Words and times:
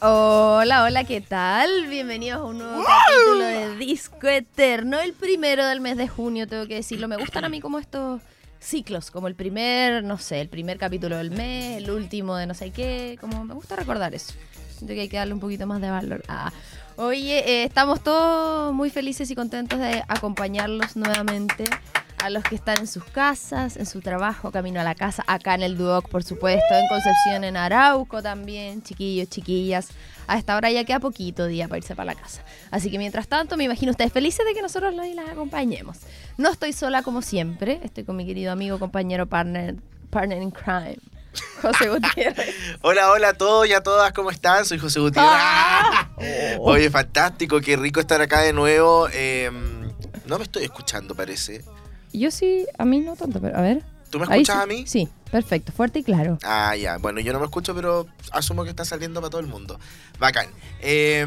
Hola, 0.00 0.84
hola, 0.84 1.02
¿qué 1.02 1.20
tal? 1.20 1.88
Bienvenidos 1.88 2.40
a 2.40 2.44
un 2.44 2.58
nuevo 2.58 2.84
capítulo 2.84 3.44
de 3.44 3.76
Disco 3.78 4.28
Eterno, 4.28 5.00
el 5.00 5.12
primero 5.12 5.66
del 5.66 5.80
mes 5.80 5.96
de 5.96 6.06
junio, 6.06 6.46
tengo 6.46 6.68
que 6.68 6.76
decirlo. 6.76 7.08
Me 7.08 7.16
gustan 7.16 7.44
a 7.44 7.48
mí 7.48 7.60
como 7.60 7.80
estos 7.80 8.22
ciclos, 8.60 9.10
como 9.10 9.26
el 9.26 9.34
primer, 9.34 10.04
no 10.04 10.16
sé, 10.16 10.40
el 10.40 10.48
primer 10.48 10.78
capítulo 10.78 11.16
del 11.16 11.32
mes, 11.32 11.78
el 11.78 11.90
último 11.90 12.36
de 12.36 12.46
no 12.46 12.54
sé 12.54 12.70
qué, 12.70 13.18
como 13.20 13.44
me 13.44 13.54
gusta 13.54 13.74
recordar 13.74 14.14
eso. 14.14 14.34
Siento 14.76 14.94
que 14.94 15.00
hay 15.00 15.08
que 15.08 15.16
darle 15.16 15.34
un 15.34 15.40
poquito 15.40 15.66
más 15.66 15.80
de 15.80 15.90
valor. 15.90 16.22
Ah. 16.28 16.52
Oye, 16.94 17.38
eh, 17.40 17.64
estamos 17.64 18.00
todos 18.00 18.72
muy 18.72 18.90
felices 18.90 19.28
y 19.32 19.34
contentos 19.34 19.80
de 19.80 20.04
acompañarlos 20.06 20.94
nuevamente 20.94 21.64
a 22.22 22.30
los 22.30 22.42
que 22.42 22.54
están 22.54 22.78
en 22.78 22.86
sus 22.86 23.04
casas, 23.04 23.76
en 23.76 23.86
su 23.86 24.00
trabajo, 24.00 24.50
camino 24.50 24.80
a 24.80 24.84
la 24.84 24.94
casa, 24.94 25.24
acá 25.26 25.54
en 25.54 25.62
el 25.62 25.76
Duoc, 25.76 26.08
por 26.08 26.24
supuesto, 26.24 26.74
en 26.74 26.86
Concepción, 26.88 27.44
en 27.44 27.56
Arauco 27.56 28.22
también, 28.22 28.82
chiquillos, 28.82 29.28
chiquillas. 29.28 29.88
A 30.26 30.36
esta 30.36 30.56
hora 30.56 30.70
ya 30.70 30.84
queda 30.84 31.00
poquito 31.00 31.46
día 31.46 31.68
para 31.68 31.78
irse 31.78 31.94
para 31.94 32.14
la 32.14 32.20
casa. 32.20 32.42
Así 32.70 32.90
que 32.90 32.98
mientras 32.98 33.28
tanto, 33.28 33.56
me 33.56 33.64
imagino 33.64 33.92
ustedes 33.92 34.12
felices 34.12 34.44
de 34.44 34.54
que 34.54 34.62
nosotros 34.62 34.94
los 34.94 35.06
y 35.06 35.14
las 35.14 35.28
acompañemos. 35.28 35.98
No 36.36 36.50
estoy 36.50 36.72
sola 36.72 37.02
como 37.02 37.22
siempre, 37.22 37.80
estoy 37.82 38.04
con 38.04 38.16
mi 38.16 38.26
querido 38.26 38.52
amigo, 38.52 38.78
compañero, 38.78 39.26
partner, 39.26 39.76
partner 40.10 40.42
in 40.42 40.50
crime. 40.50 40.98
José 41.62 41.88
Gutiérrez. 41.88 42.54
Hola, 42.82 43.10
hola 43.10 43.28
a 43.30 43.34
todos 43.34 43.68
y 43.68 43.72
a 43.72 43.82
todas, 43.82 44.12
¿cómo 44.12 44.30
están? 44.30 44.64
Soy 44.64 44.78
José 44.78 45.00
Gutiérrez. 45.00 45.30
Ah. 45.32 46.10
Oye, 46.60 46.90
fantástico, 46.90 47.60
qué 47.60 47.76
rico 47.76 48.00
estar 48.00 48.20
acá 48.20 48.40
de 48.40 48.52
nuevo. 48.52 49.08
Eh, 49.12 49.50
no 50.26 50.36
me 50.36 50.44
estoy 50.44 50.64
escuchando, 50.64 51.14
parece. 51.14 51.64
Yo 52.12 52.30
sí, 52.30 52.66
a 52.78 52.84
mí 52.84 53.00
no 53.00 53.16
tanto, 53.16 53.40
pero 53.40 53.56
a 53.56 53.60
ver. 53.60 53.82
¿Tú 54.10 54.18
me 54.18 54.24
escuchas 54.24 54.56
sí. 54.56 54.62
a 54.62 54.66
mí? 54.66 54.84
Sí, 54.86 55.08
perfecto, 55.30 55.70
fuerte 55.72 55.98
y 55.98 56.02
claro. 56.02 56.38
Ah, 56.42 56.74
ya. 56.74 56.96
Bueno, 56.96 57.20
yo 57.20 57.32
no 57.32 57.38
me 57.38 57.44
escucho, 57.44 57.74
pero 57.74 58.06
asumo 58.32 58.64
que 58.64 58.70
está 58.70 58.84
saliendo 58.84 59.20
para 59.20 59.30
todo 59.30 59.40
el 59.40 59.46
mundo. 59.46 59.78
Bacán. 60.18 60.46
Eh, 60.80 61.26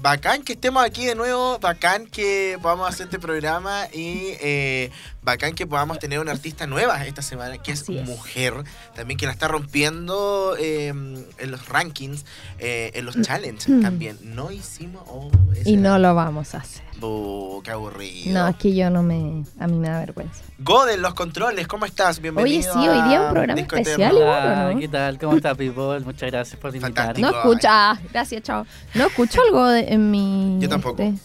bacán 0.00 0.42
que 0.42 0.54
estemos 0.54 0.82
aquí 0.82 1.04
de 1.04 1.14
nuevo. 1.14 1.58
Bacán 1.58 2.06
que 2.06 2.58
podamos 2.62 2.88
hacer 2.88 3.04
este 3.04 3.18
programa. 3.18 3.86
Y 3.92 4.34
eh, 4.40 4.90
bacán 5.26 5.54
que 5.54 5.66
podamos 5.66 5.98
tener 5.98 6.20
una 6.20 6.30
artista 6.32 6.66
nueva 6.66 7.04
esta 7.04 7.20
semana, 7.20 7.58
que 7.58 7.72
es, 7.72 7.82
Así 7.82 7.98
es. 7.98 8.06
mujer. 8.06 8.54
También 8.94 9.18
que 9.18 9.26
la 9.26 9.32
está 9.32 9.48
rompiendo 9.48 10.56
eh, 10.58 10.86
en 10.88 11.50
los 11.50 11.68
rankings, 11.68 12.24
eh, 12.58 12.92
en 12.94 13.04
los 13.04 13.20
challenges 13.20 13.82
también. 13.82 14.16
No 14.22 14.50
hicimos. 14.50 15.02
oh, 15.06 15.28
Mm. 15.56 15.68
Y 15.68 15.76
no 15.76 15.98
lo 15.98 16.14
vamos 16.14 16.54
a 16.54 16.58
hacer. 16.58 16.84
Oh, 17.00 17.60
qué 17.64 17.70
aburrido. 17.72 18.32
No, 18.32 18.46
es 18.48 18.56
que 18.56 18.74
yo 18.74 18.88
no 18.90 19.02
me. 19.02 19.42
A 19.58 19.66
mí 19.66 19.76
me 19.78 19.88
da 19.88 19.98
vergüenza. 20.00 20.42
Goden, 20.58 21.02
los 21.02 21.12
controles, 21.14 21.66
¿cómo 21.66 21.84
estás? 21.86 22.20
Bienvenido. 22.20 22.72
Oye, 22.74 22.82
sí, 22.84 22.88
hoy 22.88 23.08
día 23.08 23.22
un 23.22 23.30
programa 23.32 23.54
Disco 23.54 23.76
especial 23.76 24.00
Eterno. 24.12 24.20
igual. 24.20 24.42
Hola, 24.44 24.66
¿o 24.68 24.72
no? 24.74 24.80
¿qué 24.80 24.88
tal? 24.88 25.18
¿Cómo 25.18 25.36
está, 25.36 25.54
people? 25.54 26.00
Muchas 26.00 26.30
gracias 26.30 26.60
por 26.60 26.74
invitarme. 26.74 27.20
No 27.20 27.30
escucha. 27.30 27.90
Ah, 27.92 28.00
gracias, 28.12 28.42
chao. 28.42 28.64
No 28.94 29.06
escucho 29.08 29.40
algo 29.42 29.66
de- 29.68 29.92
en 29.92 30.10
mi. 30.10 30.58
Yo 30.60 30.68
tampoco. 30.68 31.02
este, 31.02 31.18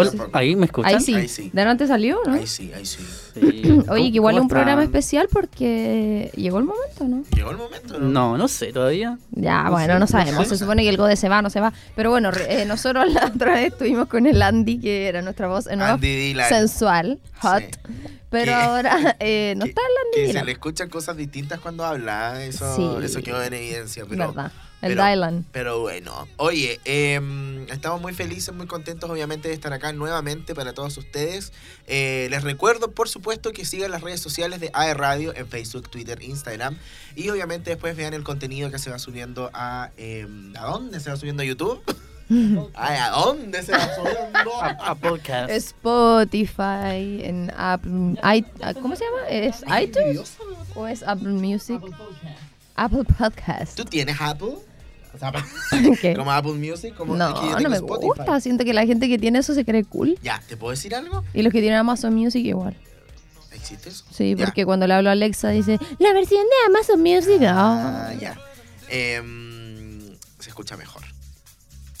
Hola, 0.00 0.10
tampoco. 0.10 0.30
¿Ahí 0.38 0.56
me 0.56 0.66
escuchan? 0.66 0.94
Ahí 0.94 1.00
sí. 1.00 1.14
Ahí 1.14 1.28
sí. 1.28 1.50
¿De 1.52 1.62
antes 1.62 1.88
salió, 1.88 2.18
no? 2.26 2.34
Ahí 2.34 2.46
sí, 2.46 2.72
ahí 2.74 2.84
sí. 2.86 2.98
Sí. 3.34 3.80
Oye, 3.88 4.10
que 4.10 4.16
igual 4.16 4.34
es 4.34 4.38
¿Cómo 4.38 4.42
un 4.42 4.48
programa 4.48 4.82
especial 4.84 5.28
porque 5.32 6.30
llegó 6.36 6.58
el 6.58 6.64
momento, 6.64 7.04
¿no? 7.08 7.24
Llegó 7.34 7.50
el 7.50 7.56
momento, 7.56 7.98
¿no? 7.98 8.08
No, 8.08 8.38
no 8.38 8.48
sé 8.48 8.72
todavía. 8.72 9.18
Ya, 9.32 9.64
No 9.64 9.72
bueno, 9.72 9.94
sé, 9.94 9.98
no 10.00 10.06
sabemos. 10.06 10.44
sé. 10.44 10.50
Se 10.50 10.58
supone 10.58 10.82
que 10.82 10.88
el 10.88 10.96
Gode 10.96 11.16
se 11.16 11.28
va, 11.28 11.42
no 11.42 11.50
se 11.50 11.60
va. 11.60 11.72
Pero 11.96 12.10
bueno, 12.10 12.30
eh, 12.48 12.64
nosotros 12.66 13.12
la 13.12 13.26
otra 13.34 13.54
vez 13.54 13.72
estuvimos 13.72 14.08
con 14.08 14.26
el 14.26 14.40
Andy, 14.42 14.78
que 14.78 15.08
era 15.08 15.22
nuestra 15.22 15.48
voz 15.48 15.66
en 15.66 15.82
off, 15.82 15.90
Andy 15.90 16.14
Dylan. 16.28 16.48
sensual, 16.48 17.18
hot. 17.40 17.60
Sí. 17.62 17.68
Pero 18.30 18.46
Que- 18.46 18.54
ahora 18.54 19.16
eh, 19.20 19.54
no 19.58 19.64
que- 19.64 19.70
está 19.70 19.80
el 19.82 19.96
Andy 20.22 20.32
Que 20.32 20.38
se 20.38 20.44
le 20.44 20.52
escuchan 20.52 20.88
cosas 20.88 21.16
distintas 21.16 21.60
cuando 21.60 21.84
habla. 21.84 22.44
Eso, 22.44 22.74
Sí. 22.76 23.04
eso 23.04 23.20
quedó 23.22 23.42
en 23.42 23.54
evidencia. 23.54 24.04
Pero, 24.08 24.28
Verdad. 24.28 24.52
El 24.84 24.94
pero- 24.96 25.04
Dylan. 25.06 25.44
Pero 25.52 25.80
bueno, 25.80 26.28
oye, 26.36 26.80
em, 26.84 27.62
estamos 27.70 28.00
muy 28.00 28.12
felices, 28.12 28.54
muy 28.54 28.66
contentos 28.66 29.08
obviamente 29.10 29.48
de 29.48 29.54
estar 29.54 29.72
acá 29.72 29.92
nuevamente 29.92 30.54
para 30.54 30.72
todos 30.74 30.96
ustedes. 30.98 31.52
Eh, 31.86 32.28
les 32.30 32.42
recuerdo, 32.42 32.90
por 32.92 33.08
supuesto, 33.08 33.52
que 33.52 33.64
sigan 33.64 33.90
las 33.90 34.02
redes 34.02 34.20
sociales 34.20 34.60
de 34.60 34.70
AE 34.74 34.94
Radio 34.94 35.34
en 35.34 35.46
Facebook, 35.48 35.88
Twitter, 35.90 36.22
Instagram. 36.22 36.76
Y 37.16 37.28
obviamente 37.30 37.70
después 37.70 37.96
vean 37.96 38.14
el 38.14 38.24
contenido 38.24 38.70
que 38.70 38.78
se 38.78 38.90
va 38.90 38.98
subiendo 38.98 39.50
a... 39.54 39.90
em, 39.96 40.54
¿A 40.56 40.66
dónde 40.66 41.00
se 41.00 41.10
va 41.10 41.16
subiendo 41.16 41.42
a 41.42 41.46
YouTube? 41.46 41.82
Ay, 42.74 42.96
¿A 42.98 43.10
dónde 43.10 43.62
se 43.62 43.72
va 43.72 43.94
subiendo? 43.94 44.62
A, 44.62 44.68
a 44.70 44.94
podcast. 44.94 45.50
Spotify, 45.50 47.20
en 47.22 47.52
Apple, 47.56 48.14
i- 48.34 48.44
¿cómo 48.80 48.96
se 48.96 49.04
llama? 49.04 49.28
¿Es 49.28 49.62
iTunes 49.82 50.36
o 50.74 50.86
es 50.86 51.02
Apple 51.02 51.28
Music? 51.32 51.80
Apple 52.76 53.04
Podcast. 53.18 53.76
¿Tú 53.76 53.84
tienes 53.84 54.16
Apple? 54.20 54.54
O 55.14 55.18
sea, 55.18 55.32
como 56.16 56.32
Apple 56.32 56.54
Music, 56.54 56.94
como 56.96 57.14
No, 57.16 57.28
es 57.34 57.40
que 57.40 57.46
yo 57.50 57.60
no 57.60 57.70
me 57.70 57.76
Spotify. 57.76 58.06
gusta. 58.18 58.40
Siento 58.40 58.64
que 58.64 58.74
la 58.74 58.84
gente 58.86 59.08
que 59.08 59.18
tiene 59.18 59.38
eso 59.38 59.54
se 59.54 59.64
cree 59.64 59.84
cool. 59.84 60.18
Ya, 60.22 60.42
¿te 60.48 60.56
puedo 60.56 60.70
decir 60.72 60.94
algo? 60.94 61.22
Y 61.32 61.42
los 61.42 61.52
que 61.52 61.60
tienen 61.60 61.78
Amazon 61.78 62.14
Music 62.14 62.44
igual. 62.44 62.76
¿Existe 63.52 63.88
eso? 63.90 64.04
Sí, 64.10 64.34
Ya. 64.34 64.44
porque 64.44 64.64
cuando 64.66 64.86
le 64.86 64.94
hablo 64.94 65.08
a 65.10 65.12
Alexa 65.12 65.50
dice, 65.50 65.78
la 65.98 66.12
versión 66.12 66.42
de 66.42 66.66
Amazon 66.76 67.00
Music. 67.00 67.42
Ah, 67.46 68.08
ah". 68.10 68.14
ya. 68.14 68.36
Em, 68.88 70.00
se 70.40 70.48
escucha 70.50 70.76
mejor. 70.76 71.02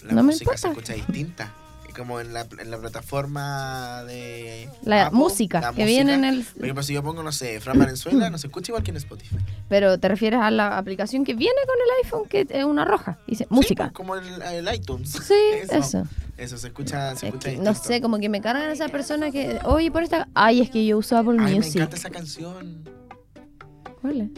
La 0.04 0.12
No 0.14 0.22
me 0.22 0.32
música 0.32 0.56
se 0.56 0.66
importa. 0.68 0.92
escucha 0.92 1.06
distinta. 1.12 1.52
Como 1.96 2.18
en 2.20 2.32
la, 2.32 2.46
en 2.58 2.70
la 2.70 2.78
plataforma 2.78 4.02
de. 4.04 4.68
La 4.82 5.06
Apple, 5.06 5.18
música 5.18 5.60
la 5.60 5.72
que 5.72 5.84
viene 5.84 6.14
en 6.14 6.24
el... 6.24 6.42
Por 6.44 6.64
ejemplo, 6.64 6.82
si 6.82 6.92
yo 6.92 7.02
pongo, 7.02 7.22
no 7.22 7.30
sé, 7.30 7.60
Fran 7.60 7.78
Valenzuela, 7.78 8.30
no 8.30 8.38
se 8.38 8.48
escucha 8.48 8.72
igual 8.72 8.82
que 8.82 8.90
en 8.90 8.96
Spotify. 8.96 9.36
Pero 9.68 9.98
te 9.98 10.08
refieres 10.08 10.40
a 10.40 10.50
la 10.50 10.76
aplicación 10.76 11.24
que 11.24 11.34
viene 11.34 11.54
con 11.66 11.76
el 11.76 12.04
iPhone, 12.04 12.28
que 12.28 12.46
es 12.48 12.64
una 12.64 12.84
roja. 12.84 13.18
Dice, 13.26 13.46
música. 13.50 13.84
Sí, 13.84 13.90
pues, 13.90 13.96
como 13.96 14.16
el, 14.16 14.42
el 14.42 14.74
iTunes. 14.74 15.10
Sí, 15.10 15.34
eso. 15.70 16.04
Eso 16.36 16.58
se 16.58 16.66
escucha, 16.66 17.10
se 17.14 17.28
Es 17.28 17.34
escucha 17.34 17.50
que, 17.50 17.56
no 17.58 17.74
sé, 17.74 18.00
como 18.00 18.18
que 18.18 18.28
me 18.28 18.40
cargan 18.40 18.70
esas 18.70 18.90
personas 18.90 19.30
que, 19.30 19.60
oye, 19.64 19.92
por 19.92 20.02
esta... 20.02 20.26
Ay, 20.34 20.62
es 20.62 20.70
que 20.70 20.84
yo 20.84 20.98
uso 20.98 21.16
Apple 21.16 21.36
Ay, 21.38 21.44
me 21.52 21.56
Music. 21.58 21.76
encanta 21.76 21.96
esa 21.96 22.10
canción. 22.10 22.82
¿Cuál 24.02 24.20
es? 24.22 24.30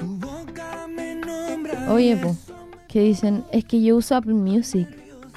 Oye, 1.89 2.17
po, 2.19 2.37
que 2.89 3.01
dicen, 3.01 3.45
es 3.51 3.65
que 3.65 3.83
yo 3.83 3.97
uso 3.97 4.15
Apple 4.15 4.35
Music. 4.35 4.89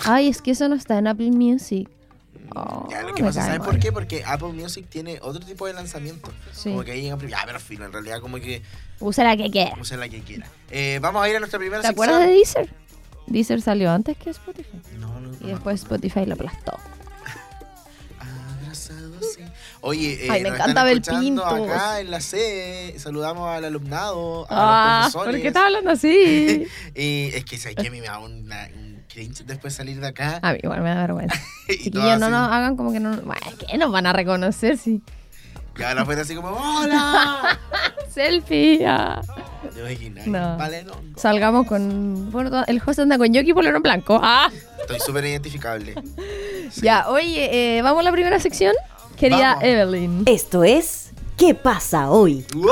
Ay, 0.05 0.27
es 0.27 0.41
que 0.41 0.51
eso 0.51 0.67
no 0.67 0.75
está 0.75 0.97
en 0.97 1.07
Apple 1.07 1.31
Music. 1.31 1.89
Oh, 2.55 2.87
Ya, 2.89 3.01
lo 3.03 3.13
que 3.13 3.21
me 3.21 3.29
pasa, 3.29 3.39
cae 3.41 3.47
¿sabes 3.47 3.59
mal. 3.59 3.67
por 3.69 3.79
qué? 3.79 3.91
Porque 3.91 4.23
Apple 4.25 4.49
Music 4.53 4.85
tiene 4.89 5.19
otro 5.21 5.45
tipo 5.45 5.67
de 5.67 5.73
lanzamiento. 5.73 6.31
Sí. 6.51 6.69
Como 6.71 6.83
que 6.83 6.91
ahí 6.93 7.01
llegan. 7.03 7.19
Ya, 7.27 7.43
pero 7.45 7.59
filo, 7.59 7.85
en 7.85 7.93
realidad, 7.93 8.19
como 8.21 8.37
que 8.37 8.61
Usa 8.99 9.23
la 9.23 9.37
que 9.37 9.49
quiera. 9.51 9.75
use 9.79 9.95
la 9.97 10.09
que 10.09 10.21
quiera. 10.21 10.47
Eh, 10.71 10.99
vamos 11.01 11.23
a 11.23 11.29
ir 11.29 11.35
a 11.35 11.39
nuestra 11.39 11.59
primera 11.59 11.81
¿Te 11.81 11.87
sección. 11.87 12.05
acuerdas 12.09 12.27
de 12.27 12.33
Deezer? 12.35 12.73
Deezer 13.27 13.61
salió 13.61 13.91
antes 13.91 14.17
que 14.17 14.29
Spotify. 14.31 14.79
No, 14.99 15.19
no, 15.19 15.31
Y 15.41 15.51
después 15.51 15.81
Spotify 15.81 16.25
lo 16.25 16.33
aplastó. 16.33 16.73
Abrazado, 18.19 19.13
sí. 19.21 19.41
Oye, 19.81 20.25
eh, 20.25 20.29
Ay, 20.29 20.43
me 20.43 20.49
nos 20.49 20.59
encanta 20.59 20.83
ver 20.83 21.01
pintos. 21.01 21.45
Acá 21.45 22.01
en 22.01 22.11
la 22.11 22.19
sede, 22.21 22.97
saludamos 22.99 23.47
al 23.49 23.63
alumnado, 23.65 24.45
a 24.49 25.01
Ah, 25.01 25.01
los 25.05 25.13
¿por 25.13 25.23
profesores. 25.23 25.41
qué 25.41 25.47
estás 25.47 25.63
hablando 25.63 25.91
así? 25.91 26.67
y 26.95 27.29
es 27.33 27.45
que, 27.45 27.57
¿sabes 27.57 27.77
qué? 27.79 27.87
A 27.87 27.91
mí 27.91 28.01
me 28.01 28.07
da 28.07 28.19
una- 28.19 28.69
un 28.75 28.88
cringe 29.09 29.43
después 29.45 29.73
salir 29.73 29.99
de 29.99 30.07
acá. 30.07 30.39
A 30.41 30.53
mí 30.53 30.59
igual 30.63 30.81
me 30.81 30.89
da 30.89 31.01
vergüenza. 31.01 31.35
y 31.67 31.77
Chiquillos, 31.77 32.19
no 32.19 32.25
así, 32.27 32.31
nos 32.31 32.51
hagan 32.51 32.77
como 32.77 32.91
que 32.93 32.99
no... 32.99 33.09
Bueno, 33.17 33.41
¿qué 33.67 33.77
nos 33.77 33.91
van 33.91 34.05
a 34.07 34.13
reconocer 34.13 34.77
si... 34.77 35.01
Y 35.77 35.83
ahora 35.83 36.03
fuera 36.05 36.21
así 36.23 36.35
como, 36.35 36.49
¡Hola! 36.49 37.57
Selfie. 38.09 38.85
ah. 38.85 39.21
No. 40.25 40.57
Vale, 40.57 40.83
no. 40.83 40.93
Salgamos 41.15 41.65
con... 41.67 42.31
Bueno, 42.31 42.63
el 42.67 42.79
José 42.79 43.03
anda 43.03 43.17
con 43.17 43.33
Yoki 43.33 43.53
polero 43.53 43.79
blanco. 43.79 44.19
Ah. 44.21 44.49
Estoy 44.81 44.99
súper 44.99 45.25
identificable. 45.25 45.95
Sí. 46.69 46.81
Ya, 46.81 47.09
oye, 47.09 47.77
eh, 47.77 47.81
¿vamos 47.81 48.01
a 48.01 48.03
la 48.03 48.11
primera 48.11 48.39
sección? 48.39 48.75
Querida 49.17 49.55
Vamos. 49.55 49.63
Evelyn. 49.63 50.23
Esto 50.27 50.63
es 50.63 51.08
¿Qué 51.39 51.55
pasa 51.55 52.11
hoy? 52.11 52.45
¡Wow! 52.53 52.65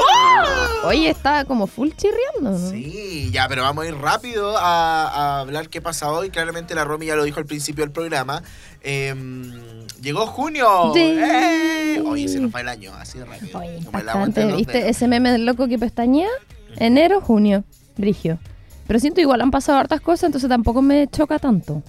Oye, 0.87 1.09
está 1.09 1.45
como 1.45 1.67
full 1.67 1.89
chirriando, 1.95 2.51
¿no? 2.59 2.69
Sí, 2.69 3.29
ya, 3.31 3.47
pero 3.47 3.61
vamos 3.61 3.85
a 3.85 3.87
ir 3.87 3.95
rápido 3.95 4.57
a, 4.57 5.07
a 5.07 5.39
hablar 5.39 5.69
qué 5.69 5.81
pasa 5.81 6.11
hoy. 6.11 6.29
Claramente 6.29 6.75
la 6.75 6.83
Romy 6.83 7.05
ya 7.05 7.15
lo 7.15 7.23
dijo 7.23 7.39
al 7.39 7.45
principio 7.45 7.85
del 7.85 7.91
programa. 7.91 8.43
Em, 8.81 9.53
llegó 10.01 10.27
junio. 10.27 10.91
Sí. 10.93 10.99
¡Eh! 10.99 12.03
Oye, 12.05 12.27
se 12.27 12.41
nos 12.41 12.53
va 12.53 12.59
el 12.59 12.67
año, 12.67 12.93
así 12.99 13.17
de 13.17 13.23
rápido. 13.25 13.57
Oye, 13.57 13.79
Como 13.85 13.91
bastante. 14.03 14.45
¿Viste 14.53 14.89
ese 14.89 15.07
meme 15.07 15.31
del 15.31 15.45
loco 15.45 15.67
que 15.69 15.79
pestañea? 15.79 16.29
Enero, 16.75 17.21
junio, 17.21 17.63
brigio. 17.95 18.37
Pero 18.85 18.99
siento 18.99 19.21
igual 19.21 19.39
han 19.41 19.51
pasado 19.51 19.77
hartas 19.79 20.01
cosas, 20.01 20.25
entonces 20.25 20.49
tampoco 20.49 20.81
me 20.81 21.07
choca 21.07 21.39
tanto. 21.39 21.83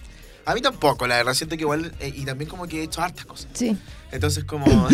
A 0.49 0.55
mí 0.55 0.63
tampoco, 0.63 1.07
la 1.07 1.19
verdad, 1.19 1.35
siento 1.35 1.59
que 1.59 1.63
igual, 1.65 1.93
eh, 2.01 2.11
y 2.17 2.25
también 2.25 2.49
como 2.49 2.67
que 2.67 2.81
he 2.81 2.85
hecho 2.85 3.03
hartas 3.03 3.27
cosas. 3.27 3.51
Sí. 3.53 3.77
Entonces 4.11 4.45
como... 4.45 4.65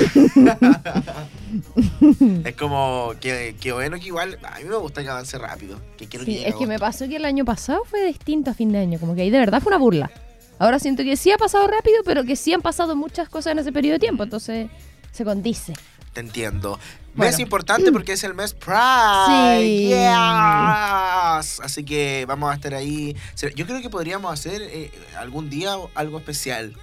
es 2.45 2.57
como 2.57 3.13
que, 3.21 3.55
que 3.61 3.73
bueno 3.73 3.97
que 4.01 4.07
igual, 4.07 4.37
a 4.43 4.59
mí 4.59 4.65
me 4.65 4.75
gusta 4.75 5.05
que 5.05 5.09
avance 5.11 5.39
rápido. 5.39 5.81
Que 5.97 6.09
quiero 6.09 6.25
Sí, 6.25 6.39
que 6.39 6.49
es 6.49 6.57
que 6.57 6.67
me 6.67 6.81
pasó 6.81 7.07
que 7.07 7.15
el 7.15 7.25
año 7.25 7.45
pasado 7.45 7.85
fue 7.85 8.05
distinto 8.05 8.51
a 8.51 8.55
fin 8.55 8.73
de 8.73 8.79
año, 8.79 8.99
como 8.99 9.15
que 9.15 9.23
ahí 9.23 9.31
de 9.31 9.39
verdad 9.39 9.63
fue 9.63 9.71
una 9.71 9.79
burla. 9.79 10.11
Ahora 10.59 10.81
siento 10.81 11.05
que 11.05 11.17
sí 11.17 11.31
ha 11.31 11.39
pasado 11.39 11.69
rápido, 11.69 11.99
pero 12.05 12.25
que 12.25 12.35
sí 12.35 12.53
han 12.53 12.61
pasado 12.61 12.97
muchas 12.97 13.29
cosas 13.29 13.53
en 13.53 13.61
ese 13.61 13.71
periodo 13.71 13.93
de 13.93 14.01
tiempo, 14.01 14.25
entonces 14.25 14.69
se 15.13 15.25
condice. 15.25 15.75
Te 16.15 16.19
entiendo. 16.19 16.81
Bueno. 17.15 17.31
Mes 17.31 17.39
importante 17.39 17.93
porque 17.93 18.13
es 18.13 18.25
el 18.25 18.35
mes 18.35 18.55
Pride. 18.55 19.59
Sí. 19.61 19.89
Yes. 19.89 21.61
Así 21.61 21.85
que 21.85 22.25
vamos 22.27 22.51
a 22.51 22.55
estar 22.55 22.75
ahí. 22.75 23.17
Yo 23.55 23.67
creo 23.67 23.81
que 23.81 23.91
podríamos 23.91 24.33
hacer 24.33 24.63
eh, 24.63 24.91
algún 25.19 25.49
día 25.51 25.75
algo 25.95 26.19
especial. 26.19 26.75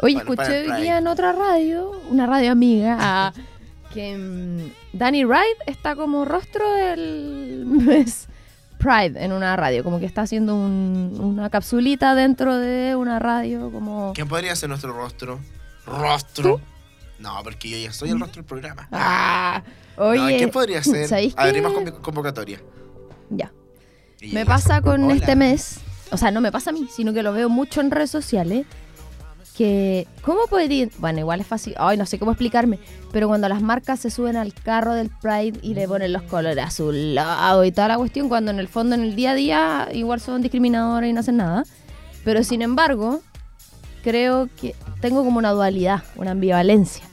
Oye, 0.00 0.14
para 0.24 0.42
escuché 0.48 0.72
hoy 0.72 0.82
día 0.82 0.98
en 0.98 1.06
otra 1.06 1.32
radio, 1.32 1.90
una 2.10 2.26
radio 2.26 2.52
amiga, 2.52 3.32
que 3.94 4.16
mm, 4.16 4.96
Danny 4.96 5.24
Ride 5.24 5.56
está 5.66 5.94
como 5.94 6.24
rostro 6.24 6.68
del 6.74 7.64
mes 7.66 8.26
Pride 8.78 9.22
en 9.24 9.32
una 9.32 9.54
radio, 9.56 9.84
como 9.84 10.00
que 10.00 10.06
está 10.06 10.22
haciendo 10.22 10.54
un- 10.56 11.16
una 11.20 11.48
capsulita 11.48 12.14
dentro 12.14 12.56
de 12.58 12.96
una 12.96 13.18
radio, 13.18 13.70
como... 13.70 14.12
¿Quién 14.14 14.28
podría 14.28 14.56
ser 14.56 14.68
nuestro 14.68 14.92
rostro? 14.92 15.38
¿Rostro? 15.86 16.60
No, 17.24 17.42
porque 17.42 17.68
yo 17.70 17.78
ya 17.78 17.90
soy 17.92 18.10
el 18.10 18.20
rostro 18.20 18.42
del 18.42 18.44
programa. 18.44 18.86
Ah, 18.92 19.62
No, 19.96 20.04
oye, 20.04 20.36
¿Quién 20.36 20.50
podría 20.50 20.82
ser? 20.84 21.08
Abrimos 21.36 21.72
conv- 21.72 22.00
convocatoria. 22.02 22.60
Ya. 23.30 23.50
Y 24.20 24.32
Me 24.32 24.44
pasa 24.46 24.80
con 24.82 25.04
Hola. 25.04 25.14
este 25.14 25.34
mes, 25.34 25.78
o 26.10 26.16
sea, 26.18 26.30
no 26.30 26.40
me 26.40 26.52
pasa 26.52 26.70
a 26.70 26.72
mí, 26.74 26.86
sino 26.94 27.12
que 27.14 27.22
lo 27.22 27.32
veo 27.32 27.48
mucho 27.48 27.80
en 27.80 27.90
redes 27.90 28.10
sociales, 28.10 28.66
que, 29.56 30.06
¿cómo 30.22 30.46
podría? 30.50 30.88
Bueno, 30.98 31.20
igual 31.20 31.40
es 31.40 31.46
fácil, 31.46 31.74
ay, 31.78 31.96
no 31.96 32.06
sé 32.06 32.18
cómo 32.18 32.32
explicarme, 32.32 32.78
pero 33.12 33.28
cuando 33.28 33.48
las 33.48 33.62
marcas 33.62 34.00
se 34.00 34.10
suben 34.10 34.36
al 34.36 34.52
carro 34.52 34.94
del 34.94 35.10
Pride 35.10 35.60
y 35.62 35.74
le 35.74 35.86
ponen 35.88 36.12
los 36.12 36.22
colores 36.22 36.62
azulados 36.64 37.64
y 37.66 37.72
toda 37.72 37.88
la 37.88 37.96
cuestión, 37.96 38.28
cuando 38.28 38.50
en 38.50 38.58
el 38.58 38.68
fondo, 38.68 38.94
en 38.96 39.02
el 39.02 39.14
día 39.16 39.30
a 39.30 39.34
día, 39.34 39.88
igual 39.92 40.20
son 40.20 40.42
discriminadores 40.42 41.08
y 41.08 41.12
no 41.12 41.20
hacen 41.20 41.36
nada, 41.38 41.64
pero 42.24 42.42
sin 42.44 42.62
embargo, 42.62 43.22
creo 44.02 44.48
que 44.60 44.74
tengo 45.00 45.22
como 45.24 45.38
una 45.38 45.52
dualidad, 45.52 46.02
una 46.16 46.32
ambivalencia, 46.32 47.04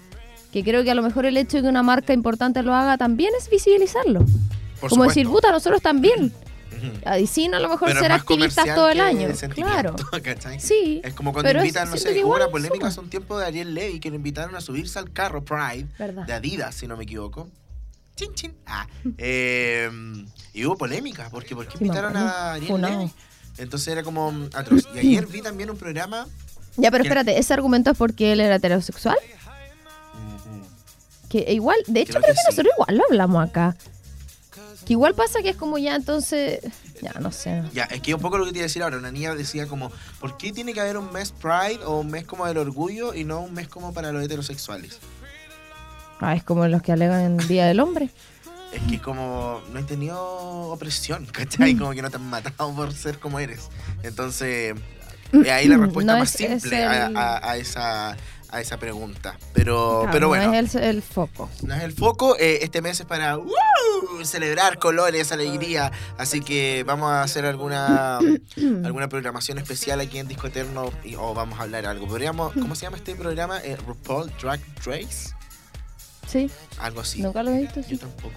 que 0.51 0.63
creo 0.63 0.83
que 0.83 0.91
a 0.91 0.95
lo 0.95 1.01
mejor 1.01 1.25
el 1.25 1.37
hecho 1.37 1.57
de 1.57 1.63
que 1.63 1.69
una 1.69 1.83
marca 1.83 2.13
importante 2.13 2.61
lo 2.61 2.73
haga 2.73 2.97
también 2.97 3.31
es 3.37 3.49
visibilizarlo. 3.49 4.25
Por 4.79 4.89
como 4.89 5.03
decir, 5.03 5.27
puta, 5.27 5.51
nosotros 5.51 5.81
también. 5.81 6.33
Sin 7.27 7.53
a 7.53 7.59
lo 7.59 7.69
mejor 7.69 7.89
Pero 7.89 7.99
es 7.99 8.03
ser 8.03 8.11
más 8.11 8.21
activistas 8.21 8.65
todo 8.75 8.89
el 8.89 8.99
año. 8.99 9.29
Claro. 9.53 9.95
¿cachai? 10.23 10.59
Sí. 10.59 11.01
Es 11.03 11.13
como 11.13 11.31
cuando 11.31 11.51
invitan, 11.51 11.89
no 11.89 11.97
sé, 11.97 12.23
hubo 12.23 12.35
una 12.35 12.47
polémica 12.47 12.87
hace 12.87 12.99
un 12.99 13.09
tiempo 13.09 13.37
de 13.37 13.45
Ariel 13.45 13.73
Levy 13.73 13.99
que 13.99 14.09
lo 14.09 14.15
invitaron 14.15 14.55
a 14.55 14.61
subirse 14.61 14.97
al 14.97 15.11
carro 15.11 15.43
Pride 15.43 15.87
Verdad. 15.99 16.25
de 16.25 16.33
Adidas, 16.33 16.75
si 16.75 16.87
no 16.87 16.97
me 16.97 17.03
equivoco. 17.03 17.49
Chin, 18.15 18.33
chin. 18.33 18.53
Ah, 18.65 18.87
eh, 19.17 19.89
y 20.53 20.65
hubo 20.65 20.77
polémica, 20.77 21.29
porque 21.29 21.55
¿por 21.55 21.67
qué 21.67 21.77
invitaron 21.79 22.17
a 22.17 22.53
Ariel 22.53 22.67
Funado. 22.67 22.99
Levy? 22.99 23.11
Entonces 23.57 23.87
era 23.89 24.03
como 24.03 24.31
mm, 24.31 24.49
atroz. 24.53 24.87
Y 24.95 24.99
ayer 24.99 25.27
vi 25.27 25.41
también 25.41 25.69
un 25.69 25.77
programa. 25.77 26.27
Ya, 26.77 26.89
pero 26.89 27.03
espérate, 27.03 27.37
¿ese 27.37 27.53
argumento 27.53 27.91
es 27.91 27.97
porque 27.97 28.31
él 28.31 28.39
era 28.39 28.55
heterosexual? 28.55 29.17
Que 31.31 31.45
igual, 31.53 31.77
de 31.87 32.01
hecho, 32.01 32.13
Creo 32.13 32.23
creo, 32.23 32.33
que 32.35 32.39
que, 32.39 32.41
sí. 32.41 32.47
nosotros 32.49 32.73
igual 32.75 32.97
lo 32.97 33.03
hablamos 33.09 33.49
acá. 33.49 33.75
Que 34.85 34.93
igual 34.93 35.13
pasa 35.15 35.41
que 35.41 35.49
es 35.49 35.55
como 35.55 35.77
ya 35.77 35.95
entonces. 35.95 36.59
Ya, 37.01 37.13
no 37.19 37.31
sé. 37.31 37.63
Ya, 37.73 37.83
es 37.85 38.01
que 38.01 38.13
un 38.13 38.21
poco 38.21 38.37
lo 38.37 38.45
que 38.45 38.51
te 38.51 38.57
iba 38.57 38.63
a 38.63 38.67
decir 38.67 38.83
ahora, 38.83 38.97
una 38.97 39.11
niña 39.11 39.33
decía 39.35 39.67
como, 39.67 39.91
¿por 40.19 40.37
qué 40.37 40.51
tiene 40.51 40.73
que 40.73 40.81
haber 40.81 40.97
un 40.97 41.11
mes 41.13 41.31
Pride 41.31 41.79
o 41.85 41.99
un 41.99 42.11
mes 42.11 42.25
como 42.25 42.45
del 42.45 42.57
orgullo 42.57 43.13
y 43.13 43.23
no 43.23 43.41
un 43.41 43.53
mes 43.53 43.67
como 43.67 43.93
para 43.93 44.11
los 44.11 44.23
heterosexuales? 44.23 44.99
Ah, 46.19 46.35
es 46.35 46.43
como 46.43 46.67
los 46.67 46.81
que 46.81 46.91
alegan 46.91 47.39
el 47.39 47.47
Día 47.47 47.65
del 47.67 47.79
Hombre. 47.79 48.09
Es 48.71 48.81
que 48.89 49.01
como 49.01 49.61
no 49.73 49.79
he 49.79 49.83
tenido 49.83 50.17
opresión, 50.71 51.23
Mm. 51.23 51.27
¿cachai? 51.27 51.75
Como 51.75 51.91
que 51.91 52.01
no 52.01 52.09
te 52.09 52.15
han 52.15 52.25
matado 52.29 52.73
por 52.73 52.93
ser 52.93 53.19
como 53.19 53.37
eres. 53.39 53.67
Entonces, 54.01 54.75
eh, 55.33 55.51
ahí 55.51 55.67
la 55.67 55.75
respuesta 55.75 56.13
No 56.13 56.19
más 56.19 56.33
es- 56.35 56.41
es 56.49 56.61
simple 56.61 56.83
a, 56.85 57.07
el- 57.07 57.17
a- 57.17 57.49
a 57.51 57.57
esa, 57.57 58.15
a 58.51 58.59
esa 58.61 58.77
pregunta. 58.77 59.37
Pero, 59.53 60.05
pero 60.11 60.27
bueno, 60.27 60.47
No 60.47 60.53
es 60.53 60.75
el, 60.75 60.83
el 60.83 61.01
foco. 61.01 61.49
no 61.63 61.73
es 61.73 61.83
el 61.83 61.93
foco. 61.93 62.35
eh, 62.37 62.59
este 62.61 62.81
mes 62.81 62.99
es 62.99 63.05
para 63.05 63.37
celebrar 64.23 64.77
colores, 64.79 65.31
alegría. 65.31 65.91
Así 66.17 66.41
que 66.41 66.83
vamos 66.85 67.09
a 67.11 67.23
hacer 67.23 67.45
alguna 67.45 68.17
alguna 68.83 69.07
programación 69.09 69.57
especial 69.57 69.99
aquí 70.01 70.17
en 70.19 70.27
Disco 70.27 70.47
Eterno 70.47 70.91
o 71.17 71.33
vamos 71.33 71.59
a 71.59 71.63
hablar 71.63 71.85
algo. 71.85 72.07
Podríamos, 72.07 72.53
¿cómo 72.53 72.75
se 72.75 72.83
llama 72.83 72.97
este 72.97 73.15
programa? 73.15 73.59
Eh, 73.63 73.75
RuPaul 73.77 74.31
Drag 74.41 74.59
Race. 74.85 75.33
Sí, 76.27 76.49
Algo 76.79 77.01
así. 77.01 77.21
nunca 77.21 77.43
lo 77.43 77.51
he 77.51 77.61
visto, 77.61 77.81
Yo 77.81 77.87
sí. 77.87 77.97
tampoco. 77.97 78.35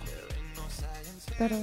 Pero. 1.39 1.57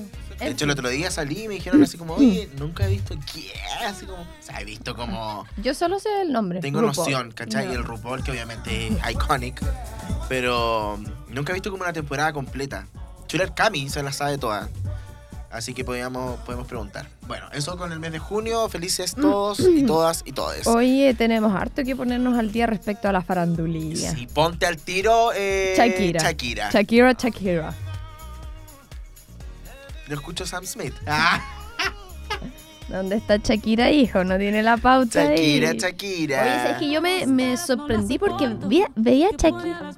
De 0.45 0.51
hecho, 0.51 0.65
el 0.65 0.71
otro 0.71 0.89
día 0.89 1.11
salí 1.11 1.43
y 1.43 1.47
me 1.47 1.53
dijeron 1.55 1.81
así 1.83 1.97
como, 1.97 2.15
oye, 2.15 2.49
nunca 2.57 2.85
he 2.85 2.89
visto 2.89 3.15
qué, 3.33 3.51
así 3.85 4.05
como, 4.05 4.21
o 4.23 4.25
sea, 4.39 4.59
he 4.61 4.65
visto 4.65 4.95
como, 4.95 5.45
Yo 5.61 5.73
solo 5.73 5.99
sé 5.99 6.09
el 6.21 6.31
nombre. 6.31 6.59
tengo 6.61 6.81
RuPaul. 6.81 6.97
noción, 6.97 7.31
¿cachai? 7.31 7.67
No. 7.67 7.73
Y 7.73 7.75
el 7.75 7.83
RuPaul, 7.83 8.23
que 8.23 8.31
obviamente 8.31 8.87
es 8.87 8.93
iconic, 9.11 9.61
pero 10.29 10.99
nunca 11.29 11.51
he 11.51 11.55
visto 11.55 11.71
como 11.71 11.83
una 11.83 11.93
temporada 11.93 12.33
completa. 12.33 12.87
Chuler 13.27 13.53
Cami 13.53 13.89
se 13.89 14.03
la 14.03 14.11
sabe 14.11 14.37
toda. 14.37 14.69
Así 15.51 15.73
que 15.73 15.83
podríamos, 15.83 16.39
podemos 16.41 16.65
preguntar. 16.65 17.07
Bueno, 17.27 17.47
eso 17.51 17.77
con 17.77 17.91
el 17.91 17.99
mes 17.99 18.13
de 18.13 18.19
junio. 18.19 18.69
Felices 18.69 19.13
todos 19.15 19.59
y 19.59 19.83
todas 19.85 20.23
y 20.25 20.31
todes. 20.31 20.65
Oye, 20.65 21.13
tenemos 21.13 21.53
harto 21.53 21.83
que 21.83 21.93
ponernos 21.93 22.37
al 22.39 22.53
día 22.53 22.67
respecto 22.67 23.09
a 23.09 23.11
la 23.11 23.21
farandulía. 23.21 24.11
Sí, 24.11 24.27
ponte 24.33 24.65
al 24.65 24.77
tiro, 24.77 25.31
eh, 25.35 25.73
Shakira. 25.77 26.21
Shakira. 26.23 26.71
Shakira, 26.71 27.11
Shakira. 27.13 27.73
Lo 30.11 30.17
escucho 30.17 30.45
Sam 30.45 30.65
Smith. 30.65 30.93
Ah, 31.07 31.39
¿Dónde 32.89 33.15
está 33.15 33.37
Shakira, 33.37 33.89
hijo? 33.89 34.25
No 34.25 34.37
tiene 34.37 34.61
la 34.61 34.75
pauta 34.75 35.23
Shakira, 35.23 35.69
ahí. 35.69 35.77
Shakira. 35.77 36.41
Oye, 36.41 36.51
¿sabes 36.55 36.77
que 36.77 36.91
yo 36.91 37.01
me, 37.01 37.25
me 37.25 37.55
sorprendí 37.55 38.19
porque 38.19 38.49
vi- 38.65 38.83
veía 38.97 39.27
a 39.27 39.31
Shakira. 39.31 39.91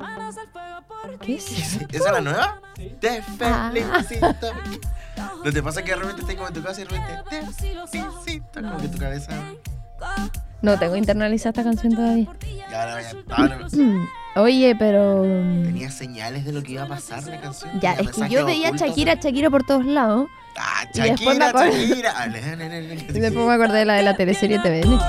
¿Qué 1.20 1.36
es 1.38 1.52
eso? 1.52 1.80
¿Esa 1.90 2.06
es 2.08 2.12
la 2.12 2.22
nueva? 2.22 2.62
Te 3.00 3.24
Ah. 3.42 3.72
felicito. 3.74 4.52
¿No 5.44 5.52
te 5.52 5.64
pasa 5.64 5.84
que 5.84 5.90
de 5.92 5.98
repente 5.98 6.22
estás 6.22 6.36
como 6.36 6.48
en 6.50 6.54
tu 6.54 6.62
casa 6.62 6.82
y 6.82 6.84
de 6.84 6.90
repente 6.92 7.24
te 7.32 7.42
felicito? 7.98 8.62
Como 8.62 8.78
que 8.78 8.88
tu 8.90 8.98
cabeza. 9.00 9.32
No 10.62 10.78
tengo 10.78 10.96
internalizada 10.96 11.50
esta 11.50 11.64
canción 11.64 11.96
todavía. 11.96 12.28
Ya 12.70 12.86
la 12.86 12.94
voy 12.96 13.04
a. 13.04 13.36
ahora- 13.36 13.68
Mm, 13.74 14.06
Oye, 14.36 14.76
pero. 14.78 15.24
mm, 15.24 15.64
Tenía 15.64 15.92
señales 15.92 16.46
de 16.46 16.52
lo 16.54 16.64
que 16.64 16.74
iba 16.74 16.84
a 16.84 16.88
pasar 16.88 17.24
la 17.26 17.40
canción. 17.40 17.80
Ya, 17.80 17.94
es 17.94 18.10
que 18.10 18.30
yo 18.30 18.46
veía 18.46 18.70
a. 18.70 18.72
Shakira, 18.76 19.16
Shakira 19.16 19.50
por 19.50 19.64
todos 19.64 19.86
lados. 19.86 20.28
Ah, 20.58 20.86
y 20.94 21.00
después 21.02 21.38
me 21.38 21.46
Shakira, 21.46 21.50
acordé- 21.50 21.88
Shakira. 21.88 22.14
Ah, 22.16 22.28
Y 22.28 23.20
después 23.20 23.46
me 23.48 23.54
acordé 23.54 23.80
de 23.80 23.86
la 23.86 23.94
de 23.96 24.04
la 24.04 24.16
teleserie 24.16 24.60
TVN. 24.60 25.00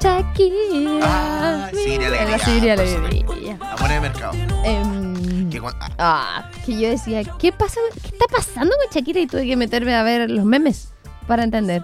Shakira. 0.00 1.00
Ah, 1.02 1.70
Siria 1.72 2.06
En 2.06 2.12
la 2.12 2.20
Alegría, 2.22 2.38
Siria. 2.38 2.72
Alegría. 2.74 3.58
Amor 3.60 3.88
de 3.88 4.00
mercado. 4.00 4.32
Em, 4.64 5.50
Que 5.50 5.58
ah, 5.64 5.90
Ah, 5.98 6.50
que 6.64 6.78
yo 6.78 6.88
decía, 6.90 7.22
¿qué 7.38 7.52
pasa? 7.52 7.80
¿Qué 8.02 8.08
está 8.08 8.26
pasando 8.30 8.74
con 8.84 8.94
Shakira? 8.94 9.20
Y 9.20 9.26
tuve 9.26 9.46
que 9.46 9.56
meterme 9.56 9.94
a 9.94 10.02
ver 10.02 10.30
los 10.30 10.44
memes 10.44 10.92
para 11.28 11.44
entender. 11.44 11.82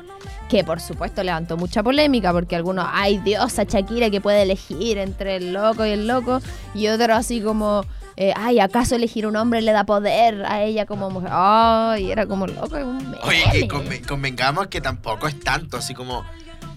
Que 0.48 0.64
por 0.64 0.80
supuesto 0.80 1.22
levantó 1.22 1.56
mucha 1.56 1.82
polémica 1.82 2.32
porque 2.32 2.56
algunos, 2.56 2.86
ay 2.92 3.18
Dios, 3.18 3.58
a 3.58 3.64
Shakira 3.64 4.10
que 4.10 4.20
puede 4.20 4.42
elegir 4.42 4.98
entre 4.98 5.36
el 5.36 5.52
loco 5.52 5.86
y 5.86 5.90
el 5.90 6.06
loco. 6.08 6.40
Y 6.74 6.88
otros 6.88 7.16
así 7.16 7.40
como, 7.40 7.84
eh, 8.16 8.32
ay, 8.36 8.60
¿acaso 8.60 8.94
elegir 8.96 9.26
un 9.26 9.36
hombre 9.36 9.62
le 9.62 9.72
da 9.72 9.84
poder 9.84 10.44
a 10.46 10.62
ella 10.62 10.84
como 10.86 11.10
mujer? 11.10 11.30
Ay, 11.32 12.10
era 12.10 12.26
como 12.26 12.46
loco, 12.46 12.76
es 12.76 12.84
un. 12.84 13.16
Oye, 13.22 13.42
que 13.52 13.68
conven- 13.68 14.06
convengamos 14.06 14.66
que 14.66 14.80
tampoco 14.80 15.28
es 15.28 15.40
tanto, 15.40 15.78
así 15.78 15.94
como 15.94 16.24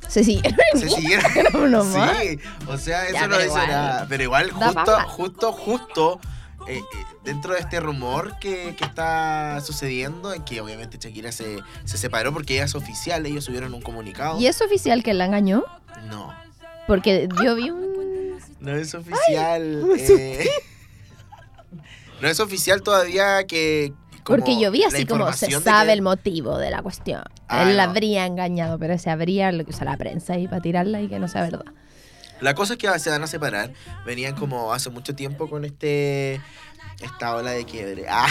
Se 0.08 0.24
sigue. 0.24 0.56
se 0.74 0.90
siguieron. 0.90 1.26
Sí, 1.92 2.40
o 2.68 2.78
sea, 2.78 3.04
eso 3.06 3.14
Ya, 3.16 3.28
no 3.28 3.42
igual. 3.42 3.68
nada. 3.68 4.06
Pero 4.08 4.24
igual, 4.24 4.52
justo, 4.52 4.98
justo, 5.10 5.52
justo, 5.52 6.20
eh, 6.68 6.78
eh, 6.80 6.84
dentro 7.24 7.54
de 7.54 7.60
este 7.60 7.80
rumor 7.80 8.38
que, 8.40 8.76
que 8.76 8.84
está 8.86 9.60
sucediendo, 9.62 10.34
en 10.34 10.44
que 10.44 10.60
obviamente 10.62 10.98
Shakira 11.00 11.32
se, 11.32 11.58
se 11.86 11.98
separó 11.98 12.34
porque 12.34 12.56
ella 12.56 12.66
es 12.66 12.76
oficial, 12.76 13.26
ellos 13.26 13.46
subieron 13.46 13.74
un 13.74 13.82
comunicado. 13.82 14.40
¿Y 14.40 14.48
es 14.48 14.62
oficial 14.62 15.04
que 15.04 15.14
la 15.14 15.26
engañó? 15.26 15.64
No, 16.10 16.34
Porque 16.88 17.28
yo 17.44 17.56
vi 17.56 17.70
un... 17.70 18.38
no 18.60 18.76
es 18.76 18.94
oficial. 18.96 19.84
eh, 19.98 20.48
no 22.22 22.28
es 22.28 22.40
oficial 22.40 22.82
todavía 22.82 23.46
que. 23.46 23.94
Porque 24.24 24.60
yo 24.60 24.72
vi 24.72 24.84
así 24.84 25.06
como 25.06 25.32
se 25.32 25.50
sabe 25.62 25.88
que- 25.88 25.94
el 25.94 26.02
motivo 26.02 26.58
de 26.58 26.70
la 26.70 26.82
cuestión. 26.82 27.24
Ah, 27.48 27.64
Él 27.70 27.78
la 27.78 27.84
habría 27.84 28.26
engañado, 28.26 28.78
pero 28.78 28.98
se 28.98 29.10
habría 29.10 29.54
lo 29.54 29.64
que 29.64 29.70
usa 29.72 29.86
la 29.86 29.96
prensa 29.96 30.34
ahí 30.34 30.48
para 30.50 30.62
tirarla 30.62 31.02
y 31.02 31.08
que 31.08 31.18
no 31.18 31.30
sea 31.30 31.44
verdad. 31.44 31.64
La 32.42 32.54
cosa 32.54 32.74
es 32.74 32.80
que 32.80 33.00
se 33.00 33.10
van 33.10 33.24
a 33.24 33.28
separar. 33.28 33.72
Venían 34.06 34.36
como 34.36 34.74
hace 34.74 34.90
mucho 34.90 35.16
tiempo 35.16 35.50
con 35.50 35.66
este. 35.66 36.42
Esta 37.02 37.36
ola 37.36 37.52
de 37.52 37.66
quiebre. 37.66 38.06
Ah, 38.10 38.28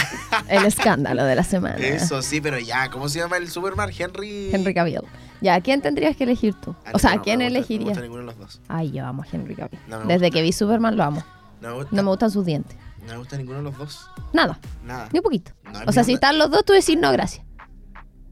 El 0.48 0.64
escándalo 0.64 1.24
de 1.24 1.36
la 1.36 1.44
semana. 1.44 1.76
eso 1.76 2.20
sí, 2.22 2.40
pero 2.40 2.58
ya, 2.58 2.90
¿cómo 2.90 3.08
se 3.08 3.18
llama 3.20 3.36
el 3.36 3.48
Superman? 3.48 3.90
Henry. 3.96 4.50
Henry 4.52 4.74
Cavill. 4.74 5.02
Ya, 5.40 5.54
¿a 5.54 5.60
quién 5.60 5.82
tendrías 5.82 6.16
que 6.16 6.24
elegir 6.24 6.54
tú? 6.54 6.74
Ah, 6.84 6.90
O 6.94 6.98
sea, 6.98 7.14
no, 7.14 7.20
¿a 7.20 7.22
quién 7.22 7.38
no 7.38 7.44
No 7.44 7.48
elegirías? 7.48 7.88
gusta 7.90 8.02
ninguno 8.02 8.22
de 8.22 8.26
los 8.26 8.38
dos. 8.38 8.60
Ay, 8.68 8.90
yo 8.90 9.04
amo 9.06 9.22
a 9.22 9.26
Henry 9.30 9.54
Cavill. 9.54 9.78
No 9.86 10.00
Desde 10.04 10.30
que 10.30 10.42
vi 10.42 10.52
Superman 10.52 10.96
lo 10.96 11.04
amo. 11.04 11.24
No 11.60 11.68
me 11.68 11.74
gusta, 11.74 11.90
No 11.96 12.02
me 12.02 12.08
gustan 12.10 12.30
sus 12.30 12.44
dientes. 12.44 12.76
no 13.06 13.12
me 13.12 13.18
gusta 13.18 13.36
ninguno 13.36 13.58
de 13.58 13.64
los 13.64 13.78
dos. 13.78 14.10
Nada, 14.32 14.58
Nada. 14.82 15.08
ni 15.12 15.18
un 15.20 15.22
poquito. 15.22 15.52
No, 15.72 15.80
O 15.86 15.92
sea, 15.92 16.02
si 16.04 16.14
están 16.14 16.38
los 16.38 16.50
dos, 16.50 16.64
tú 16.64 16.72
decís 16.72 16.98
no, 16.98 17.12
gracias. 17.12 17.44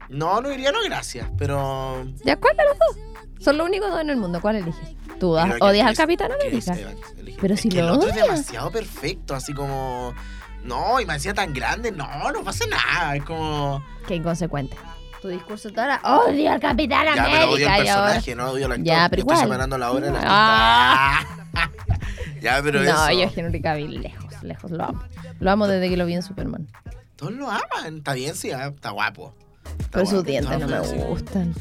No, 0.09 0.41
no 0.41 0.49
diría 0.49 0.71
no, 0.71 0.79
gracias, 0.83 1.27
pero... 1.37 2.05
¿Ya 2.25 2.35
cuál 2.37 2.55
de 2.57 2.63
los 2.65 2.77
dos? 2.77 2.97
Son 3.39 3.57
los 3.57 3.67
únicos 3.67 3.89
dos 3.91 4.01
en 4.01 4.09
el 4.09 4.17
mundo. 4.17 4.39
¿Cuál 4.41 4.57
eliges? 4.57 4.95
¿Tú 5.19 5.31
odias 5.37 5.87
al 5.87 5.95
Capitán 5.95 6.31
América? 6.31 6.75
Pero 7.39 7.53
Es 7.53 7.61
si 7.61 7.69
lo 7.71 7.93
otro 7.93 8.07
es 8.09 8.13
odias. 8.13 8.27
demasiado 8.27 8.71
perfecto, 8.71 9.35
así 9.35 9.53
como... 9.53 10.13
No, 10.63 10.99
y 10.99 11.05
me 11.05 11.13
hacía 11.13 11.33
tan 11.33 11.53
grande. 11.53 11.91
No, 11.91 12.07
no 12.31 12.43
pasa 12.43 12.65
nada. 12.67 13.15
Es 13.15 13.23
como... 13.23 13.83
Qué 14.07 14.15
inconsecuente. 14.15 14.75
Tu 15.21 15.27
discurso 15.29 15.69
todo 15.71 15.85
era 15.85 16.01
odio 16.03 16.51
al 16.51 16.59
Capitán 16.59 17.05
Ya, 17.05 17.11
América. 17.13 17.39
pero 17.39 17.51
odio 17.51 17.69
al 17.69 17.77
personaje, 17.83 18.35
no 18.35 18.49
odio 18.51 18.65
al 18.65 18.71
actor. 18.73 18.85
Ya, 18.85 19.07
pero 19.09 19.19
Yo 19.19 19.21
Estoy 19.21 19.33
igual. 19.35 19.37
separando 19.39 19.77
la 19.77 19.91
obra 19.91 20.05
de 20.07 20.11
la 20.11 20.21
Ah. 20.23 21.25
ya, 22.41 22.61
pero 22.63 22.83
no, 22.83 23.07
eso... 23.07 23.11
yo 23.19 23.31
Henry 23.35 23.61
Cavill 23.61 24.01
lejos, 24.01 24.43
lejos. 24.43 24.71
Lo 24.71 24.83
amo. 24.85 25.03
Lo 25.39 25.51
amo 25.51 25.67
desde 25.67 25.89
que 25.89 25.97
lo 25.97 26.05
vi 26.05 26.13
en 26.15 26.23
Superman. 26.23 26.67
Todos 27.15 27.33
lo 27.33 27.49
aman. 27.49 27.97
Está 27.97 28.13
bien, 28.13 28.35
sí, 28.35 28.51
ah, 28.51 28.67
está 28.75 28.89
guapo. 28.91 29.33
Está 29.79 29.89
Pero 29.91 30.05
sus 30.05 30.23
dientes 30.23 30.59
no 30.59 30.67
me 30.67 30.79
gustan. 30.79 31.53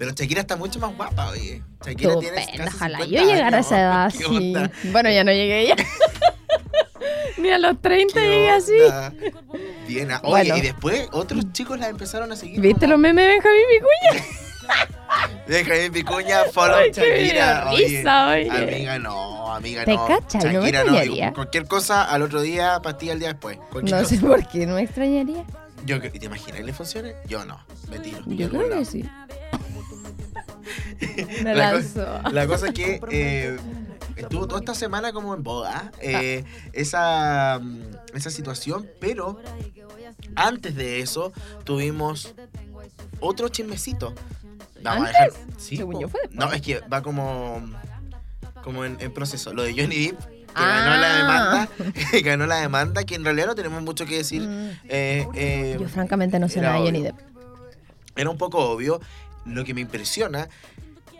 Pero 0.00 0.12
Shakira 0.12 0.40
está 0.40 0.56
mucho 0.56 0.80
más 0.80 0.96
guapa, 0.96 1.28
oye. 1.28 1.62
Shakira 1.84 2.18
tiene 2.18 2.36
casi 2.56 2.74
ojalá 2.74 2.98
50 3.00 3.04
yo 3.22 3.30
llegara 3.30 3.56
a 3.58 3.60
esa 3.60 3.80
edad 3.80 4.12
¿Qué 4.18 4.24
así. 4.24 4.88
Bueno, 4.92 5.10
ya 5.10 5.24
no 5.24 5.30
llegué 5.30 5.66
ya. 5.66 5.76
Ni 7.36 7.50
a 7.50 7.58
los 7.58 7.82
30 7.82 8.14
¿Qué 8.14 8.20
llegué 8.26 8.50
así. 8.50 8.72
Bien, 9.86 10.10
ah, 10.10 10.22
oye, 10.24 10.30
Bueno. 10.30 10.56
y 10.56 10.60
después 10.62 11.06
otros 11.12 11.52
chicos 11.52 11.78
la 11.78 11.90
empezaron 11.90 12.32
a 12.32 12.36
seguir. 12.36 12.62
¿Viste 12.62 12.86
los 12.86 12.98
memes 12.98 13.26
de 13.26 13.30
Benjamín 13.30 13.62
Vicuña? 13.68 14.26
Deja 15.46 15.74
de 15.74 15.90
picuña, 15.90 16.44
follow 16.50 16.76
Ay, 16.76 16.92
Shakira. 16.92 17.70
Oye, 17.70 17.86
risa, 17.98 18.28
oye. 18.30 18.50
amiga, 18.50 18.98
no, 18.98 19.52
amiga, 19.52 19.84
¿Te 19.84 19.92
no. 19.96 20.06
cachai? 20.06 20.44
No 20.44 20.60
me 20.62 20.70
Shakira, 20.70 20.80
extrañaría. 20.80 21.28
Y 21.28 21.32
Cualquier 21.34 21.66
cosa 21.66 22.04
al 22.04 22.22
otro 22.22 22.40
día, 22.40 22.80
pastilla 22.82 23.12
al 23.12 23.18
día 23.18 23.28
después. 23.28 23.58
No 23.82 24.02
sé 24.06 24.16
por 24.16 24.48
qué, 24.48 24.64
no 24.64 24.76
me 24.76 24.82
extrañaría. 24.82 25.44
Yo, 25.84 26.00
¿Te 26.00 26.24
imaginas 26.24 26.56
que 26.56 26.64
le 26.64 26.72
funcione? 26.72 27.16
Yo 27.28 27.44
no, 27.44 27.60
me 27.90 27.98
tiro. 27.98 28.22
Yo 28.24 28.48
creo 28.48 28.70
que 28.70 28.84
sí. 28.86 29.04
Me 31.44 31.54
La, 31.54 31.70
co- 31.72 31.76
lanzó. 31.78 32.06
la 32.32 32.46
cosa 32.46 32.66
es 32.68 32.74
que 32.74 33.00
eh, 33.10 33.56
estuvo 34.16 34.46
toda 34.46 34.60
esta 34.60 34.74
semana 34.74 35.12
como 35.12 35.34
en 35.34 35.42
boda 35.42 35.90
eh, 36.00 36.44
esa, 36.72 37.58
mm, 37.62 37.80
esa 38.14 38.30
situación, 38.30 38.88
pero 39.00 39.40
antes 40.36 40.74
de 40.74 41.00
eso 41.00 41.32
tuvimos 41.64 42.34
otro 43.20 43.48
chismecito. 43.48 44.14
Vamos 44.82 45.04
a 45.04 45.08
¿Antes? 45.08 45.34
dejar- 45.38 45.54
sí, 45.58 45.76
Según 45.76 46.00
yo 46.00 46.08
fue 46.08 46.20
después. 46.22 46.38
No, 46.38 46.52
es 46.52 46.62
que 46.62 46.80
va 46.80 47.02
como, 47.02 47.62
como 48.62 48.84
en, 48.84 48.96
en 49.00 49.12
proceso. 49.12 49.52
Lo 49.52 49.62
de 49.62 49.72
Johnny 49.74 50.06
Depp, 50.06 50.18
que 50.20 50.40
Ah. 50.54 50.80
ganó 50.84 51.00
la 51.00 51.16
demanda, 51.16 51.68
que 52.10 52.20
ganó 52.22 52.46
la 52.46 52.56
demanda, 52.56 53.04
que 53.04 53.14
en 53.14 53.24
realidad 53.24 53.46
no 53.48 53.54
tenemos 53.54 53.82
mucho 53.82 54.06
que 54.06 54.16
decir. 54.16 54.42
Mm. 54.42 54.70
Eh, 54.88 55.28
eh, 55.34 55.76
Yo 55.78 55.88
francamente 55.88 56.38
no 56.38 56.48
sé 56.48 56.60
nada 56.60 56.76
de 56.76 56.80
Johnny. 56.80 57.02
Depp. 57.02 57.18
era 58.16 58.30
un 58.30 58.38
poco 58.38 58.58
obvio. 58.70 59.00
Lo 59.46 59.64
que 59.64 59.74
me 59.74 59.80
impresiona 59.80 60.48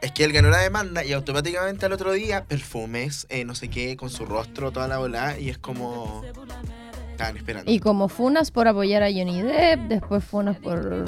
es 0.03 0.13
que 0.13 0.25
él 0.25 0.33
ganó 0.33 0.49
la 0.51 0.59
demanda 0.59 1.05
y 1.05 1.13
automáticamente 1.13 1.87
al 1.87 1.93
otro 1.93 2.13
día 2.13 2.45
perfumes, 2.45 3.27
eh, 3.29 3.45
no 3.45 3.55
sé 3.55 3.69
qué, 3.69 3.97
con 3.97 4.11
su 4.11 4.25
rostro, 4.25 4.73
toda 4.73 4.89
la 4.89 4.99
bola, 4.99 5.39
y 5.39 5.49
es 5.51 5.59
como. 5.59 6.23
Estaban 7.13 7.37
esperando. 7.37 7.71
Y 7.71 7.81
como 7.81 8.09
funas 8.09 8.51
por 8.51 8.67
apoyar 8.67 9.03
a 9.03 9.07
Johnny 9.09 9.43
Depp, 9.43 9.81
después 9.89 10.25
funas 10.25 10.57
por... 10.59 11.05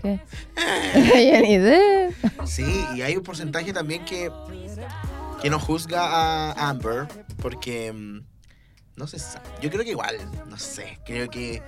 ¿Qué? 0.00 0.18
Johnny 0.94 1.58
Depp. 1.58 2.14
Sí, 2.46 2.84
y 2.96 3.02
hay 3.02 3.16
un 3.16 3.22
porcentaje 3.22 3.72
también 3.74 4.04
que, 4.06 4.30
que 5.42 5.50
no 5.50 5.58
juzga 5.60 6.06
a 6.52 6.68
Amber 6.70 7.06
porque. 7.42 7.92
mm, 7.92 8.20
No 8.96 9.06
sabe. 9.06 9.44
Yo 9.60 9.68
creo 9.70 9.84
que 9.84 9.90
igual, 9.90 10.16
no 10.48 10.56
sé. 10.58 10.98
Creo 11.04 11.28
que 11.28 11.62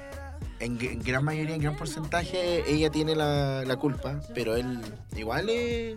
en, 0.60 0.78
gr- 0.78 0.92
en 0.92 1.02
gran 1.02 1.24
mayoría, 1.24 1.54
en 1.54 1.60
gran 1.62 1.76
porcentaje, 1.76 2.62
ella 2.70 2.90
tiene 2.90 3.14
la, 3.14 3.64
la 3.64 3.76
culpa, 3.76 4.20
pero 4.34 4.56
él 4.56 4.78
igual 5.16 5.46
eh, 5.50 5.96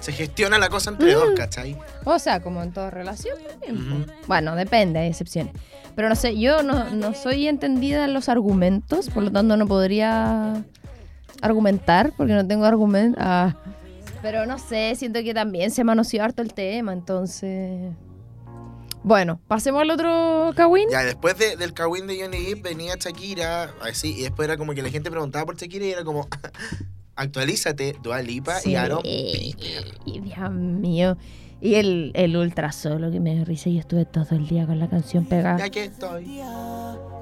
se 0.00 0.12
gestiona 0.12 0.58
la 0.58 0.68
cosa 0.68 0.90
entre 0.90 1.12
dos, 1.14 1.30
¿cachai? 1.36 1.76
O 2.04 2.18
sea, 2.18 2.40
como 2.40 2.62
en 2.62 2.72
toda 2.72 2.90
relación. 2.90 3.36
Bueno, 4.26 4.56
depende, 4.56 4.98
hay 5.00 5.08
excepciones. 5.08 5.52
Pero 5.96 6.08
no 6.08 6.14
sé, 6.14 6.38
yo 6.38 6.62
no, 6.62 6.90
no 6.90 7.14
soy 7.14 7.46
entendida 7.48 8.04
en 8.04 8.14
los 8.14 8.28
argumentos, 8.28 9.10
por 9.10 9.22
lo 9.24 9.30
tanto 9.32 9.56
no 9.56 9.66
podría 9.66 10.62
argumentar, 11.42 12.12
porque 12.16 12.32
no 12.32 12.46
tengo 12.46 12.64
argumentos. 12.64 13.22
pero 14.22 14.46
no 14.46 14.58
sé, 14.58 14.94
siento 14.96 15.22
que 15.22 15.34
también 15.34 15.70
se 15.70 15.82
manoseó 15.84 16.22
harto 16.24 16.42
el 16.42 16.52
tema, 16.54 16.92
entonces... 16.92 17.92
Bueno, 19.02 19.40
pasemos 19.48 19.80
al 19.82 19.90
otro 19.90 20.50
Kawin. 20.54 20.88
Ya, 20.90 21.02
después 21.02 21.36
de- 21.38 21.56
del 21.56 21.72
Kawin 21.72 22.06
de 22.06 22.20
Johnny 22.20 22.44
Depp 22.44 22.62
venía 22.62 22.94
Shakira, 22.98 23.70
así, 23.82 24.14
y 24.18 24.22
después 24.22 24.46
era 24.46 24.56
como 24.58 24.74
que 24.74 24.82
la 24.82 24.90
gente 24.90 25.10
preguntaba 25.10 25.46
por 25.46 25.56
Shakira 25.56 25.84
y 25.86 25.90
era 25.92 26.04
como, 26.04 26.28
actualízate, 27.16 27.96
Dua 28.02 28.22
Lipa 28.22 28.58
y 28.64 28.74
Peter. 29.02 29.84
Y 30.04 30.20
Dios 30.20 30.50
mío. 30.50 31.16
Y 31.62 31.74
el, 31.74 32.12
el 32.14 32.36
ultra 32.38 32.72
solo 32.72 33.10
que 33.10 33.20
me 33.20 33.34
dio 33.34 33.44
risa. 33.44 33.68
Yo 33.68 33.80
estuve 33.80 34.06
todo 34.06 34.26
el 34.34 34.48
día 34.48 34.66
con 34.66 34.78
la 34.78 34.88
canción 34.88 35.26
pegada. 35.26 35.58
Ya 35.58 35.68
que 35.68 35.84
estoy. 35.84 36.40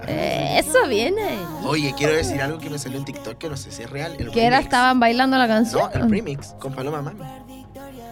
Eh, 0.06 0.58
eso 0.60 0.86
viene. 0.88 1.22
Oye, 1.64 1.92
quiero 1.98 2.14
decir 2.14 2.40
algo 2.40 2.58
que 2.58 2.70
me 2.70 2.78
salió 2.78 2.98
en 2.98 3.04
TikTok 3.04 3.36
que 3.36 3.48
no 3.48 3.56
sé 3.56 3.72
si 3.72 3.82
es 3.82 3.90
real. 3.90 4.16
Que 4.32 4.44
era, 4.44 4.60
estaban 4.60 5.00
bailando 5.00 5.36
la 5.38 5.48
canción. 5.48 5.82
No, 5.92 6.00
el 6.04 6.08
remix 6.08 6.54
con 6.60 6.72
Paloma 6.72 7.02
Mami. 7.02 7.20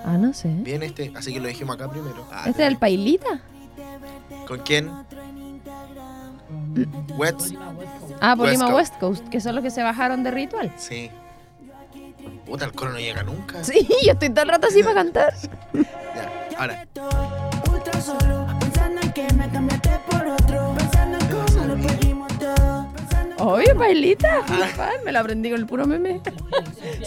Ah, 0.04 0.18
no 0.18 0.32
sé. 0.35 0.49
Viene 0.49 0.87
este, 0.87 1.12
así 1.16 1.32
que 1.32 1.38
lo 1.38 1.46
dijimos 1.46 1.76
acá 1.76 1.88
primero. 1.88 2.26
Ah, 2.32 2.44
¿Este 2.49 2.62
es 2.64 2.68
el 2.68 2.76
Pailita? 2.76 3.40
¿Con 4.47 4.61
quién? 4.61 4.91
Wets. 7.17 7.55
Ah, 8.21 8.37
Polima 8.37 8.67
West 8.69 8.93
West 8.93 9.00
Coast, 9.00 9.29
que 9.29 9.41
son 9.41 9.55
los 9.55 9.65
que 9.65 9.71
se 9.71 9.83
bajaron 9.83 10.23
de 10.23 10.31
ritual. 10.31 10.73
Sí. 10.76 11.11
Puta, 12.45 12.65
el 12.67 12.73
coro 12.73 12.93
no 12.93 12.99
llega 12.99 13.23
nunca. 13.23 13.65
Sí, 13.65 13.87
yo 14.05 14.12
estoy 14.12 14.31
todo 14.31 14.43
el 14.43 14.49
rato 14.50 14.69
así 14.69 14.83
para 14.83 14.95
cantar. 14.95 15.35
Ya, 16.15 16.57
ahora. 16.59 17.46
Obvio, 23.38 23.76
Pailita. 23.76 24.43
Ay, 24.49 24.97
Me 25.05 25.12
lo 25.12 25.21
aprendí 25.21 25.50
con 25.50 25.59
el 25.61 25.66
puro 25.66 25.87
meme. 25.87 26.21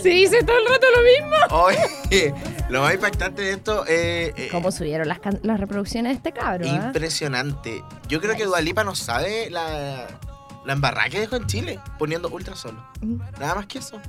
Sí, 0.02 0.10
dice 0.10 0.44
todo 0.44 0.58
el 0.58 0.66
rato 0.68 0.86
lo 0.96 1.02
mismo. 1.04 1.64
Oye, 1.64 2.34
lo 2.70 2.82
más 2.82 2.94
impactante 2.94 3.42
de 3.42 3.52
esto 3.54 3.86
eh, 3.88 4.34
eh, 4.38 4.48
¿Cómo 4.52 4.72
subieron 4.72 5.08
las, 5.08 5.20
can- 5.20 5.40
las 5.44 5.60
reproducciones 5.60 6.12
de 6.12 6.16
este 6.18 6.32
cabro? 6.40 6.66
ah? 6.70 6.86
Impresionante. 6.86 7.84
Yo 8.08 8.22
creo 8.22 8.36
que 8.36 8.46
Dualipa 8.46 8.84
no 8.84 8.94
sabe 8.96 9.50
la, 9.50 10.06
la 10.66 10.74
embarrada 10.74 11.10
que 11.10 11.20
dejó 11.20 11.36
en 11.38 11.48
Chile 11.48 11.80
poniendo 11.98 12.30
ultra 12.30 12.56
solo. 12.56 12.84
Nada 13.40 13.56
más 13.56 13.66
que 13.66 13.80
eso. 13.80 14.00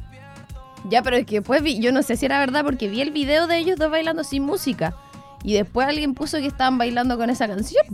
Ya, 0.88 1.02
pero 1.02 1.16
es 1.16 1.26
que 1.26 1.36
después 1.36 1.62
vi, 1.62 1.78
yo 1.80 1.92
no 1.92 2.02
sé 2.02 2.16
si 2.16 2.26
era 2.26 2.38
verdad 2.38 2.64
porque 2.64 2.88
vi 2.88 3.00
el 3.00 3.10
video 3.10 3.46
de 3.46 3.58
ellos 3.58 3.78
dos 3.78 3.90
bailando 3.90 4.24
sin 4.24 4.42
música. 4.44 4.94
Y 5.42 5.54
después 5.54 5.86
alguien 5.88 6.12
puso 6.14 6.36
que 6.38 6.46
estaban 6.46 6.76
bailando 6.76 7.16
con 7.16 7.30
esa 7.30 7.46
canción. 7.48 7.84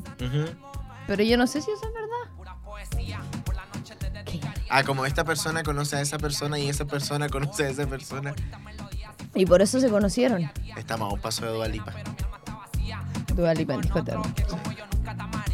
Pero 1.07 1.23
yo 1.23 1.37
no 1.37 1.47
sé 1.47 1.61
si 1.63 1.71
eso 1.71 1.87
es 1.87 1.95
verdad. 1.95 2.06
¿Qué? 4.67 4.73
Ah, 4.73 4.83
como 4.85 5.07
esta 5.07 5.25
persona 5.25 5.63
conoce 5.63 5.97
a 5.97 6.01
esa 6.01 6.19
persona 6.19 6.59
y 6.59 6.69
esa 6.69 6.85
persona 6.85 7.29
conoce 7.29 7.65
a 7.65 7.69
esa 7.71 7.87
persona. 7.87 8.35
Y 9.35 9.47
por 9.47 9.63
eso 9.63 9.81
se 9.81 9.89
conocieron. 9.89 10.51
Estamos 10.77 11.11
a 11.11 11.15
un 11.15 11.21
paso 11.21 11.45
de 11.45 11.53
Dualipa. 11.53 11.93
Dua 13.35 13.55
Lipa 13.55 13.75
en 13.75 13.83
disco 13.83 13.99
eterno. 13.99 14.23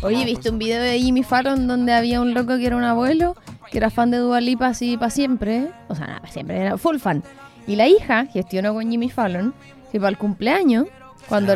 Oye, 0.02 0.24
¿viste 0.24 0.50
un 0.50 0.58
video 0.58 0.80
de 0.80 0.98
Jimmy 0.98 1.22
Fallon 1.24 1.66
donde 1.66 1.92
había 1.92 2.20
un 2.20 2.32
loco 2.32 2.56
que 2.56 2.66
era 2.66 2.76
un 2.76 2.84
abuelo, 2.84 3.36
que 3.70 3.78
era 3.78 3.90
fan 3.90 4.10
de 4.10 4.18
Dua 4.18 4.40
Lipa 4.40 4.68
así 4.68 4.96
para 4.96 5.10
siempre? 5.10 5.68
O 5.88 5.94
sea, 5.94 6.06
nada, 6.06 6.20
para 6.20 6.32
siempre, 6.32 6.60
era 6.60 6.78
full 6.78 6.98
fan. 6.98 7.22
Y 7.66 7.76
la 7.76 7.88
hija 7.88 8.26
gestionó 8.26 8.72
con 8.72 8.88
Jimmy 8.88 9.10
Fallon 9.10 9.52
que 9.90 9.98
para 9.98 10.10
el 10.10 10.18
cumpleaños, 10.18 10.86
cuando... 11.28 11.54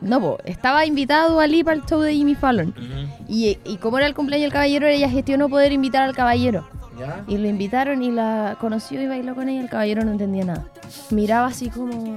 No, 0.00 0.20
po, 0.20 0.38
estaba 0.44 0.84
invitada 0.86 1.28
Dua 1.28 1.46
Lipa 1.46 1.72
al 1.72 1.84
show 1.86 2.00
de 2.00 2.14
Jimmy 2.14 2.34
Fallon. 2.34 2.68
ujú. 2.76 3.24
Y, 3.28 3.58
y 3.64 3.76
como 3.78 3.98
era 3.98 4.06
el 4.06 4.14
cumpleaños 4.14 4.44
del 4.44 4.52
caballero, 4.52 4.86
ella 4.86 5.08
gestionó 5.08 5.48
poder 5.48 5.72
invitar 5.72 6.02
al 6.02 6.14
caballero. 6.14 6.68
¿Ya? 6.98 7.24
Y 7.26 7.38
lo 7.38 7.48
invitaron 7.48 8.02
y 8.02 8.10
la 8.12 8.56
conoció 8.60 9.00
y 9.02 9.06
bailó 9.08 9.34
con 9.34 9.48
ella. 9.48 9.60
El 9.60 9.68
caballero 9.70 10.04
no 10.04 10.12
entendía 10.12 10.44
nada. 10.44 10.66
Miraba 11.10 11.46
así 11.48 11.68
como. 11.70 12.16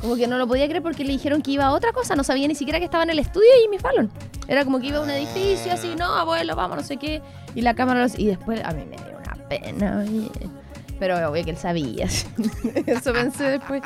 Como 0.00 0.14
que 0.16 0.26
no 0.28 0.38
lo 0.38 0.46
podía 0.46 0.66
creer 0.66 0.82
porque 0.82 1.04
le 1.04 1.10
dijeron 1.12 1.42
que 1.42 1.50
iba 1.52 1.64
a 1.64 1.72
otra 1.72 1.92
cosa. 1.92 2.14
No 2.16 2.22
sabía 2.24 2.46
ni 2.48 2.54
siquiera 2.54 2.78
que 2.78 2.84
estaba 2.84 3.02
en 3.04 3.10
el 3.10 3.18
estudio 3.18 3.48
de 3.56 3.62
Jimmy 3.62 3.78
Fallon. 3.78 4.10
Era 4.46 4.64
como 4.64 4.78
que 4.80 4.86
iba 4.86 4.98
a 4.98 5.02
un 5.02 5.10
edificio 5.10 5.72
así, 5.72 5.94
no, 5.96 6.04
abuelo, 6.06 6.54
vamos, 6.56 6.76
no 6.78 6.82
sé 6.82 6.96
qué. 6.96 7.20
Y 7.54 7.60
la 7.62 7.74
cámara. 7.74 8.00
los- 8.02 8.18
Y 8.18 8.26
después 8.26 8.60
a 8.64 8.72
mí 8.72 8.84
me 8.88 8.96
dio 8.96 9.16
una 9.18 9.48
pena. 9.48 9.98
oye. 10.04 10.30
Pero 10.98 11.16
obvio 11.30 11.44
que 11.44 11.50
él 11.50 11.56
sabía. 11.56 12.06
Eso 12.86 13.12
pensé 13.12 13.44
después. 13.50 13.82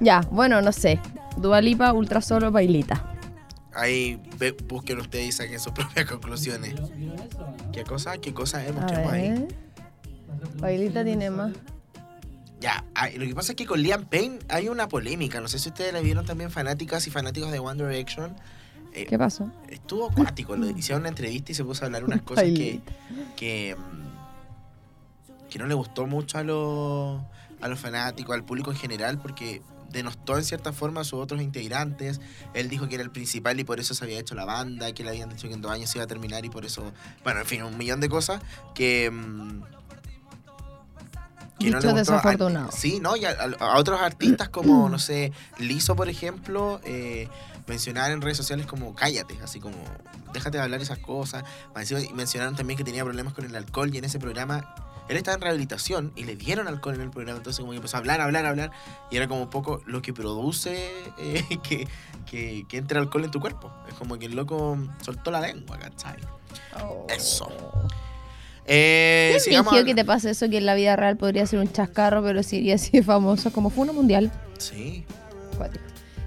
Ya, 0.00 0.20
bueno, 0.30 0.60
no 0.62 0.72
sé. 0.72 0.98
Dualipa, 1.40 1.92
ultra 1.92 2.20
solo, 2.20 2.50
bailita. 2.50 3.04
Ahí 3.74 4.20
ve- 4.38 4.56
busquen 4.68 4.98
ustedes 5.00 5.26
y 5.28 5.32
saquen 5.32 5.60
sus 5.60 5.72
propias 5.74 6.06
conclusiones. 6.06 6.74
¿Qué 7.72 7.84
cosa? 7.84 8.18
¿Qué 8.18 8.32
cosa? 8.34 8.58
A 8.58 8.72
busquemos 8.72 9.12
ahí. 9.12 9.48
Bailita 10.58 11.04
tiene 11.04 11.30
más. 11.30 11.52
Ya, 12.60 12.84
lo 13.16 13.24
que 13.26 13.34
pasa 13.34 13.52
es 13.52 13.56
que 13.56 13.64
con 13.64 13.80
Liam 13.82 14.04
Payne 14.04 14.38
hay 14.48 14.68
una 14.68 14.86
polémica. 14.88 15.40
No 15.40 15.48
sé 15.48 15.58
si 15.58 15.70
ustedes 15.70 15.94
la 15.94 16.00
vieron 16.00 16.26
también, 16.26 16.50
fanáticas 16.50 17.06
y 17.06 17.10
fanáticos 17.10 17.50
de 17.50 17.58
One 17.58 17.82
Direction. 17.82 18.36
Eh, 18.92 19.06
¿Qué 19.06 19.16
pasó? 19.18 19.50
Estuvo 19.68 20.10
acuático. 20.10 20.56
lo- 20.56 20.68
hicieron 20.68 21.02
una 21.02 21.08
entrevista 21.08 21.52
y 21.52 21.54
se 21.54 21.64
puso 21.64 21.84
a 21.84 21.86
hablar 21.86 22.04
unas 22.04 22.20
cosas 22.22 22.44
que, 22.44 22.80
que, 23.36 23.76
que 25.48 25.58
no 25.58 25.66
le 25.66 25.74
gustó 25.74 26.06
mucho 26.06 26.36
a 26.38 26.42
los, 26.44 27.20
a 27.62 27.68
los 27.68 27.78
fanáticos, 27.78 28.34
al 28.34 28.44
público 28.44 28.70
en 28.72 28.76
general, 28.76 29.18
porque 29.18 29.62
denostó 29.90 30.36
en 30.38 30.44
cierta 30.44 30.72
forma 30.72 31.00
a 31.02 31.04
sus 31.04 31.20
otros 31.20 31.40
integrantes. 31.42 32.20
Él 32.54 32.68
dijo 32.68 32.88
que 32.88 32.94
era 32.94 33.04
el 33.04 33.10
principal 33.10 33.58
y 33.60 33.64
por 33.64 33.80
eso 33.80 33.94
se 33.94 34.04
había 34.04 34.18
hecho 34.18 34.34
la 34.34 34.44
banda, 34.44 34.92
que 34.92 35.02
le 35.04 35.10
habían 35.10 35.28
dicho 35.30 35.48
que 35.48 35.54
en 35.54 35.60
dos 35.62 35.72
años 35.72 35.90
se 35.90 35.98
iba 35.98 36.04
a 36.04 36.08
terminar 36.08 36.44
y 36.44 36.50
por 36.50 36.64
eso, 36.64 36.92
bueno, 37.24 37.40
en 37.40 37.46
fin, 37.46 37.62
un 37.62 37.76
millón 37.78 38.00
de 38.00 38.08
cosas 38.08 38.40
que... 38.74 39.10
mm, 39.10 39.62
Dichos 41.58 41.74
gustó 41.84 41.90
a- 41.90 41.94
desafortunados. 41.98 42.74
sí, 42.74 43.00
¿no? 43.00 43.16
Y 43.16 43.26
a, 43.26 43.30
a- 43.32 43.64
a 43.72 43.78
otros 43.78 44.00
artistas 44.00 44.48
como, 44.48 44.88
no 44.88 44.98
sé, 44.98 45.30
Lizo, 45.58 45.94
por 45.94 46.08
ejemplo, 46.08 46.80
eh, 46.84 47.28
mencionar 47.66 48.10
en 48.12 48.22
redes 48.22 48.38
sociales 48.38 48.66
como 48.66 48.94
cállate, 48.94 49.38
así 49.42 49.60
como 49.60 49.76
déjate 50.32 50.56
de 50.56 50.64
hablar 50.64 50.80
esas 50.80 50.98
cosas. 50.98 51.44
Mencionaron 52.14 52.56
también 52.56 52.78
que 52.78 52.84
tenía 52.84 53.04
problemas 53.04 53.34
con 53.34 53.44
el 53.44 53.54
alcohol 53.54 53.94
y 53.94 53.98
en 53.98 54.04
ese 54.04 54.18
programa 54.18 54.74
él 55.10 55.16
estaba 55.16 55.34
en 55.34 55.40
rehabilitación 55.40 56.12
y 56.14 56.22
le 56.22 56.36
dieron 56.36 56.68
alcohol 56.68 56.94
en 56.94 57.00
el 57.00 57.10
programa, 57.10 57.38
entonces 57.38 57.58
como 57.60 57.72
que 57.72 57.78
empezó 57.78 57.96
a 57.96 58.00
hablar, 58.00 58.20
hablar, 58.20 58.46
hablar 58.46 58.70
y 59.10 59.16
era 59.16 59.26
como 59.26 59.42
un 59.42 59.50
poco 59.50 59.82
lo 59.84 60.02
que 60.02 60.12
produce 60.12 60.88
eh, 61.18 61.44
que, 61.64 61.88
que, 62.30 62.64
que 62.68 62.76
entre 62.76 62.98
alcohol 62.98 63.24
en 63.24 63.30
tu 63.32 63.40
cuerpo. 63.40 63.72
Es 63.88 63.94
como 63.94 64.18
que 64.18 64.26
el 64.26 64.36
loco 64.36 64.78
soltó 65.02 65.32
la 65.32 65.40
lengua, 65.40 65.78
¿cachai? 65.78 66.16
Eso. 67.08 67.50
Eh, 68.66 69.30
¿Qué 69.34 69.40
sigamos 69.40 69.74
que 69.82 69.94
te 69.96 70.04
pase 70.04 70.30
eso 70.30 70.48
que 70.48 70.58
en 70.58 70.66
la 70.66 70.76
vida 70.76 70.94
real 70.94 71.16
podría 71.16 71.44
ser 71.44 71.58
un 71.58 71.72
chascarro, 71.72 72.22
pero 72.22 72.44
sería 72.44 72.76
así 72.76 72.92
de 72.92 73.02
famoso 73.02 73.52
como 73.52 73.70
fue 73.70 73.82
una 73.82 73.92
mundial? 73.92 74.30
Sí. 74.58 75.04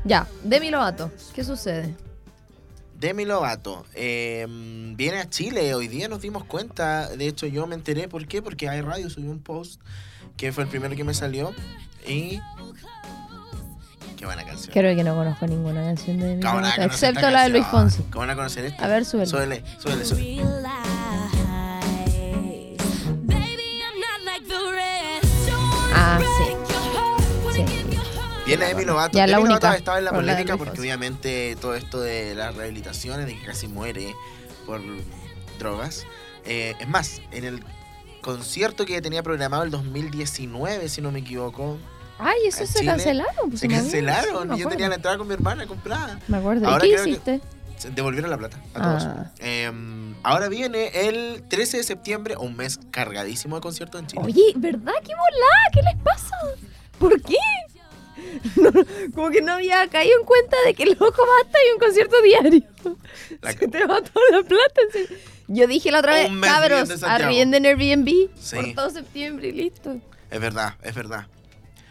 Ya, 0.03 0.27
Demi 0.43 0.69
Lovato, 0.69 1.09
¿qué 1.33 1.45
sucede? 1.45 1.95
Demi 3.03 3.25
Lovato 3.25 3.85
eh, 3.95 4.47
viene 4.95 5.19
a 5.19 5.29
Chile. 5.29 5.75
Hoy 5.75 5.89
día 5.89 6.07
nos 6.07 6.21
dimos 6.21 6.45
cuenta. 6.45 7.09
De 7.09 7.27
hecho, 7.27 7.47
yo 7.47 7.67
me 7.67 7.75
enteré. 7.75 8.07
¿Por 8.07 8.25
qué? 8.27 8.41
Porque 8.41 8.69
hay 8.69 8.79
radio 8.79 9.09
subió 9.09 9.29
un 9.29 9.39
post 9.39 9.81
que 10.37 10.53
fue 10.53 10.63
el 10.63 10.69
primero 10.69 10.95
que 10.95 11.03
me 11.03 11.13
salió. 11.13 11.53
Y. 12.07 12.39
Qué 14.15 14.25
buena 14.25 14.45
canción. 14.45 14.71
Creo 14.71 14.95
que 14.95 15.03
no 15.03 15.15
conozco 15.15 15.45
ninguna 15.47 15.83
canción 15.83 16.17
de 16.17 16.27
Demi 16.27 16.41
¿Cómo 16.43 16.55
van 16.55 16.63
a 16.63 16.67
Lovato, 16.69 16.81
conocer 16.83 17.09
excepto 17.09 17.29
la 17.29 17.43
de 17.43 17.49
Luis? 17.49 17.65
Fonsi. 17.67 18.03
¿Cómo 18.03 18.19
van 18.19 18.29
a 18.29 18.35
conocer 18.35 18.63
esta? 18.63 18.85
A 18.85 18.87
ver, 18.87 19.03
súbele. 19.03 19.29
Súbele, 19.29 19.63
súbele, 19.79 20.05
súbele. 20.05 20.82
Viene 28.57 28.65
Demi 28.73 28.85
Lovato. 28.85 29.17
Ya, 29.17 29.27
la 29.27 29.37
Demi 29.37 29.49
Lovato 29.49 29.67
única, 29.67 29.77
estaba 29.77 29.97
en 29.99 30.05
la 30.05 30.11
la 30.11 30.17
polémica 30.17 30.57
porque 30.57 30.79
obviamente 30.79 31.55
todo 31.59 31.75
esto 31.75 31.99
de 32.01 32.35
las 32.35 32.55
rehabilitaciones, 32.55 33.25
de 33.25 33.37
que 33.37 33.45
casi 33.45 33.67
muere 33.67 34.13
por 34.65 34.81
drogas. 35.59 36.05
Eh, 36.45 36.75
es 36.79 36.87
más, 36.87 37.21
en 37.31 37.43
el 37.45 37.63
concierto 38.21 38.85
que 38.85 39.01
tenía 39.01 39.23
programado 39.23 39.63
el 39.63 39.71
2019, 39.71 40.87
si 40.89 41.01
no 41.01 41.11
me 41.11 41.19
equivoco, 41.19 41.77
Ay, 42.19 42.37
eso 42.47 42.65
se 42.65 42.79
Chile 42.79 42.91
cancelaron. 42.91 43.49
pues, 43.49 43.59
se 43.59 43.67
cancelaron. 43.67 44.49
sí, 44.49 44.55
y 44.55 44.59
yo 44.61 44.69
tenía 44.69 44.87
la 44.89 44.95
entrada 44.95 45.17
con 45.17 45.27
mi 45.27 45.33
hermana 45.33 45.65
comprada. 45.67 46.19
Me 46.27 46.37
acuerdo. 46.37 46.63
¿Y 46.63 46.65
Ahora 46.67 46.81
qué 46.83 46.91
creo 46.91 47.03
que- 47.03 47.09
hiciste? 47.09 47.41
Se 47.77 47.89
devolvieron 47.89 48.29
la 48.29 48.37
plata 48.37 48.57
a 48.75 48.81
todos. 48.81 49.03
Ah. 49.03 49.31
Eh, 49.39 49.69
ahora 50.23 50.47
viene 50.47 50.87
el 51.09 51.43
13 51.49 51.77
de 51.77 51.83
septiembre, 51.83 52.37
un 52.37 52.55
mes 52.55 52.79
cargadísimo 52.91 53.55
de 53.55 53.61
conciertos 53.61 53.99
en 53.99 54.07
Chile. 54.07 54.21
Oye, 54.23 54.53
¿verdad? 54.55 54.93
¿Qué 55.03 55.11
volá? 55.13 55.55
¿Qué 55.73 55.81
les 55.81 55.95
pasa? 56.01 56.35
¿Por 56.97 57.21
qué? 57.23 57.35
No, 58.55 58.71
como 59.13 59.29
que 59.29 59.41
no 59.41 59.53
había 59.53 59.87
caído 59.87 60.19
en 60.19 60.25
cuenta 60.25 60.57
de 60.65 60.73
que 60.73 60.85
loco 60.85 61.05
basta 61.05 61.57
y 61.69 61.73
un 61.73 61.79
concierto 61.79 62.21
diario. 62.21 62.63
La 63.41 63.51
Se 63.53 63.67
te 63.67 63.85
va 63.85 64.01
toda 64.01 64.25
la 64.31 64.43
plata. 64.43 64.81
Yo 65.47 65.67
dije 65.67 65.91
la 65.91 65.99
otra 65.99 66.13
vez, 66.13 66.29
cabros, 66.41 66.69
viviendo 66.69 66.93
en 66.93 66.99
Santiago". 66.99 67.25
arrienden 67.25 67.65
Airbnb 67.65 68.29
Sí. 68.39 68.55
por 68.55 68.73
todo 68.73 68.89
septiembre 68.89 69.47
y 69.49 69.51
listo. 69.51 69.97
Es 70.31 70.39
verdad, 70.41 70.75
es 70.81 70.95
verdad, 70.95 71.27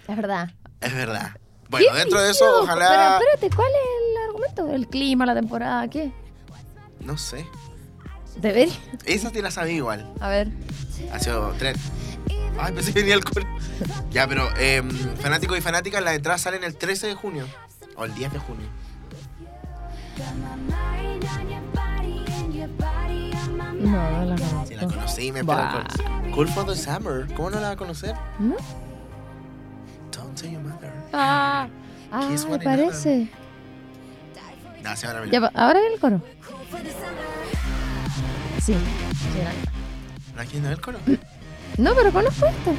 Es 0.09 0.16
verdad. 0.16 0.50
es 0.80 0.94
verdad. 0.94 1.37
Bueno, 1.68 1.87
¿Qué 1.92 1.98
dentro 2.00 2.20
de 2.20 2.30
eso, 2.33 2.44
ojalá. 2.62 3.18
Pero 3.18 3.30
espérate, 3.33 3.57
¿cuál 3.57 3.68
es 3.70 4.11
el 4.11 4.28
argumento? 4.28 4.68
¿El 4.74 4.88
clima, 4.88 5.24
la 5.26 5.35
temporada? 5.35 5.88
¿Qué? 5.88 6.12
No 7.00 7.16
sé. 7.16 7.46
Debería. 8.37 8.74
Esa 9.07 9.30
te 9.30 9.40
la 9.42 9.50
sabía 9.50 9.74
igual. 9.76 10.12
A 10.20 10.28
ver. 10.28 10.48
Ha 11.12 11.18
sido 11.18 11.54
tres. 11.59 11.76
Ay, 12.58 12.72
pensé 12.72 12.92
que 12.92 13.00
venía 13.00 13.14
el 13.14 13.24
coro. 13.24 13.46
Ya, 14.10 14.26
pero 14.26 14.48
eh, 14.58 14.82
fanáticos 15.20 15.58
y 15.58 15.60
fanáticas, 15.60 16.02
las 16.02 16.14
entradas 16.14 16.42
salen 16.42 16.64
el 16.64 16.76
13 16.76 17.08
de 17.08 17.14
junio. 17.14 17.46
O 17.96 18.04
el 18.04 18.14
10 18.14 18.32
de 18.32 18.38
junio. 18.38 18.66
No, 23.80 24.24
no 24.24 24.36
la 24.36 24.66
Si 24.66 24.74
la 24.74 24.86
conocí, 24.86 25.32
me 25.32 25.42
Bah. 25.42 25.84
Cool 26.34 26.48
for 26.48 26.64
the 26.64 26.76
Summer. 26.76 27.26
¿Cómo 27.34 27.50
no 27.50 27.60
la 27.60 27.68
va 27.68 27.72
a 27.74 27.76
conocer? 27.76 28.14
¿No? 28.38 28.56
Don't 30.12 30.34
tell 30.34 30.50
your 30.50 30.62
mother. 30.62 30.92
Ah, 31.12 31.68
ah 32.10 32.28
me 32.48 32.58
parece. 32.58 33.28
No, 34.82 34.96
se 34.96 35.06
van 35.06 35.16
a 35.16 35.20
ver. 35.20 35.30
Ya, 35.30 35.38
ahora 35.54 35.80
viene 35.80 35.94
el 35.94 36.00
coro. 36.00 36.20
Sí. 38.60 38.74
sí, 38.74 39.40
era. 39.40 39.52
¿No 40.36 40.42
quieren 40.44 40.62
ver 40.62 40.72
el 40.72 40.80
coro? 40.80 40.98
No, 41.78 41.94
pero 41.94 42.12
conozco 42.12 42.46
esto. 42.46 42.74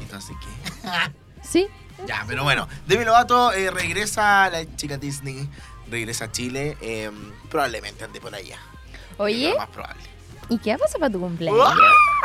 Entonces, 0.00 0.36
¿qué? 0.40 0.88
Sí. 1.42 1.66
Ya, 2.06 2.24
pero 2.28 2.44
bueno, 2.44 2.68
Demi 2.86 3.04
Lovato 3.04 3.52
eh, 3.52 3.70
regresa, 3.70 4.48
la 4.50 4.76
chica 4.76 4.98
Disney 4.98 5.48
regresa 5.90 6.26
a 6.26 6.32
Chile, 6.32 6.76
eh, 6.80 7.10
probablemente 7.50 8.04
ande 8.04 8.20
por 8.20 8.34
allá. 8.34 8.56
Es 8.56 9.18
Oye, 9.18 9.50
lo 9.50 9.58
más 9.58 9.68
probable. 9.68 10.02
¿y 10.50 10.58
qué 10.58 10.76
pasa 10.78 10.98
para 10.98 11.10
tu 11.10 11.20
cumpleaños? 11.20 11.66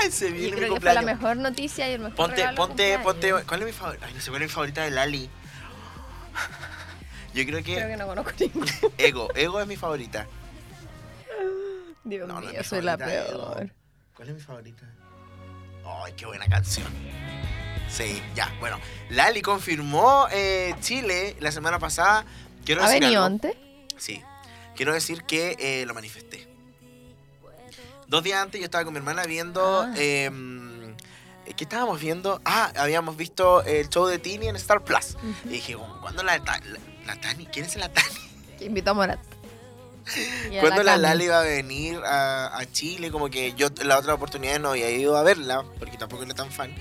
¡Ay, 0.02 0.12
se 0.12 0.28
Yo 0.30 0.36
viene 0.36 0.52
mi 0.52 0.58
creo 0.58 0.74
que 0.76 0.82
fue 0.82 0.94
la 0.94 1.02
cumpleaños! 1.02 1.22
mejor 1.22 1.38
noticia 1.38 1.90
y 1.90 1.94
el 1.94 2.00
mejor 2.02 2.16
Ponte, 2.16 2.44
ponte, 2.56 3.00
ponte. 3.00 3.30
cumpleaños. 3.32 3.44
¿Cuál 3.48 3.60
es 3.62 3.66
mi 3.68 3.72
favorita? 3.72 4.06
Ay, 4.06 4.14
no 4.14 4.22
sé 4.22 4.30
cuál 4.30 4.42
es 4.42 4.48
mi 4.50 4.54
favorita 4.54 4.82
de 4.84 4.92
Lali. 4.92 5.30
Yo 7.34 7.46
creo 7.46 7.64
que, 7.64 7.76
Creo 7.76 7.88
que 7.88 7.98
no 7.98 8.08
conozco 8.08 8.32
ninguno. 8.40 8.66
Ego, 8.98 9.30
Ego 9.36 9.62
es 9.62 9.68
mi 9.68 9.76
favorita. 9.78 10.28
Dios 12.04 12.28
No, 12.28 12.42
mío, 12.42 12.64
soy 12.64 12.82
la 12.82 12.98
peor. 12.98 13.70
¿Cuál 14.16 14.30
es 14.30 14.36
mi 14.36 14.42
favorita? 14.42 14.86
Ay, 15.86 16.14
qué 16.14 16.26
buena 16.26 16.48
canción. 16.48 16.88
Sí, 17.90 18.22
ya, 18.36 18.52
bueno. 18.60 18.80
Lali 19.10 19.42
confirmó 19.42 20.28
eh, 20.32 20.74
Chile 20.82 21.36
la 21.40 21.52
semana 21.52 21.80
pasada. 21.80 22.26
Quiero 22.66 22.82
¿Ha 22.84 22.88
decir 22.88 23.02
venido 23.02 23.24
algo. 23.24 23.34
antes? 23.36 23.56
Sí. 23.98 24.22
Quiero 24.76 24.94
decir 24.94 25.24
que 25.24 25.56
eh, 25.60 25.86
lo 25.86 25.94
manifesté. 25.94 26.48
Dos 28.08 28.24
días 28.24 28.42
antes 28.42 28.60
yo 28.60 28.66
estaba 28.66 28.84
con 28.84 28.94
mi 28.94 28.98
hermana 29.00 29.24
viendo. 29.26 29.82
Ah. 29.82 29.94
eh, 29.98 30.30
¿Qué 31.58 31.66
estábamos 31.66 32.00
viendo? 32.00 32.42
Ah, 32.46 32.72
habíamos 32.78 33.18
visto 33.18 33.64
el 33.64 33.90
show 33.90 34.08
de 34.08 34.18
Tini 34.18 34.48
en 34.48 34.56
Star 34.56 34.84
Plus. 34.84 35.18
Y 35.46 35.50
dije, 35.50 35.76
¿cuándo 36.02 36.24
la, 36.24 36.38
la, 36.38 36.62
la 37.06 37.16
Tani? 37.22 37.46
¿Quién 37.48 37.66
es 37.66 37.76
la 37.76 37.90
Tani? 37.90 38.08
Que 38.58 38.66
invitó 38.66 38.92
a 38.92 38.94
Morat. 38.94 39.20
¿Cuándo 40.60 40.84
la. 40.84 40.98
Lali 40.98 41.26
iba 41.26 41.40
a 41.40 41.44
venir 41.44 41.98
a, 42.06 42.58
a 42.58 42.66
Chile? 42.72 43.12
Como 43.12 43.30
que 43.30 43.54
yo 43.54 43.68
la 43.84 43.98
otra 43.98 44.14
oportunidad 44.14 44.60
no 44.60 44.70
había 44.72 44.90
ido 44.90 45.16
a 45.18 45.24
verla, 45.24 45.64
porque 45.80 45.98
tampoco 45.98 46.24
era 46.24 46.34
tan 46.34 46.52
fan. 46.52 46.74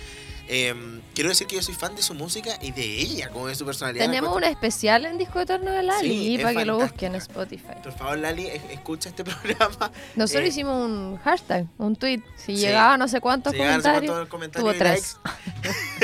Eh, 0.48 0.74
quiero 1.14 1.30
decir 1.30 1.46
que 1.46 1.54
yo 1.56 1.62
soy 1.62 1.74
fan 1.74 1.94
de 1.94 2.02
su 2.02 2.14
música 2.14 2.50
y 2.60 2.72
de 2.72 2.82
ella, 2.84 3.30
como 3.30 3.46
de 3.46 3.54
su 3.54 3.64
personalidad. 3.64 4.04
Tenemos 4.04 4.36
una 4.36 4.48
especial 4.48 5.06
en 5.06 5.16
Disco 5.16 5.40
Eterno 5.40 5.70
de 5.70 5.82
Lali 5.84 6.08
Sí, 6.36 6.38
para 6.42 6.54
que 6.58 6.64
lo 6.66 6.78
busquen 6.78 7.14
en 7.14 7.20
Spotify. 7.22 7.74
Por 7.82 7.92
favor, 7.96 8.18
Lali, 8.18 8.48
es- 8.48 8.60
escucha 8.70 9.08
este 9.08 9.22
programa. 9.24 9.90
Nosotros 10.16 10.44
Eh, 10.44 10.48
hicimos 10.48 10.84
un 10.84 11.16
hashtag, 11.18 11.66
un 11.78 11.94
tweet. 11.96 12.20
Si 12.36 12.56
Sí. 12.56 12.60
llegaba 12.60 12.98
no 12.98 13.06
sé 13.08 13.20
cuántos 13.20 13.52
Si 13.52 13.58
llegan 13.58 13.76
no 13.76 13.82
sé 13.82 13.88
comentarios. 13.88 14.28
cuántos 14.28 14.28
tuvo 14.28 14.62
comentarios 14.68 14.74
y 14.74 14.78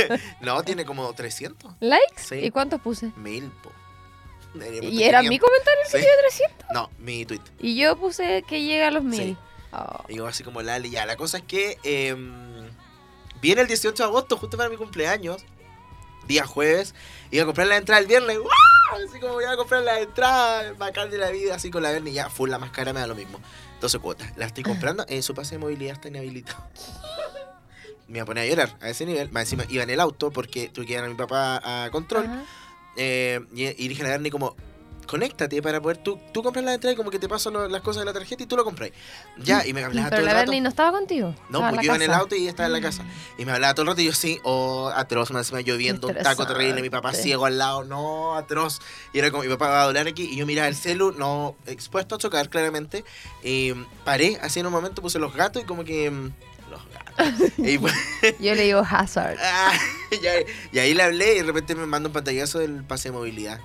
tres. 0.06 0.20
no, 0.40 0.62
tiene 0.62 0.84
como 0.86 1.12
300. 1.12 1.72
¿Likes? 1.80 2.22
Sí. 2.28 2.36
¿Y 2.36 2.50
cuántos 2.50 2.80
puse? 2.80 3.10
Mil, 3.16 3.50
po. 3.62 3.70
Y 4.54 5.02
era 5.04 5.20
500. 5.20 5.28
mi 5.28 5.38
comentario 5.38 5.80
el 5.84 5.90
que 5.92 5.98
Sí. 5.98 6.04
tiene 6.04 6.22
300. 6.22 6.66
No, 6.72 6.90
mi 6.98 7.24
tweet. 7.26 7.40
Y 7.60 7.76
yo 7.76 7.96
puse 7.96 8.42
que 8.48 8.62
llega 8.62 8.88
a 8.88 8.90
los 8.90 9.04
mil. 9.04 9.18
Sí. 9.20 9.36
Oh. 9.72 10.04
Digo 10.08 10.26
así 10.26 10.42
como 10.44 10.62
Lali, 10.62 10.90
ya. 10.90 11.04
La 11.06 11.16
cosa 11.16 11.38
es 11.38 11.44
que 11.44 11.78
eh, 11.84 12.16
viene 13.40 13.60
el 13.60 13.66
18 13.68 14.02
de 14.02 14.08
agosto, 14.08 14.36
justo 14.36 14.56
para 14.56 14.68
mi 14.70 14.76
cumpleaños. 14.76 15.44
Día 16.26 16.46
jueves. 16.46 16.94
Iba 17.30 17.42
a 17.42 17.46
comprar 17.46 17.66
la 17.68 17.76
entrada 17.76 18.00
el 18.00 18.06
viernes. 18.06 18.38
¡guau! 18.38 18.52
Así 19.06 19.20
como 19.20 19.40
iba 19.40 19.52
a 19.52 19.56
comprar 19.56 19.82
la 19.82 20.00
entrada. 20.00 20.72
Bacán 20.74 21.10
de 21.10 21.18
la 21.18 21.30
vida, 21.30 21.54
así 21.54 21.70
con 21.70 21.82
la 21.82 21.90
Berni. 21.90 22.12
Ya, 22.12 22.28
full 22.30 22.50
la 22.50 22.58
más 22.58 22.70
cara 22.70 22.92
me 22.92 23.00
da 23.00 23.06
lo 23.06 23.14
mismo. 23.14 23.40
12 23.80 23.98
cuotas. 23.98 24.36
La 24.36 24.46
estoy 24.46 24.64
comprando. 24.64 25.04
Eh, 25.08 25.22
su 25.22 25.34
pase 25.34 25.54
de 25.54 25.58
movilidad 25.58 25.94
está 25.94 26.08
inhabilitado. 26.08 26.66
Me 28.08 28.18
iba 28.18 28.22
a 28.22 28.26
poner 28.26 28.44
a 28.44 28.46
llorar 28.46 28.76
a 28.80 28.88
ese 28.88 29.04
nivel. 29.04 29.30
Más 29.30 29.42
encima 29.42 29.64
iba 29.68 29.82
en 29.82 29.90
el 29.90 30.00
auto 30.00 30.30
porque 30.30 30.70
tuve 30.70 30.86
que 30.86 30.92
llevar 30.94 31.06
a 31.06 31.08
mi 31.10 31.14
papá 31.14 31.60
a 31.84 31.90
control. 31.90 32.26
Eh, 32.96 33.40
y, 33.54 33.64
y 33.84 33.88
dije 33.88 34.02
a 34.02 34.04
la 34.06 34.10
Berni 34.12 34.30
como, 34.30 34.56
conéctate 35.06 35.62
para 35.62 35.80
poder 35.80 35.96
tú, 35.96 36.18
tú 36.34 36.42
compras 36.42 36.62
la 36.64 36.74
entrada 36.74 36.92
y 36.92 36.96
como 36.96 37.10
que 37.10 37.18
te 37.18 37.28
paso 37.30 37.50
lo- 37.50 37.66
las 37.66 37.80
cosas 37.80 38.02
de 38.02 38.04
la 38.04 38.12
tarjeta 38.12 38.42
y 38.42 38.46
tú 38.46 38.56
lo 38.56 38.64
compras. 38.64 38.90
Ya, 39.38 39.64
y 39.66 39.72
me 39.72 39.82
hablaba 39.82 40.08
todo 40.08 40.16
Pero 40.16 40.20
el 40.20 40.26
la 40.26 40.32
rato. 40.34 40.46
Bernie 40.50 40.60
no 40.60 40.68
estaba 40.68 40.90
contigo. 40.92 41.34
No, 41.48 41.58
estaba 41.60 41.70
pues 41.70 41.86
yo 41.86 41.92
la 41.92 41.96
iba 41.96 42.04
en 42.04 42.10
el 42.10 42.14
auto 42.14 42.34
y 42.36 42.40
ella 42.40 42.50
estaba 42.50 42.66
en 42.66 42.72
la 42.74 42.80
casa. 42.82 43.04
Y 43.38 43.46
me 43.46 43.52
hablaba 43.52 43.72
todo 43.72 43.84
el 43.84 43.88
rato 43.88 44.00
y 44.02 44.04
yo 44.04 44.12
sí, 44.12 44.38
oh, 44.44 44.90
atroz, 44.94 45.30
me 45.30 45.38
encima 45.38 45.62
lloviendo, 45.62 46.08
un 46.08 46.14
taco 46.14 46.46
terrible, 46.46 46.82
mi 46.82 46.90
papá 46.90 47.14
ciego 47.14 47.46
al 47.46 47.56
lado, 47.56 47.84
no, 47.84 48.36
atroz. 48.36 48.80
Y 49.14 49.18
era 49.20 49.30
como, 49.30 49.44
mi 49.44 49.48
papá 49.48 49.68
va 49.68 49.82
a 49.82 49.86
doblar 49.86 50.06
aquí 50.08 50.24
y 50.30 50.36
yo 50.36 50.44
miraba 50.44 50.68
el 50.68 50.76
celu, 50.76 51.12
no, 51.12 51.56
expuesto 51.66 52.16
a 52.16 52.18
chocar 52.18 52.50
claramente. 52.50 53.02
Y 53.42 53.72
mm, 53.74 53.86
paré, 54.04 54.38
así 54.42 54.60
en 54.60 54.66
un 54.66 54.72
momento 54.72 55.00
puse 55.00 55.18
los 55.18 55.34
gatos 55.34 55.62
y 55.62 55.64
como 55.64 55.84
que... 55.84 56.12
Los 56.70 56.80
gatos. 56.90 57.52
y, 57.58 57.78
pues, 57.78 57.94
Yo 58.40 58.54
le 58.54 58.62
digo 58.62 58.80
Hazard. 58.88 59.38
ah, 59.42 59.72
y 60.72 60.78
ahí- 60.78 60.94
le 60.94 61.02
hablé 61.02 61.34
y 61.34 61.38
de 61.38 61.42
repente 61.44 61.74
me 61.74 61.86
manda 61.86 62.08
un 62.08 62.12
pantallazo 62.12 62.58
del 62.58 62.84
pase 62.84 63.08
de 63.08 63.12
movilidad. 63.12 63.60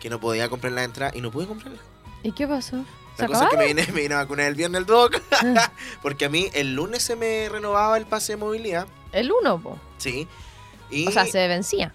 Que 0.00 0.10
no 0.10 0.20
podía 0.20 0.48
comprar 0.48 0.72
la 0.72 0.84
entrada 0.84 1.12
y 1.14 1.20
no 1.20 1.30
pude 1.30 1.46
comprarla. 1.46 1.80
¿Y 2.22 2.32
qué 2.32 2.46
pasó? 2.46 2.84
¿Se 3.16 3.22
La 3.22 3.28
cosa 3.28 3.44
es 3.44 3.50
que 3.50 3.56
me 3.56 3.66
vine, 3.66 3.86
me 3.92 4.02
vine 4.02 4.14
a 4.14 4.18
vacunar 4.18 4.46
el 4.46 4.54
viernes 4.54 4.80
el 4.80 4.86
doc. 4.86 5.20
porque 6.02 6.26
a 6.26 6.28
mí 6.28 6.48
el 6.52 6.74
lunes 6.74 7.02
se 7.02 7.16
me 7.16 7.48
renovaba 7.48 7.96
el 7.96 8.04
pase 8.06 8.32
de 8.32 8.36
movilidad. 8.36 8.86
El 9.12 9.32
uno, 9.32 9.60
po. 9.60 9.78
Sí. 9.98 10.28
Y 10.90 11.08
O 11.08 11.10
sea, 11.10 11.24
se 11.26 11.48
vencía. 11.48 11.94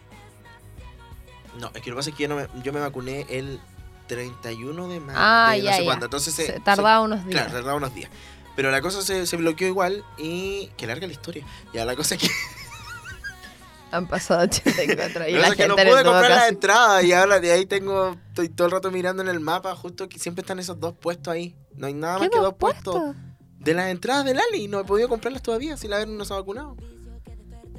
No, 1.59 1.67
es 1.73 1.81
que 1.81 1.89
lo 1.89 1.95
que 1.95 1.99
pasa 1.99 2.09
es 2.09 2.15
que 2.15 2.23
yo, 2.23 2.29
no 2.29 2.35
me, 2.37 2.47
yo 2.63 2.73
me 2.73 2.79
vacuné 2.79 3.25
el 3.29 3.59
31 4.07 4.87
de 4.87 4.99
mayo. 4.99 5.17
Ah, 5.21 5.51
de 5.53 5.61
ya, 5.61 5.71
no 5.71 5.75
sé 5.77 5.81
ya. 5.83 5.85
cuándo. 5.85 6.05
Entonces 6.05 6.33
se, 6.33 6.45
Se 6.47 6.59
tardaba 6.59 7.01
unos 7.01 7.25
días. 7.25 7.41
Claro, 7.43 7.51
tardaba 7.53 7.75
unos 7.75 7.93
días. 7.93 8.09
Pero 8.55 8.69
la 8.71 8.81
cosa 8.81 9.01
se, 9.01 9.25
se 9.25 9.37
bloqueó 9.37 9.67
igual 9.67 10.03
y. 10.17 10.67
Que 10.77 10.87
larga 10.87 11.07
la 11.07 11.13
historia. 11.13 11.45
Ya 11.73 11.85
la 11.85 11.95
cosa 11.95 12.15
es 12.15 12.21
que, 12.21 12.27
Han 13.91 14.07
pasado 14.07 14.43
84 14.43 15.27
y 15.27 15.33
la 15.33 15.47
es 15.49 15.55
que 15.55 15.67
no 15.67 15.75
gente 15.75 15.91
pude 15.91 16.03
comprar 16.03 16.29
la 16.29 16.35
caso- 16.37 16.47
entrada. 16.49 17.03
Y 17.03 17.11
ahora 17.11 17.39
de 17.39 17.51
ahí 17.51 17.65
tengo. 17.65 18.15
Estoy 18.29 18.47
todo 18.49 18.67
el 18.67 18.71
rato 18.71 18.89
mirando 18.91 19.21
en 19.21 19.27
el 19.29 19.39
mapa, 19.41 19.75
justo 19.75 20.07
que 20.07 20.17
siempre 20.17 20.41
están 20.41 20.59
esos 20.59 20.79
dos 20.79 20.93
puestos 20.93 21.33
ahí. 21.33 21.55
No 21.75 21.87
hay 21.87 21.93
nada 21.93 22.13
más 22.19 22.23
¿Qué 22.23 22.29
que 22.29 22.39
dos 22.39 22.53
puestos. 22.55 22.93
puestos? 22.95 23.15
De 23.59 23.73
las 23.73 23.87
entradas 23.89 24.23
del 24.25 24.39
Ali. 24.39 24.67
No 24.67 24.79
he 24.79 24.83
podido 24.85 25.09
comprarlas 25.09 25.41
todavía 25.43 25.75
si 25.77 25.87
la 25.89 26.05
no 26.05 26.23
se 26.25 26.33
ha 26.33 26.37
vacunado. 26.37 26.77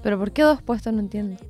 ¿Pero 0.02 0.18
por 0.18 0.32
qué 0.32 0.42
dos 0.42 0.60
puestos? 0.62 0.92
No 0.92 1.00
entiendo. 1.00 1.42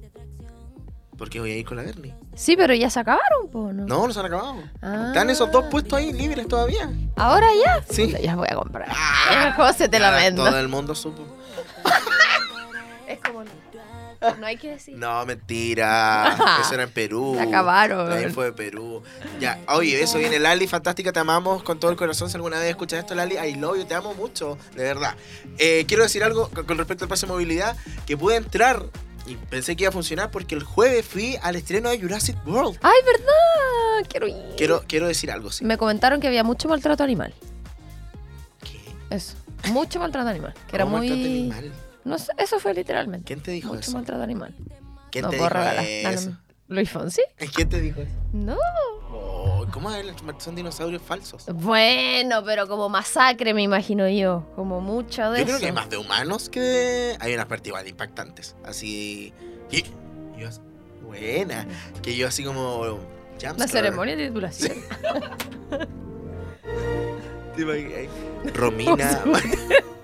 Porque 1.23 1.39
voy 1.39 1.53
a 1.53 1.57
ir 1.57 1.65
con 1.65 1.77
la 1.77 1.85
Bernie. 1.85 2.13
Sí, 2.35 2.57
pero 2.57 2.75
ya 2.75 2.91
se 2.91 2.99
acabaron, 2.99 3.49
po, 3.49 3.73
¿no? 3.73 3.87
No, 3.87 4.09
no 4.09 4.13
se 4.13 4.19
han 4.19 4.27
acabado. 4.27 4.57
Ah. 4.83 5.05
Están 5.07 5.31
esos 5.31 5.53
dos 5.53 5.67
puestos 5.71 5.97
ahí 5.97 6.13
libres 6.13 6.49
todavía. 6.49 6.91
¿Ahora 7.15 7.47
ya? 7.65 7.85
Sí. 7.89 8.13
Ya 8.21 8.35
voy 8.35 8.49
a 8.51 8.57
comprar. 8.57 8.89
Ah, 8.91 9.53
José, 9.57 9.89
te 9.89 10.01
la 10.01 10.11
vendo. 10.11 10.45
Todo 10.45 10.59
el 10.59 10.67
mundo 10.67 10.97
supo. 10.97 11.25
Es 13.07 13.21
como... 13.21 13.45
No 14.41 14.47
hay 14.47 14.57
que 14.57 14.71
decir. 14.71 14.97
No, 14.97 15.25
mentira. 15.25 16.37
Eso 16.61 16.75
era 16.75 16.83
en 16.83 16.91
Perú. 16.91 17.37
Se 17.37 17.43
acabaron. 17.43 18.11
La 18.11 18.21
info 18.21 18.43
de 18.43 18.53
Perú. 18.53 19.05
Ya, 19.39 19.61
oye, 19.69 20.03
eso 20.03 20.19
viene 20.19 20.41
Lali, 20.41 20.67
fantástica, 20.67 21.13
te 21.13 21.21
amamos 21.21 21.63
con 21.63 21.79
todo 21.79 21.93
el 21.93 21.97
corazón. 21.97 22.31
Si 22.31 22.37
alguna 22.37 22.59
vez 22.59 22.71
escuchas 22.71 22.99
esto, 22.99 23.15
Lali, 23.15 23.37
I 23.37 23.55
love 23.55 23.79
you, 23.79 23.85
te 23.85 23.95
amo 23.95 24.13
mucho, 24.15 24.59
de 24.75 24.83
verdad. 24.83 25.15
Eh, 25.59 25.85
quiero 25.87 26.03
decir 26.03 26.25
algo 26.25 26.49
con, 26.49 26.67
con 26.67 26.79
respecto 26.79 27.05
al 27.05 27.09
pase 27.09 27.27
de 27.27 27.33
movilidad, 27.33 27.77
que 28.07 28.17
pude 28.17 28.35
entrar 28.35 28.87
y 29.27 29.37
pensé 29.37 29.77
que 29.77 29.85
iba 29.85 29.89
a 29.91 29.93
funcionar 29.93 30.31
porque 30.31 30.55
el 30.55 30.63
jueves 30.63 31.05
fui 31.07 31.37
al 31.43 31.57
estreno 31.57 31.91
de 31.91 32.01
Jurassic 32.01 32.37
World. 32.47 32.79
¡Ay, 32.83 33.01
verdad! 33.05 34.09
Quiero 34.09 34.27
ir. 34.29 34.37
Quiero, 34.57 34.83
quiero 34.87 35.07
decir 35.07 35.31
algo, 35.31 35.51
sí. 35.53 35.65
Me 35.65 35.77
comentaron 35.79 36.21
que 36.21 36.27
había 36.27 36.45
mucho 36.45 36.69
maltrato 36.69 37.05
animal. 37.05 37.33
¿Qué? 38.63 38.81
Eso. 39.15 39.35
Mucho 39.69 39.99
maltrato 40.01 40.29
animal. 40.29 40.55
Que 40.69 40.77
era 40.77 40.85
¿Cómo 40.85 40.99
muy... 40.99 41.09
maltrato 41.09 41.31
animal? 41.31 41.73
No 42.05 42.19
sé, 42.19 42.33
eso 42.39 42.59
fue 42.59 42.75
literalmente. 42.75 43.25
¿Quién 43.27 43.41
te 43.41 43.53
dijo 43.53 43.69
Mucho 43.69 43.81
eso? 43.81 43.93
maltrato 43.93 44.23
animal. 44.23 44.55
¿Quién 45.11 45.23
no 45.25 45.31
te 45.31 45.37
puedo 45.37 45.49
dijo 45.51 45.59
revelar. 45.63 46.13
eso? 46.15 46.37
¿Luis 46.69 46.91
Fonsi? 46.91 47.23
¿Quién 47.55 47.69
te 47.69 47.81
dijo 47.81 48.01
eso? 48.01 48.13
No. 48.33 48.57
¿Cómo 49.73 49.91
es? 49.91 50.07
Son 50.39 50.55
dinosaurios 50.55 51.03
falsos. 51.03 51.47
Bueno, 51.53 52.43
pero 52.45 52.69
como 52.69 52.89
masacre 52.89 53.55
me 53.55 53.63
imagino 53.63 54.09
yo. 54.09 54.45
Como 54.55 54.81
mucho 54.81 55.31
de 55.31 55.39
Yo 55.39 55.45
eso. 55.45 55.47
creo 55.47 55.59
que 55.61 55.67
hay 55.67 55.73
más 55.73 55.89
de 55.91 55.97
humanos 55.97 56.49
que 56.49 56.61
de... 56.61 57.17
Hay 57.21 57.35
unas 57.35 57.47
partes 57.47 57.69
igual 57.69 57.89
impactantes. 57.89 58.55
Así... 58.65 59.33
y- 59.71 59.85
yo 60.39 60.49
Buena. 61.05 61.67
Que 62.03 62.17
yo 62.17 62.29
así 62.29 62.45
como... 62.45 62.99
La 63.57 63.67
ceremonia 63.67 64.15
de 64.15 64.29
titulación. 64.29 64.77
Romina. 68.55 69.23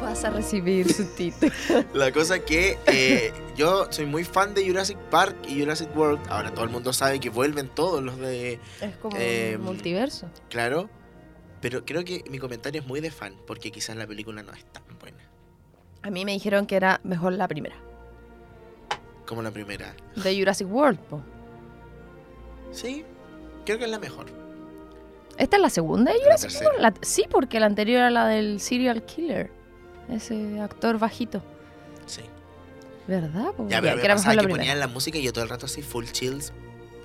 Vas 0.00 0.24
a 0.24 0.30
recibir 0.30 0.90
su 0.92 1.04
título. 1.14 1.52
La 1.94 2.12
cosa 2.12 2.36
es 2.36 2.42
que 2.44 2.78
eh, 2.86 3.32
yo 3.56 3.86
soy 3.90 4.06
muy 4.06 4.24
fan 4.24 4.54
de 4.54 4.66
Jurassic 4.66 4.96
Park 5.10 5.36
y 5.48 5.60
Jurassic 5.60 5.94
World. 5.96 6.20
Ahora 6.28 6.52
todo 6.52 6.64
el 6.64 6.70
mundo 6.70 6.92
sabe 6.92 7.18
que 7.20 7.30
vuelven 7.30 7.68
todos 7.68 8.02
los 8.02 8.16
de... 8.18 8.58
Es 8.80 8.96
como 9.02 9.16
Eh, 9.18 9.56
un 9.58 9.64
multiverso. 9.64 10.28
Claro. 10.48 10.88
Pero 11.60 11.84
creo 11.84 12.04
que 12.04 12.22
mi 12.30 12.38
comentario 12.38 12.80
es 12.80 12.86
muy 12.86 13.00
de 13.00 13.10
fan. 13.10 13.34
Porque 13.46 13.70
quizás 13.70 13.96
la 13.96 14.06
película 14.06 14.42
no 14.42 14.52
es 14.52 14.64
tan 14.66 14.82
buena. 15.00 15.18
A 16.02 16.10
mí 16.10 16.24
me 16.24 16.32
dijeron 16.32 16.66
que 16.66 16.76
era 16.76 17.00
mejor 17.02 17.32
la 17.32 17.48
primera. 17.48 17.76
Como 19.26 19.42
la 19.42 19.50
primera. 19.50 19.94
De 20.16 20.38
Jurassic 20.38 20.68
World, 20.72 20.98
po. 21.00 21.20
Sí. 22.72 23.04
Creo 23.66 23.78
que 23.78 23.84
es 23.84 23.90
la 23.90 23.98
mejor. 23.98 24.26
¿Esta 25.36 25.56
es 25.56 25.62
la 25.62 25.70
segunda 25.70 26.12
de 26.12 26.20
Jurassic. 26.22 26.62
World? 26.62 26.80
La- 26.80 26.94
sí, 27.02 27.24
porque 27.28 27.60
la 27.60 27.66
anterior 27.66 27.98
era 27.98 28.10
la 28.10 28.26
del 28.26 28.60
serial 28.60 29.02
killer. 29.04 29.57
Ese 30.10 30.60
actor 30.60 30.98
bajito. 30.98 31.42
Sí. 32.06 32.22
¿Verdad? 33.06 33.52
po? 33.56 33.66
Ya, 33.68 33.80
pero 33.80 33.92
que 33.92 33.96
me 34.00 34.04
era 34.04 34.14
pasaba 34.16 34.40
que 34.42 34.48
ponían 34.48 34.78
la 34.80 34.86
música 34.86 35.18
y 35.18 35.22
yo 35.22 35.32
todo 35.32 35.44
el 35.44 35.50
rato 35.50 35.66
así, 35.66 35.82
full 35.82 36.04
chills, 36.06 36.52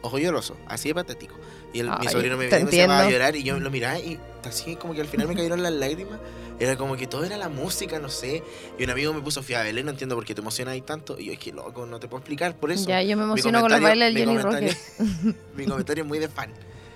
ojo 0.02 0.20
lloroso, 0.20 0.58
así 0.68 0.90
de 0.90 0.96
patético. 0.96 1.36
Y 1.74 1.80
el- 1.80 1.88
mi 1.90 1.96
Ay, 2.00 2.10
sobrino 2.10 2.38
me 2.38 2.48
decía, 2.48 2.88
"Va 2.88 3.00
a 3.00 3.10
llorar 3.10 3.36
y 3.36 3.44
yo 3.44 3.60
lo 3.60 3.72
miraba 3.72 4.00
y 4.00 4.20
así 4.44 4.76
como 4.76 4.94
que 4.94 5.02
al 5.02 5.08
final 5.08 5.28
me 5.28 5.36
cayeron 5.36 5.64
las 5.64 5.72
lágrimas. 5.74 6.20
Era 6.60 6.76
como 6.78 6.96
que 6.96 7.08
todo 7.08 7.24
era 7.24 7.36
la 7.38 7.50
música, 7.50 8.00
no 8.00 8.10
sé. 8.10 8.44
Y 8.78 8.84
un 8.84 8.90
amigo 8.92 9.12
me 9.14 9.22
puso 9.22 9.42
fiable, 9.42 9.82
no 9.84 9.90
entiendo 9.90 10.16
por 10.16 10.24
qué 10.24 10.36
te 10.36 10.42
emocionas 10.42 10.74
ahí 10.74 10.82
tanto. 10.82 11.18
Y 11.20 11.26
yo 11.26 11.34
es 11.34 11.40
que 11.40 11.52
loco, 11.52 11.86
no 11.86 12.00
te 12.00 12.08
puedo 12.08 12.20
explicar 12.20 12.56
por 12.56 12.72
eso. 12.72 12.88
Ya, 12.88 13.02
yo 13.02 13.18
me 13.18 13.24
Mi 13.24 13.32
emociono 13.32 13.62
con 13.62 13.72
los 13.72 13.82
bailes 13.82 14.14
del 14.14 14.28
mi 14.28 14.34
Jenny 14.34 14.38
Rocket. 14.44 14.78
mi 15.56 15.66
comentario 15.66 16.04
es 16.04 16.08
muy 16.08 16.20
de 16.20 16.30
fan. 16.30 16.52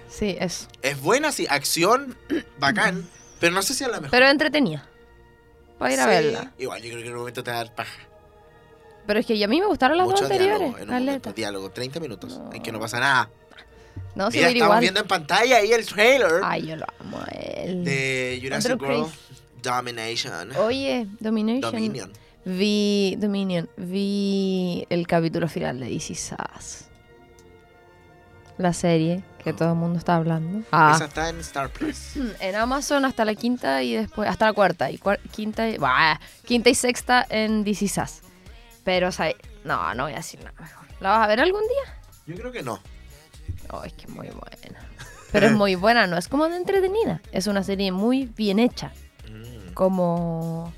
Sí, 0.09 0.35
eso. 0.39 0.67
Es 0.83 1.01
buena, 1.01 1.31
sí, 1.31 1.47
acción, 1.49 2.15
bacán, 2.59 3.07
pero 3.39 3.53
no 3.53 3.61
sé 3.61 3.73
si 3.73 3.83
es 3.83 3.89
la 3.89 3.97
mejor. 3.99 4.11
Pero 4.11 4.27
entretenida. 4.27 4.87
Para 5.77 5.93
ir 5.93 5.99
a 5.99 6.05
verla. 6.07 6.51
Igual, 6.57 6.81
yo 6.81 6.89
creo 6.89 7.01
que 7.01 7.07
en 7.07 7.13
un 7.13 7.19
momento 7.19 7.43
te 7.43 7.51
va 7.51 7.57
a 7.59 7.63
dar 7.63 7.75
paja. 7.75 7.99
Pero 9.05 9.19
es 9.19 9.25
que 9.25 9.41
a 9.43 9.47
mí 9.47 9.59
me 9.59 9.67
gustaron 9.67 9.97
las 9.97 10.05
dos 10.07 10.13
Mucho 10.15 10.25
anteriores. 10.25 10.59
diálogo, 10.59 10.77
en 10.79 10.89
un 10.89 11.05
momento, 11.05 11.33
diálogo, 11.33 11.69
30 11.71 11.99
minutos, 11.99 12.37
No. 12.39 12.51
en 12.53 12.61
que 12.61 12.71
no 12.71 12.79
pasa 12.79 12.99
nada. 12.99 13.29
No, 14.15 14.29
Mira, 14.29 14.47
estamos 14.47 14.55
igual. 14.55 14.79
viendo 14.81 14.99
en 14.99 15.07
pantalla 15.07 15.57
ahí 15.57 15.71
el 15.71 15.85
trailer. 15.85 16.41
Ay, 16.43 16.67
yo 16.67 16.75
lo 16.75 16.85
amo 16.99 17.19
a 17.19 17.25
él. 17.31 17.83
de 17.83 18.39
Jurassic 18.41 18.81
World 18.81 19.11
Domination. 19.61 20.55
Oye, 20.57 21.07
Domination. 21.19 21.61
Dominion. 21.61 22.11
Vi 22.45 23.15
Dominion. 23.17 23.69
Vi 23.77 24.85
el 24.89 25.05
capítulo 25.07 25.47
final 25.47 25.79
de 25.79 25.89
DC 25.89 26.15
Sass. 26.15 26.87
La 28.57 28.73
serie 28.73 29.23
que 29.47 29.53
todo 29.53 29.69
el 29.69 29.75
mundo 29.75 29.97
está 29.97 30.15
hablando. 30.17 30.65
Ah. 30.73 30.91
Esa 30.93 31.05
está 31.05 31.29
en 31.29 31.39
Star 31.39 31.69
Plus. 31.69 32.17
En 32.41 32.53
Amazon 32.55 33.05
hasta 33.05 33.23
la 33.23 33.33
quinta 33.33 33.81
y 33.81 33.95
después 33.95 34.27
hasta 34.29 34.45
la 34.45 34.51
cuarta 34.51 34.91
y 34.91 34.97
cuar- 34.97 35.21
quinta 35.31 35.69
y, 35.69 35.77
bah, 35.77 36.19
quinta 36.45 36.69
y 36.69 36.75
sexta 36.75 37.25
en 37.29 37.63
DC 37.63 37.87
Sass. 37.87 38.23
Pero 38.83 39.07
o 39.07 39.11
sea, 39.13 39.31
no, 39.63 39.93
no 39.93 40.03
voy 40.03 40.13
a 40.13 40.17
decir 40.17 40.41
nada 40.41 40.53
mejor. 40.59 40.85
¿La 40.99 41.11
vas 41.11 41.23
a 41.23 41.27
ver 41.27 41.39
algún 41.39 41.61
día? 41.61 41.95
Yo 42.25 42.35
creo 42.35 42.51
que 42.51 42.61
no. 42.61 42.79
Oh, 43.71 43.83
es 43.85 43.93
que 43.93 44.03
es 44.03 44.09
muy 44.09 44.27
buena. 44.27 44.79
Pero 45.31 45.47
es 45.47 45.53
muy 45.53 45.75
buena, 45.75 46.07
no 46.07 46.17
es 46.17 46.27
como 46.27 46.49
de 46.49 46.57
entretenida. 46.57 47.21
Es 47.31 47.47
una 47.47 47.63
serie 47.63 47.93
muy 47.93 48.25
bien 48.25 48.59
hecha. 48.59 48.91
Mm. 49.31 49.73
Como 49.75 50.73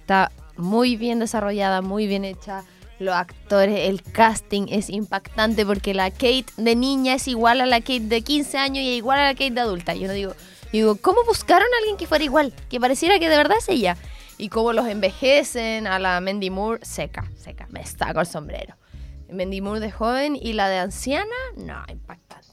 está 0.00 0.30
muy 0.56 0.94
bien 0.96 1.18
desarrollada, 1.18 1.82
muy 1.82 2.06
bien 2.06 2.24
hecha. 2.24 2.62
Los 3.02 3.16
actores, 3.16 3.88
el 3.88 4.00
casting 4.00 4.66
es 4.68 4.88
impactante 4.88 5.66
porque 5.66 5.92
la 5.92 6.12
Kate 6.12 6.46
de 6.56 6.76
niña 6.76 7.14
es 7.14 7.26
igual 7.26 7.60
a 7.60 7.66
la 7.66 7.80
Kate 7.80 7.98
de 7.98 8.22
15 8.22 8.58
años 8.58 8.84
y 8.84 8.90
igual 8.90 9.18
a 9.18 9.24
la 9.24 9.32
Kate 9.32 9.50
de 9.50 9.60
adulta. 9.60 9.94
Yo 9.94 10.06
no 10.06 10.12
digo, 10.12 10.34
digo, 10.72 10.94
¿cómo 10.94 11.24
buscaron 11.24 11.66
a 11.66 11.78
alguien 11.78 11.96
que 11.96 12.06
fuera 12.06 12.22
igual? 12.22 12.54
Que 12.70 12.78
pareciera 12.78 13.18
que 13.18 13.28
de 13.28 13.36
verdad 13.36 13.56
es 13.58 13.68
ella. 13.68 13.96
Y 14.38 14.50
cómo 14.50 14.72
los 14.72 14.86
envejecen 14.86 15.88
a 15.88 15.98
la 15.98 16.20
Mandy 16.20 16.50
Moore 16.50 16.84
seca, 16.84 17.28
seca, 17.36 17.66
me 17.70 17.84
saco 17.84 18.20
el 18.20 18.26
sombrero. 18.26 18.76
Mandy 19.28 19.60
Moore 19.60 19.80
de 19.80 19.90
joven 19.90 20.36
y 20.40 20.52
la 20.52 20.68
de 20.68 20.78
anciana, 20.78 21.34
no, 21.56 21.82
impactante. 21.88 22.48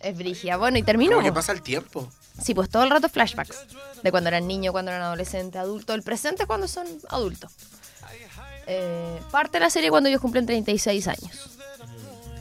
Es 0.00 0.18
brigia. 0.18 0.58
Bueno, 0.58 0.76
y 0.76 0.82
termino. 0.82 1.22
Que 1.22 1.32
pasa 1.32 1.52
el 1.52 1.62
tiempo. 1.62 2.10
Sí, 2.42 2.52
pues 2.54 2.68
todo 2.68 2.84
el 2.84 2.90
rato 2.90 3.08
flashbacks. 3.08 3.66
De 4.02 4.10
cuando 4.10 4.28
eran 4.28 4.46
niños, 4.46 4.72
cuando 4.72 4.90
eran 4.90 5.02
adolescentes, 5.02 5.58
adultos. 5.58 5.96
El 5.96 6.02
presente 6.02 6.46
cuando 6.46 6.68
son 6.68 6.86
adultos. 7.08 7.52
Eh, 8.66 9.20
parte 9.30 9.58
de 9.58 9.64
la 9.64 9.70
serie 9.70 9.90
cuando 9.90 10.08
ellos 10.08 10.20
cumplen 10.20 10.46
36 10.46 11.08
años. 11.08 11.58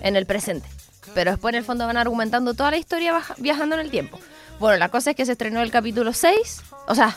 En 0.01 0.15
el 0.15 0.25
presente. 0.25 0.67
Pero 1.13 1.31
después 1.31 1.53
en 1.53 1.59
el 1.59 1.65
fondo 1.65 1.85
van 1.85 1.97
argumentando 1.97 2.53
toda 2.53 2.71
la 2.71 2.77
historia 2.77 3.21
viajando 3.37 3.75
en 3.75 3.81
el 3.81 3.91
tiempo. 3.91 4.19
Bueno, 4.59 4.77
la 4.77 4.89
cosa 4.89 5.11
es 5.11 5.15
que 5.15 5.25
se 5.25 5.33
estrenó 5.33 5.61
el 5.61 5.71
capítulo 5.71 6.13
6. 6.13 6.61
O 6.87 6.95
sea, 6.95 7.15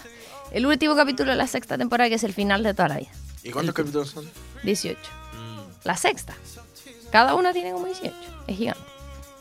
el 0.52 0.66
último 0.66 0.94
capítulo 0.96 1.30
de 1.30 1.36
la 1.36 1.46
sexta 1.46 1.76
temporada 1.76 2.08
que 2.08 2.16
es 2.16 2.24
el 2.24 2.32
final 2.32 2.62
de 2.62 2.74
toda 2.74 2.88
la 2.88 2.96
vida. 2.98 3.10
¿Y 3.42 3.50
cuántos 3.50 3.74
capítulos 3.74 4.10
son? 4.10 4.28
18. 4.62 4.98
Mm. 4.98 5.58
La 5.84 5.96
sexta. 5.96 6.34
Cada 7.10 7.34
una 7.34 7.52
tiene 7.52 7.72
como 7.72 7.86
18. 7.86 8.14
Es 8.46 8.56
gigante. 8.56 8.82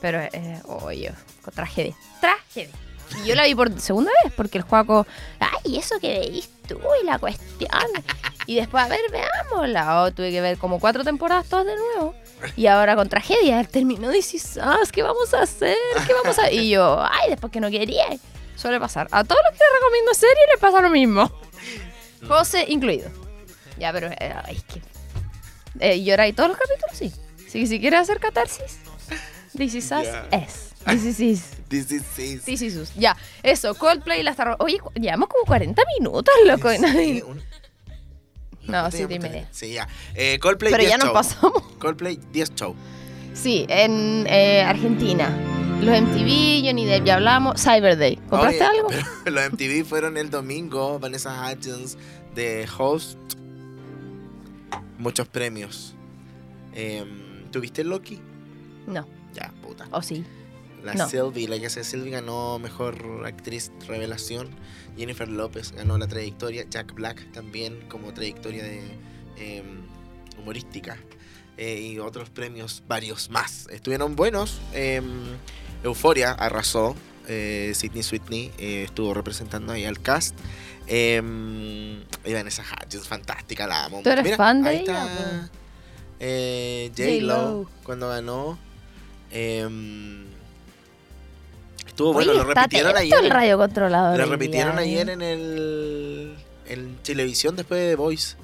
Pero, 0.02 0.20
eh, 0.20 0.62
oye, 0.66 1.14
tragedia. 1.54 1.96
Tragedia. 2.20 2.76
Y 3.24 3.28
yo 3.28 3.36
la 3.36 3.46
vi 3.46 3.56
por 3.56 3.80
segunda 3.80 4.12
vez, 4.24 4.34
porque 4.36 4.58
el 4.58 4.64
Juaco, 4.64 5.06
ay, 5.40 5.78
eso 5.78 6.00
que 6.00 6.20
veis 6.20 6.50
tú 6.68 6.80
y 7.02 7.06
la 7.06 7.20
cuestión. 7.20 7.70
Y 8.52 8.56
después, 8.56 8.84
a 8.84 8.90
ver, 8.90 9.00
veámosla. 9.10 10.02
Oh, 10.04 10.12
tuve 10.12 10.30
que 10.30 10.42
ver 10.42 10.58
como 10.58 10.78
cuatro 10.82 11.06
temporadas 11.06 11.48
todas 11.48 11.66
de 11.66 11.74
nuevo. 11.78 12.14
Y 12.58 12.68
ahora 12.68 12.98
con 12.98 13.08
tragedia, 13.08 13.62
él 13.62 13.68
terminó 13.70 14.14
Is 14.14 14.34
Us, 14.34 14.92
¿qué 14.92 15.04
vamos 15.04 15.34
a 15.34 15.44
hacer? 15.44 15.78
¿Qué 16.06 16.14
vamos 16.14 16.38
a 16.38 16.52
Y 16.52 16.70
yo, 16.72 17.00
ay, 17.02 17.30
después 17.30 17.50
que 17.50 17.62
no 17.62 17.70
quería. 17.72 18.08
Suele 18.58 18.78
pasar. 18.78 19.08
A 19.12 19.24
todos 19.24 19.40
los 19.50 19.58
que 19.58 19.64
les 19.64 19.80
recomiendo 19.80 20.14
series 20.14 20.38
les 20.52 20.60
pasa 20.60 20.82
lo 20.82 20.90
mismo. 20.90 21.32
José 22.28 22.66
incluido. 22.68 23.10
Ya, 23.78 23.94
pero 23.94 24.08
eh, 24.08 24.34
ay, 24.44 24.58
es 24.58 24.64
que. 24.64 24.82
Eh, 25.80 26.04
¿Lloráis 26.04 26.36
todos 26.36 26.50
los 26.50 26.58
capítulos? 26.58 26.98
Sí. 26.98 27.14
Que 27.54 27.66
si 27.68 27.80
quieres 27.80 28.02
hacer 28.02 28.20
catarsis, 28.20 28.80
This 29.58 29.76
Is 29.76 29.92
Us 29.92 30.08
es. 30.32 30.74
This 30.86 31.20
Is. 31.22 31.44
This 31.70 31.90
is. 31.92 32.44
This 32.44 32.62
Is 32.62 32.76
Us. 32.76 32.92
Ya, 32.96 33.16
eso, 33.44 33.76
Coldplay 33.76 34.24
la 34.24 34.32
está. 34.32 34.44
ro- 34.44 34.56
Oye, 34.60 34.80
llevamos 34.96 35.30
como 35.30 35.46
40 35.46 35.82
minutos, 35.98 36.34
loco. 36.46 36.72
y 36.74 36.78
Sí, 36.78 37.24
un- 37.26 37.42
No, 38.72 38.80
¿cuánto 38.82 38.98
siete 38.98 39.14
y 39.16 39.20
media. 39.20 39.48
Sí, 39.52 39.74
ya. 39.74 39.88
Eh, 40.16 40.40
Coldplay 40.40 40.72
Pero 40.72 40.82
10 40.84 40.92
ya 40.92 40.98
nos 40.98 41.06
show. 41.08 41.14
pasamos. 41.14 41.64
Coldplay 41.80 42.20
10 42.32 42.56
show. 42.56 42.76
Sí, 43.34 43.66
en 43.70 44.26
eh, 44.28 44.62
Argentina. 44.64 45.30
Los 45.82 46.00
MTV, 46.00 46.64
Johnny 46.66 46.86
Depp, 46.86 47.06
ya 47.06 47.16
hablamos. 47.16 47.60
Cyber 47.62 47.98
Day. 47.98 48.18
¿Compraste 48.30 48.64
Oye, 48.64 48.78
algo? 48.78 48.90
pero 49.24 49.36
los 49.36 49.52
MTV 49.54 49.84
fueron 49.86 50.18
el 50.18 50.30
domingo. 50.30 51.00
Vanessa 51.00 51.32
Hudgens 51.52 51.98
de 52.36 52.68
host. 52.78 53.18
Muchos 54.98 55.28
premios. 55.28 55.96
Em, 56.74 57.50
¿Tuviste 57.52 57.84
Loki? 57.84 58.20
No. 58.88 59.08
Ya, 59.34 59.52
puta. 59.64 59.88
¿O 59.92 60.02
sí? 60.02 60.24
La 60.84 60.94
No. 60.94 61.08
Sylvie, 61.10 61.48
la 61.48 61.60
que 61.60 61.68
hace 61.68 61.84
Sylvie 61.84 62.12
ganó 62.12 62.58
mejor 62.60 63.24
actriz 63.26 63.72
revelación. 63.88 64.50
Jennifer 64.98 65.28
López 65.28 65.72
ganó 65.72 65.98
la 65.98 66.08
trayectoria. 66.08 66.66
Jack 66.70 66.94
Black 66.94 67.32
también 67.32 67.80
como 67.88 68.14
trayectoria 68.14 68.64
de 68.64 68.82
em, 69.38 69.82
humorística. 70.40 70.98
Eh, 71.58 71.92
y 71.94 72.00
otros 72.00 72.30
premios, 72.30 72.84
varios 72.88 73.30
más. 73.30 73.68
Estuvieron 73.70 74.16
buenos. 74.16 74.60
Em, 74.74 75.06
Euforia 75.84 76.32
arrasó. 76.32 76.96
Eh, 77.28 77.74
Sidney 77.76 78.02
Sweeney 78.04 78.52
eh, 78.58 78.84
estuvo 78.86 79.14
representando 79.14 79.72
ahí 79.72 79.86
al 79.86 80.00
cast. 80.02 80.36
Em, 80.88 82.02
y 82.26 82.34
Vanessa 82.34 82.64
Hudgens, 82.64 83.08
fantástica, 83.08 83.68
la 83.68 83.86
amo. 83.86 84.02
¿Tú 84.04 84.10
eres 84.10 84.36
fan 84.36 84.64
de 84.64 84.70
ahí 84.70 84.78
ella, 84.78 85.06
está, 85.06 85.50
eh, 86.20 86.92
J-Lo. 86.98 87.70
Cuando 87.84 88.10
ganó. 88.10 88.58
Em, 89.30 90.26
estuvo 91.92 92.10
Oye, 92.12 92.28
bueno, 92.28 92.44
lo 92.44 92.54
repitieron 92.54 92.98
ayer. 92.98 93.14
el 93.24 93.30
radio 93.30 93.58
controlador. 93.58 94.18
Lo 94.18 94.26
repitieron 94.26 94.74
día, 94.78 94.84
ayer 94.84 95.10
¿eh? 95.10 95.14
en 95.14 95.22
el 95.22 96.36
en 96.68 96.96
televisión 97.04 97.56
después 97.56 97.80
de 97.82 97.90
The 97.90 97.96
Voice. 97.96 98.36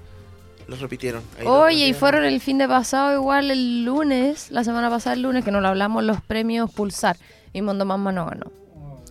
Lo 0.67 0.75
repitieron. 0.75 1.23
Ahí 1.39 1.45
lo 1.45 1.61
Oye, 1.61 1.87
y 1.87 1.93
fueron 1.93 2.25
el 2.25 2.41
fin 2.41 2.57
de 2.57 2.67
pasado, 2.67 3.13
igual 3.13 3.51
el 3.51 3.85
lunes, 3.85 4.51
la 4.51 4.63
semana 4.65 4.89
pasada 4.89 5.15
el 5.15 5.21
lunes, 5.21 5.45
que 5.45 5.51
nos 5.51 5.61
lo 5.61 5.69
hablamos, 5.69 6.03
los 6.03 6.21
premios 6.21 6.69
Pulsar. 6.71 7.15
Y 7.53 7.61
Mondo 7.61 7.85
Mamma 7.85 8.11
no 8.11 8.25
ganó. 8.25 8.51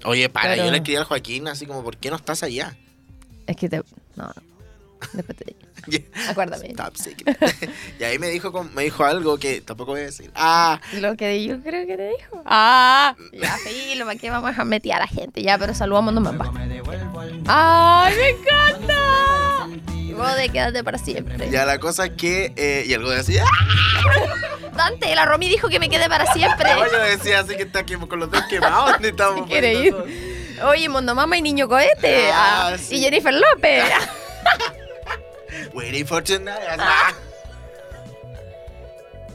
Oye, 0.04 0.28
para, 0.28 0.50
Pero- 0.50 0.66
yo 0.66 0.70
le 0.70 0.76
escribí 0.78 0.96
al 0.98 1.04
Joaquín 1.04 1.48
así 1.48 1.64
como, 1.66 1.82
¿por 1.82 1.96
qué 1.96 2.10
no 2.10 2.16
estás 2.16 2.42
allá? 2.42 2.76
Es 3.46 3.56
que 3.56 3.68
te. 3.70 3.78
No, 4.16 4.24
no. 4.24 4.32
Después 5.14 5.36
te 5.38 5.44
digo. 5.46 5.58
Acuérdame. 6.28 6.74
Top 6.74 6.96
secret. 6.96 7.36
y 8.00 8.04
ahí 8.04 8.18
me 8.18 8.28
dijo, 8.28 8.64
me 8.74 8.84
dijo 8.84 9.04
algo 9.04 9.38
que 9.38 9.60
tampoco 9.60 9.92
voy 9.92 10.00
a 10.00 10.04
decir. 10.04 10.30
Ah, 10.34 10.80
Lo 10.94 11.16
que 11.16 11.44
yo 11.44 11.60
creo 11.62 11.86
que 11.86 11.96
te 11.96 12.08
dijo. 12.18 12.42
Ah, 12.44 13.14
ya, 13.32 13.56
filo, 13.58 14.04
¿para 14.06 14.18
qué 14.18 14.30
vamos 14.30 14.58
a 14.58 14.64
meter 14.64 14.92
a 14.94 14.98
la 15.00 15.06
gente? 15.06 15.42
Ya, 15.42 15.58
pero 15.58 15.74
saludamos 15.74 16.12
a 16.12 16.20
Mondo 16.20 16.32
Mamma. 16.32 16.52
¡Ay, 17.46 18.14
me 18.16 18.28
encanta! 18.30 19.68
Vos 20.16 20.34
de 20.36 20.48
quédate 20.48 20.82
para 20.82 20.96
siempre. 20.98 21.50
ya 21.50 21.66
la 21.66 21.78
cosa 21.78 22.06
es 22.06 22.12
que... 22.12 22.52
eh, 22.56 22.84
y 22.86 22.94
algo 22.94 23.10
decía... 23.10 23.44
¡Ah! 23.44 24.56
Dante, 24.76 25.14
la 25.14 25.24
Romy 25.24 25.48
dijo 25.48 25.68
que 25.68 25.78
me 25.78 25.88
quede 25.88 26.08
para 26.08 26.32
siempre. 26.32 26.70
No, 26.74 26.90
yo 26.90 26.98
decía 27.00 27.40
así 27.40 27.56
que 27.56 27.62
está 27.62 27.80
aquí 27.80 27.94
con 27.96 28.18
los 28.18 28.30
dos 28.30 28.42
quemados. 28.44 28.92
¿Dónde 28.92 29.08
estamos? 29.08 29.46
quiere 29.46 29.74
ir. 29.74 29.94
Oye, 30.64 30.88
Mondo 30.88 31.14
Mama 31.14 31.36
y 31.36 31.42
Niño 31.42 31.68
Cohete. 31.68 32.30
Ah, 32.32 32.68
ah, 32.72 32.78
sí. 32.78 32.96
Y 32.96 33.00
Jennifer 33.02 33.32
López. 33.32 33.84
Waiting 35.74 36.06
for 36.06 36.22
tonight. 36.22 36.58
Ah. 36.78 37.12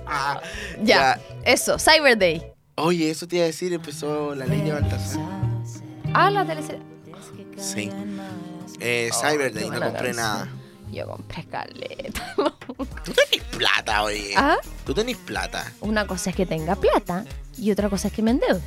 Ah. 0.07 0.41
ya, 0.83 1.19
eso, 1.45 1.77
Cyber 1.79 2.17
Day. 2.17 2.43
Oye, 2.75 3.09
eso 3.11 3.27
te 3.27 3.37
iba 3.37 3.43
a 3.43 3.47
decir, 3.47 3.73
empezó 3.73 4.35
la 4.35 4.45
ley 4.45 4.61
de 4.61 4.71
Baltasar. 4.73 5.21
Ah, 6.13 6.29
la 6.29 6.45
teleserie. 6.45 6.81
Sí. 7.57 7.89
Eh, 8.79 9.09
Cyber 9.13 9.53
Day, 9.53 9.69
no 9.69 9.79
compré 9.79 9.91
canción. 9.91 10.15
nada. 10.17 10.49
Yo 10.91 11.07
compré 11.07 11.45
caleta. 11.45 12.33
Tú 13.05 13.13
tenés 13.13 13.43
plata, 13.57 14.03
oye. 14.03 14.33
ah, 14.35 14.57
Tú 14.85 14.93
tenés 14.93 15.15
plata. 15.17 15.71
una 15.81 16.05
cosa 16.07 16.31
es 16.31 16.35
que 16.35 16.45
tenga 16.45 16.75
plata 16.75 17.23
y 17.57 17.71
otra 17.71 17.89
cosa 17.89 18.07
es 18.09 18.13
que 18.13 18.21
me 18.21 18.31
endeude. 18.31 18.61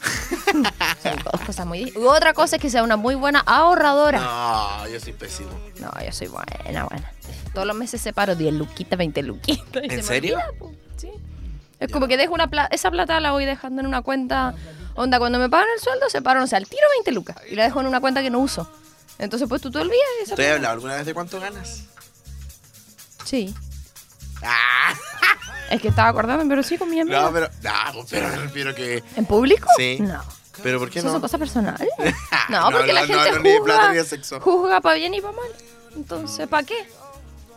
Son 1.02 1.16
dos 1.22 1.40
cosas 1.46 1.66
muy 1.66 1.92
y 1.94 1.98
Otra 1.98 2.32
cosa 2.32 2.56
es 2.56 2.62
que 2.62 2.70
sea 2.70 2.82
una 2.82 2.96
muy 2.96 3.14
buena 3.14 3.40
ahorradora. 3.40 4.18
No, 4.20 4.88
yo 4.88 4.98
soy 5.00 5.12
pésimo. 5.12 5.50
No, 5.78 5.90
yo 6.04 6.12
soy 6.12 6.28
buena, 6.28 6.84
buena. 6.84 7.12
Todos 7.54 7.66
los 7.66 7.76
meses 7.76 8.00
separo 8.00 8.34
10 8.34 8.54
luquitas, 8.54 8.98
20 8.98 9.22
luquitas. 9.22 9.82
¿En 9.82 9.90
se 9.90 10.02
serio? 10.02 10.36
olvida, 10.36 10.52
po. 10.58 10.72
Sí. 10.96 11.10
Es 11.78 11.90
como 11.90 12.08
que 12.08 12.16
dejo 12.16 12.34
una 12.34 12.48
plata, 12.48 12.74
esa 12.74 12.90
plata 12.90 13.18
la 13.20 13.32
voy 13.32 13.44
dejando 13.44 13.80
en 13.80 13.86
una 13.86 14.02
cuenta. 14.02 14.54
Onda, 14.94 15.18
cuando 15.18 15.38
me 15.38 15.48
pagan 15.48 15.68
el 15.74 15.80
sueldo, 15.82 16.10
separo, 16.10 16.40
no 16.40 16.46
sé, 16.46 16.56
al 16.56 16.66
tiro 16.68 16.82
20 16.96 17.12
lucas. 17.12 17.36
Y 17.50 17.54
la 17.54 17.64
dejo 17.64 17.80
en 17.80 17.86
una 17.86 18.00
cuenta 18.00 18.22
que 18.22 18.30
no 18.30 18.38
uso. 18.38 18.70
Entonces, 19.18 19.48
pues 19.48 19.60
tú 19.62 19.70
te 19.70 19.78
olvidas 19.78 19.98
esa 20.22 20.34
¿Te 20.34 20.44
he 20.44 20.52
hablado 20.52 20.74
alguna 20.74 20.96
vez 20.96 21.06
de 21.06 21.14
cuánto 21.14 21.40
ganas? 21.40 21.84
Sí. 23.24 23.54
Ah, 24.42 24.94
Es 25.70 25.80
que 25.80 25.88
estaba 25.88 26.08
acordando, 26.08 26.44
pero 26.48 26.62
sí 26.62 26.76
con 26.76 26.90
mi 26.90 27.00
amiga. 27.00 27.22
no, 27.22 27.32
pero. 27.32 27.48
No, 27.62 28.04
pero 28.10 28.28
me 28.28 28.36
refiero 28.36 28.74
que. 28.74 29.02
¿En 29.16 29.24
público? 29.24 29.68
Sí. 29.76 29.98
No. 30.00 30.20
¿Pero 30.62 30.78
por 30.78 30.90
qué 30.90 30.98
¿Eso 30.98 31.08
no? 31.08 31.12
son 31.14 31.22
cosas 31.22 31.38
personales? 31.40 31.88
No, 32.50 32.68
No, 32.70 32.76
porque 32.76 32.88
no, 32.92 32.94
la 32.94 33.06
no, 33.06 33.06
gente 33.06 33.30
no, 33.32 33.38
ni 33.38 33.50
de 33.50 33.60
plata 33.60 33.86
juzga, 33.88 34.02
ni 34.02 34.08
sexo. 34.08 34.40
juzga 34.40 34.80
para 34.80 34.96
bien 34.96 35.14
y 35.14 35.20
para 35.20 35.32
mal. 35.34 35.46
Entonces, 35.96 36.48
¿para 36.48 36.66
qué? 36.66 36.74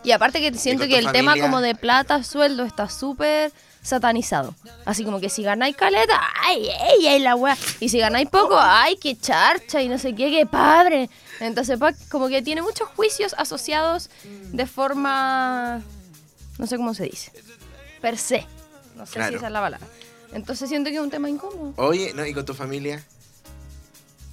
Y 0.04 0.12
aparte 0.12 0.40
que 0.40 0.56
siento 0.56 0.86
que 0.86 0.98
el 0.98 1.10
tema 1.12 1.34
como 1.36 1.60
de 1.60 1.74
plata, 1.74 2.22
sueldo, 2.22 2.64
está 2.64 2.88
súper 2.88 3.52
satanizado. 3.82 4.54
Así 4.84 5.04
como 5.04 5.18
que 5.20 5.28
si 5.28 5.42
ganáis 5.42 5.76
caleta, 5.76 6.20
¡ay, 6.44 6.68
ey, 6.92 7.06
ey, 7.08 7.18
la 7.20 7.34
wea! 7.34 7.56
Y 7.80 7.88
si 7.88 7.98
ganáis 7.98 8.28
poco, 8.30 8.56
¡ay, 8.58 8.96
qué 9.00 9.16
charcha! 9.18 9.82
Y 9.82 9.88
no 9.88 9.98
sé 9.98 10.14
qué, 10.14 10.30
qué 10.30 10.46
padre. 10.46 11.10
Entonces, 11.40 11.78
pa- 11.78 11.92
como 12.10 12.28
que 12.28 12.40
tiene 12.42 12.62
muchos 12.62 12.88
juicios 12.90 13.34
asociados 13.36 14.08
de 14.52 14.66
forma... 14.66 15.82
No 16.58 16.66
sé 16.66 16.76
cómo 16.76 16.94
se 16.94 17.04
dice. 17.04 17.32
Per 18.04 18.18
se. 18.18 18.46
No 18.96 19.06
sé 19.06 19.12
si 19.12 19.14
Claro. 19.14 19.36
esa 19.38 19.46
es 19.46 19.52
la 19.52 19.62
palabra. 19.62 19.86
Entonces 20.34 20.68
siento 20.68 20.90
que 20.90 20.96
es 20.96 21.02
un 21.02 21.08
tema 21.08 21.30
incómodo. 21.30 21.72
Oye, 21.76 22.12
¿no? 22.14 22.26
¿Y 22.26 22.34
con 22.34 22.44
tu 22.44 22.52
familia? 22.52 23.02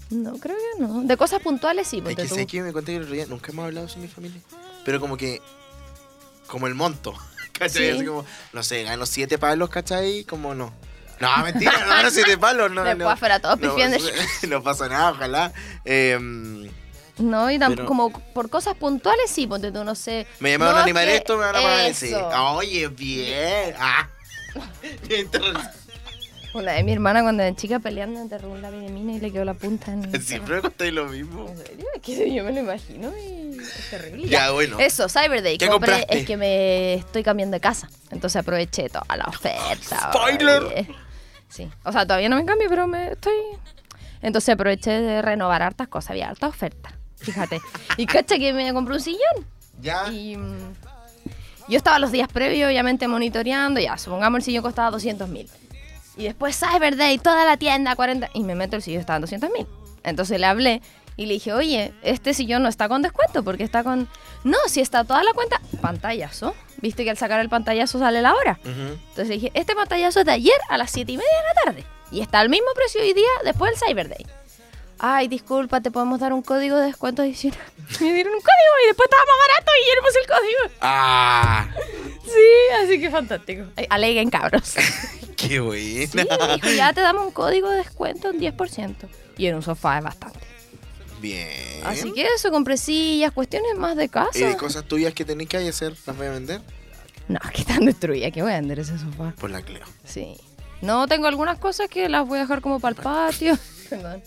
No, 0.09 0.37
creo 0.39 0.57
que 0.57 0.81
no. 0.81 1.03
De 1.03 1.15
cosas 1.15 1.41
puntuales 1.41 1.87
sí, 1.87 1.99
Es 1.99 2.03
porque 2.03 2.23
que 2.23 2.27
tú... 2.27 2.35
sé 2.35 2.45
que 2.45 2.61
me 2.61 2.73
conté 2.73 2.97
el 2.97 3.03
otro 3.03 3.13
día, 3.13 3.25
nunca 3.27 3.53
hemos 3.53 3.63
hablado 3.63 3.87
sobre 3.87 4.01
mi 4.01 4.07
familia. 4.09 4.41
Pero 4.83 4.99
como 4.99 5.15
que. 5.15 5.41
Como 6.47 6.67
el 6.67 6.75
monto. 6.75 7.13
¿Cachai? 7.53 7.81
Sí. 7.83 7.89
Así 7.91 8.05
como, 8.05 8.25
no 8.51 8.61
sé, 8.61 8.83
gano 8.83 9.05
siete 9.05 9.37
palos, 9.37 9.69
¿cachai? 9.69 10.25
Como 10.25 10.53
no. 10.53 10.73
No, 11.21 11.37
mentira, 11.41 11.71
no 11.79 11.87
gano 11.87 12.09
siete 12.11 12.37
palos. 12.37 12.69
No, 12.73 12.83
Después 12.83 13.21
no, 13.21 13.39
todos 13.39 13.57
no, 13.61 13.69
pifiando. 13.69 13.97
no 14.49 14.61
pasa 14.61 14.89
nada, 14.89 15.11
ojalá. 15.11 15.53
Em, 15.85 16.69
No, 17.23 17.49
y 17.51 17.57
Pero- 17.59 17.85
como 17.85 18.11
por 18.11 18.49
cosas 18.49 18.75
puntuales 18.75 19.29
sí, 19.29 19.47
ponte 19.47 19.71
tú, 19.71 19.83
no 19.83 19.95
sé. 19.95 20.27
me 20.39 20.51
llamaron 20.51 20.73
No, 20.73 20.77
a 20.77 20.81
es 20.81 20.85
animar 20.85 21.05
que 21.05 21.15
esto, 21.17 21.37
me 21.37 21.45
van 21.45 21.55
a 21.55 21.61
pagar 21.61 21.85
ese. 21.85 22.15
Oye, 22.15 22.87
bien. 22.87 23.73
Ah. 23.79 24.07
Una 26.53 26.73
de 26.73 26.83
mi 26.83 26.91
hermana 26.91 27.21
cuando 27.21 27.43
era 27.43 27.55
chica 27.55 27.79
peleando 27.79 28.19
enterró 28.19 28.49
un 28.49 28.61
lápiz 28.61 28.79
de 28.81 28.89
mina 28.89 29.13
y 29.13 29.19
le 29.21 29.31
quedó 29.31 29.45
la 29.45 29.53
punta 29.53 29.93
en... 29.93 30.21
Siempre 30.21 30.55
me 30.55 30.61
contáis 30.61 30.91
lo 30.91 31.05
mismo. 31.05 31.47
¿En 31.47 31.57
serio? 31.57 31.85
Es 31.95 32.01
que 32.01 32.33
yo 32.33 32.43
me 32.43 32.51
lo 32.51 32.59
imagino 32.59 33.09
y 33.17 33.57
es 33.57 33.89
terrible. 33.89 34.27
Ya, 34.27 34.51
bueno. 34.51 34.77
Eso, 34.77 35.07
Cyber 35.07 35.41
Day. 35.41 35.57
¿Qué 35.57 35.69
compré, 35.69 35.91
compraste? 35.93 36.19
es 36.19 36.25
que 36.25 36.35
me 36.35 36.95
estoy 36.95 37.23
cambiando 37.23 37.55
de 37.55 37.61
casa. 37.61 37.89
Entonces 38.09 38.35
aproveché 38.41 38.89
toda 38.89 39.15
la 39.15 39.25
oferta. 39.27 40.11
¡Spoiler! 40.11 40.63
oye. 40.63 40.87
Sí. 41.47 41.69
O 41.85 41.91
sea, 41.93 42.05
todavía 42.05 42.27
no 42.27 42.35
me 42.35 42.43
cambio, 42.43 42.67
pero 42.69 42.85
me 42.85 43.13
estoy. 43.13 43.33
Entonces 44.21 44.53
aproveché 44.53 44.91
de 44.91 45.21
renovar 45.21 45.61
hartas 45.61 45.87
cosas. 45.87 46.11
Había 46.11 46.29
harta 46.29 46.47
oferta. 46.47 46.91
Fíjate. 47.21 47.61
Y 47.97 48.05
cacha 48.05 48.37
que 48.37 48.53
me 48.53 48.73
compré 48.73 48.95
un 48.95 49.01
sillón. 49.01 49.45
Ya. 49.81 50.11
Y 50.11 50.37
mm, 50.37 50.73
yo 51.67 51.77
estaba 51.77 51.99
los 51.99 52.11
días 52.11 52.27
previos, 52.27 52.67
obviamente, 52.67 53.07
monitoreando. 53.07 53.79
Ya, 53.79 53.97
supongamos 53.97 54.39
el 54.39 54.43
sillón 54.43 54.63
costaba 54.63 54.91
200 54.91 55.29
mil. 55.29 55.49
Y 56.17 56.23
después 56.23 56.59
Cyber 56.59 56.97
Day, 56.97 57.17
toda 57.17 57.45
la 57.45 57.57
tienda, 57.57 57.95
40. 57.95 58.29
Y 58.33 58.43
me 58.43 58.55
meto 58.55 58.75
el 58.75 58.81
sillón, 58.81 59.01
estaba 59.01 59.17
en 59.17 59.21
200 59.21 59.49
mil. 59.51 59.67
Entonces 60.03 60.39
le 60.39 60.45
hablé 60.45 60.81
y 61.17 61.25
le 61.25 61.33
dije, 61.33 61.53
oye, 61.53 61.93
este 62.01 62.33
sillón 62.33 62.63
no 62.63 62.69
está 62.69 62.87
con 62.89 63.01
descuento 63.01 63.43
porque 63.43 63.63
está 63.63 63.83
con. 63.83 64.07
No, 64.43 64.57
si 64.67 64.81
está 64.81 65.03
toda 65.03 65.23
la 65.23 65.33
cuenta. 65.33 65.61
Pantallazo 65.81 66.55
Viste 66.81 67.03
que 67.03 67.11
al 67.11 67.17
sacar 67.17 67.39
el 67.39 67.49
pantallazo 67.49 67.99
sale 67.99 68.21
la 68.21 68.33
hora. 68.33 68.59
Ujú. 68.63 68.71
Entonces 68.71 69.27
le 69.27 69.35
dije, 69.35 69.51
este 69.53 69.75
pantallazo 69.75 70.21
es 70.21 70.25
de 70.25 70.31
ayer 70.31 70.57
a 70.69 70.77
las 70.77 70.89
7 70.91 71.11
y 71.11 71.17
media 71.17 71.29
de 71.29 71.47
la 71.47 71.71
tarde. 71.71 71.85
Y 72.11 72.21
está 72.21 72.39
al 72.39 72.49
mismo 72.49 72.67
precio 72.75 73.01
hoy 73.01 73.13
día 73.13 73.29
después 73.45 73.71
del 73.71 73.87
Cyber 73.87 74.09
Day. 74.09 74.25
Ay, 75.03 75.27
disculpa, 75.27 75.81
te 75.81 75.89
podemos 75.89 76.19
dar 76.19 76.31
un 76.31 76.43
código 76.43 76.77
de 76.77 76.85
descuento 76.85 77.23
adicional. 77.23 77.59
Me 77.99 78.13
dieron 78.13 78.33
un 78.33 78.39
código 78.39 78.73
y 78.83 78.87
después 78.87 79.09
estaba 79.09 79.23
más 79.25 79.47
barato 79.47 79.71
y 79.79 80.05
puse 80.05 80.19
el 80.19 80.27
código. 80.27 80.77
¡Ah! 80.81 81.67
Sí, 82.23 82.83
así 82.83 83.01
que 83.01 83.09
fantástico. 83.09 83.63
Aleguen, 83.89 84.29
cabros. 84.29 84.75
¡Qué 85.35 85.59
buena! 85.59 86.05
Sí, 86.05 86.19
dijo, 86.53 86.69
ya 86.75 86.93
te 86.93 87.01
damos 87.01 87.25
un 87.25 87.31
código 87.31 87.71
de 87.71 87.77
descuento, 87.77 88.29
un 88.29 88.39
10%. 88.39 88.95
Y 89.37 89.47
en 89.47 89.55
un 89.55 89.63
sofá 89.63 89.97
es 89.97 90.03
bastante. 90.03 90.39
Bien. 91.19 91.81
Así 91.83 92.13
que 92.13 92.27
eso, 92.35 92.51
compré 92.51 92.77
sillas, 92.77 93.31
cuestiones 93.31 93.75
más 93.77 93.95
de 93.95 94.07
casa. 94.07 94.37
¿Y 94.37 94.43
de 94.43 94.55
cosas 94.55 94.83
tuyas 94.85 95.15
que 95.15 95.25
tenés 95.25 95.47
que 95.47 95.57
hacer? 95.57 95.95
¿Las 96.05 96.15
voy 96.15 96.27
a 96.27 96.31
vender? 96.31 96.61
No, 97.27 97.39
que 97.53 97.61
están 97.61 97.85
destruidas, 97.85 98.31
que 98.31 98.43
voy 98.43 98.51
a 98.51 98.55
vender 98.55 98.77
ese 98.77 98.99
sofá. 98.99 99.33
Por 99.39 99.49
la 99.49 99.63
Cleo. 99.63 99.85
Sí. 100.05 100.37
No, 100.81 101.07
tengo 101.07 101.25
algunas 101.25 101.57
cosas 101.57 101.89
que 101.89 102.07
las 102.07 102.27
voy 102.27 102.37
a 102.37 102.41
dejar 102.41 102.61
como 102.61 102.79
para 102.79 102.95
el 102.95 103.01
patio. 103.01 103.57
Perdón. 103.89 104.21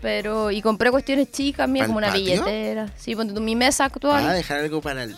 Pero, 0.00 0.50
y 0.50 0.62
compré 0.62 0.90
cuestiones 0.90 1.30
chicas 1.32 1.68
mías, 1.68 1.84
¿Pa'l 1.84 1.88
como 1.88 1.98
una 1.98 2.08
patio? 2.08 2.22
billetera. 2.24 2.88
Sí, 2.96 3.16
ponte 3.16 3.34
tú, 3.34 3.40
mi 3.40 3.56
mesa 3.56 3.86
actual. 3.86 4.22
¿Vas 4.22 4.32
a 4.32 4.34
dejar 4.34 4.58
algo 4.60 4.80
para 4.80 5.02
el 5.04 5.16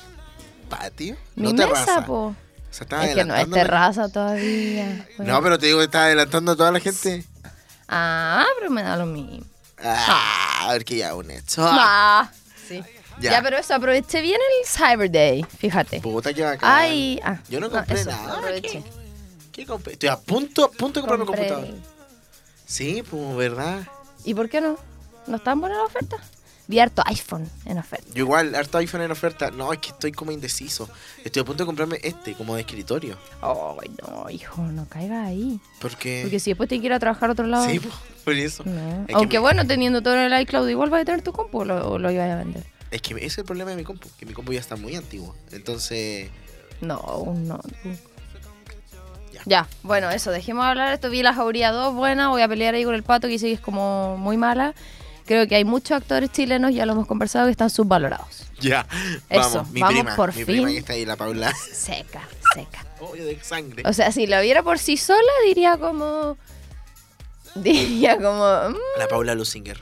patio? 0.68 1.16
mi 1.34 1.52
no 1.52 1.52
mesa, 1.52 1.68
terraza. 1.84 2.06
po. 2.06 2.14
O 2.26 2.34
sea, 2.72 2.84
estás 2.84 3.08
Es 3.08 3.14
que 3.14 3.24
no 3.24 3.34
es 3.34 3.50
terraza 3.50 4.08
todavía. 4.08 5.06
No, 5.18 5.42
pero 5.42 5.58
te 5.58 5.66
digo 5.66 5.78
que 5.78 5.84
estás 5.84 6.02
adelantando 6.02 6.52
a 6.52 6.56
toda 6.56 6.72
la 6.72 6.80
gente. 6.80 7.24
Ah, 7.88 8.46
pero 8.58 8.70
me 8.70 8.82
da 8.82 8.96
lo 8.96 9.06
mismo. 9.06 9.44
Ah, 9.82 10.66
a 10.68 10.72
ver 10.72 10.84
que 10.84 10.96
ya 10.96 11.14
un 11.14 11.30
hecho. 11.30 11.62
Ah, 11.66 12.30
sí. 12.68 12.82
Ya. 13.18 13.32
Ya. 13.32 13.42
pero 13.42 13.58
eso, 13.58 13.74
aproveché 13.74 14.22
bien 14.22 14.38
el 14.60 14.66
Cyber 14.66 15.10
Day, 15.10 15.44
fíjate. 15.58 16.00
Puta 16.00 16.32
que 16.32 16.42
bacán. 16.42 16.70
Ay, 16.72 17.20
ah, 17.24 17.38
Yo 17.50 17.60
no 17.60 17.70
compré 17.70 18.00
eso, 18.00 18.10
nada. 18.10 18.38
aproveché. 18.38 18.82
¿Qué 19.52 19.66
compré? 19.66 19.92
Estoy 19.94 20.08
a 20.08 20.16
punto, 20.18 20.64
a 20.64 20.70
punto 20.70 21.00
de 21.00 21.06
comprarme 21.06 21.24
un 21.24 21.26
Compré. 21.26 21.48
computador. 21.48 21.78
Sí, 22.64 23.02
pues, 23.10 23.36
¿verdad? 23.36 23.82
¿Y 24.24 24.35
por 24.35 24.48
qué 24.48 24.61
no? 24.61 24.76
¿No 25.26 25.37
están 25.37 25.61
buenas 25.61 25.78
las 25.78 25.87
ofertas? 25.88 26.20
Vi 26.66 26.78
harto 26.78 27.02
iPhone 27.06 27.50
en 27.64 27.78
oferta. 27.78 28.06
Yo 28.14 28.18
igual, 28.24 28.54
harto 28.54 28.78
iPhone 28.78 29.02
en 29.02 29.11
oferta. 29.11 29.50
No, 29.50 29.72
es 29.72 29.80
que 29.80 29.88
estoy 29.88 30.12
como 30.12 30.30
indeciso. 30.30 30.88
Estoy 31.24 31.42
a 31.42 31.44
punto 31.44 31.64
de 31.64 31.66
comprarme 31.66 31.98
este, 32.02 32.35
como 32.35 32.54
de 32.54 32.61
escritorio. 32.61 33.16
Ay, 33.42 33.90
no, 34.00 34.30
hijo, 34.30 34.62
no 34.62 34.87
caiga 34.88 35.24
ahí. 35.24 35.59
Porque... 35.80 36.20
Porque 36.22 36.38
si 36.38 36.50
después 36.52 36.68
te 36.68 36.92
a 36.92 36.98
trabajar 37.00 37.30
a 37.30 37.33
otro 37.33 37.46
lado. 37.46 37.68
Sí, 37.68 37.80
por 38.24 38.35
eso. 38.35 38.62
No. 38.64 39.00
Es 39.00 39.06
que 39.09 39.14
Aunque 39.14 39.38
me- 39.38 39.42
bueno, 39.42 39.66
teniendo 39.66 40.00
todo 40.00 40.14
en 40.14 40.33
el 40.33 40.40
iCloud, 40.42 40.68
igual 40.68 40.90
vas 40.90 41.02
a 41.02 41.04
tener 41.04 41.22
tu 41.22 41.33
compu 41.33 41.62
o 41.62 41.64
lo, 41.64 41.98
lo 41.98 42.11
ibas 42.12 42.30
a 42.30 42.37
vender. 42.37 42.64
Es 42.92 43.02
que 43.02 43.14
ese 43.14 43.26
es 43.26 43.38
el 43.38 43.44
problema 43.44 43.70
de 43.72 43.76
mi 43.76 43.83
compu, 43.85 44.09
que 44.16 44.24
mi 44.24 44.33
compu 44.33 44.52
ya 44.52 44.61
está 44.61 44.76
muy 44.76 44.94
antiguo. 44.94 45.35
Entonces, 45.50 46.30
No, 46.80 47.35
no. 47.37 47.61
Ya. 49.46 49.62
Ya. 49.62 49.68
bueno, 49.83 50.11
eso, 50.11 50.31
dejemos 50.31 50.64
de 50.64 50.70
hablar 50.70 50.92
esto. 50.92 51.11
Vi 51.11 51.22
la 51.22 51.35
jauría 51.35 51.72
2 51.72 51.94
buena, 51.94 52.29
voy 52.29 52.42
a 52.42 52.48
pelear 52.48 52.74
ahí 52.74 52.85
con 52.85 52.94
el 52.94 53.03
pato 53.03 53.29
que 53.29 53.38
que 53.38 53.53
es 53.53 53.61
como 53.61 54.16
muy 54.16 54.37
mala. 54.37 54.74
Creo 55.26 55.46
que 55.46 55.55
hay 55.55 55.64
muchos 55.64 55.92
actores 55.92 56.31
chilenos, 56.33 56.74
ya 56.74 56.87
lo 56.87 56.92
hemos 56.92 57.07
conversado, 57.07 57.46
que 57.46 57.53
están 57.53 57.70
subvalorados. 57.70 58.46
ya. 58.61 58.87
Eso, 59.29 59.50
vamos, 59.59 59.70
mi 59.70 59.81
vamos 59.81 59.94
prima, 60.00 60.16
por 60.16 60.29
mi 60.31 60.35
fin. 60.44 60.44
prima 60.46 60.68
que 60.70 60.79
está 60.79 60.92
ahí, 60.94 61.07
la 61.07 61.16
Paula. 61.16 61.55
Seca, 61.55 62.22
seca. 62.55 62.85
Oye, 63.00 63.22
de 63.24 63.40
sangre. 63.42 63.83
O 63.87 63.92
sea, 63.92 64.11
si 64.12 64.26
la 64.26 64.40
viera 64.40 64.62
por 64.62 64.79
sí 64.79 64.96
sola, 64.96 65.20
diría 65.46 65.76
como. 65.79 66.37
Diría 67.55 68.16
como. 68.16 68.44
mm, 68.70 68.76
La 68.98 69.09
Paula 69.09 69.35
Lusinger. 69.35 69.79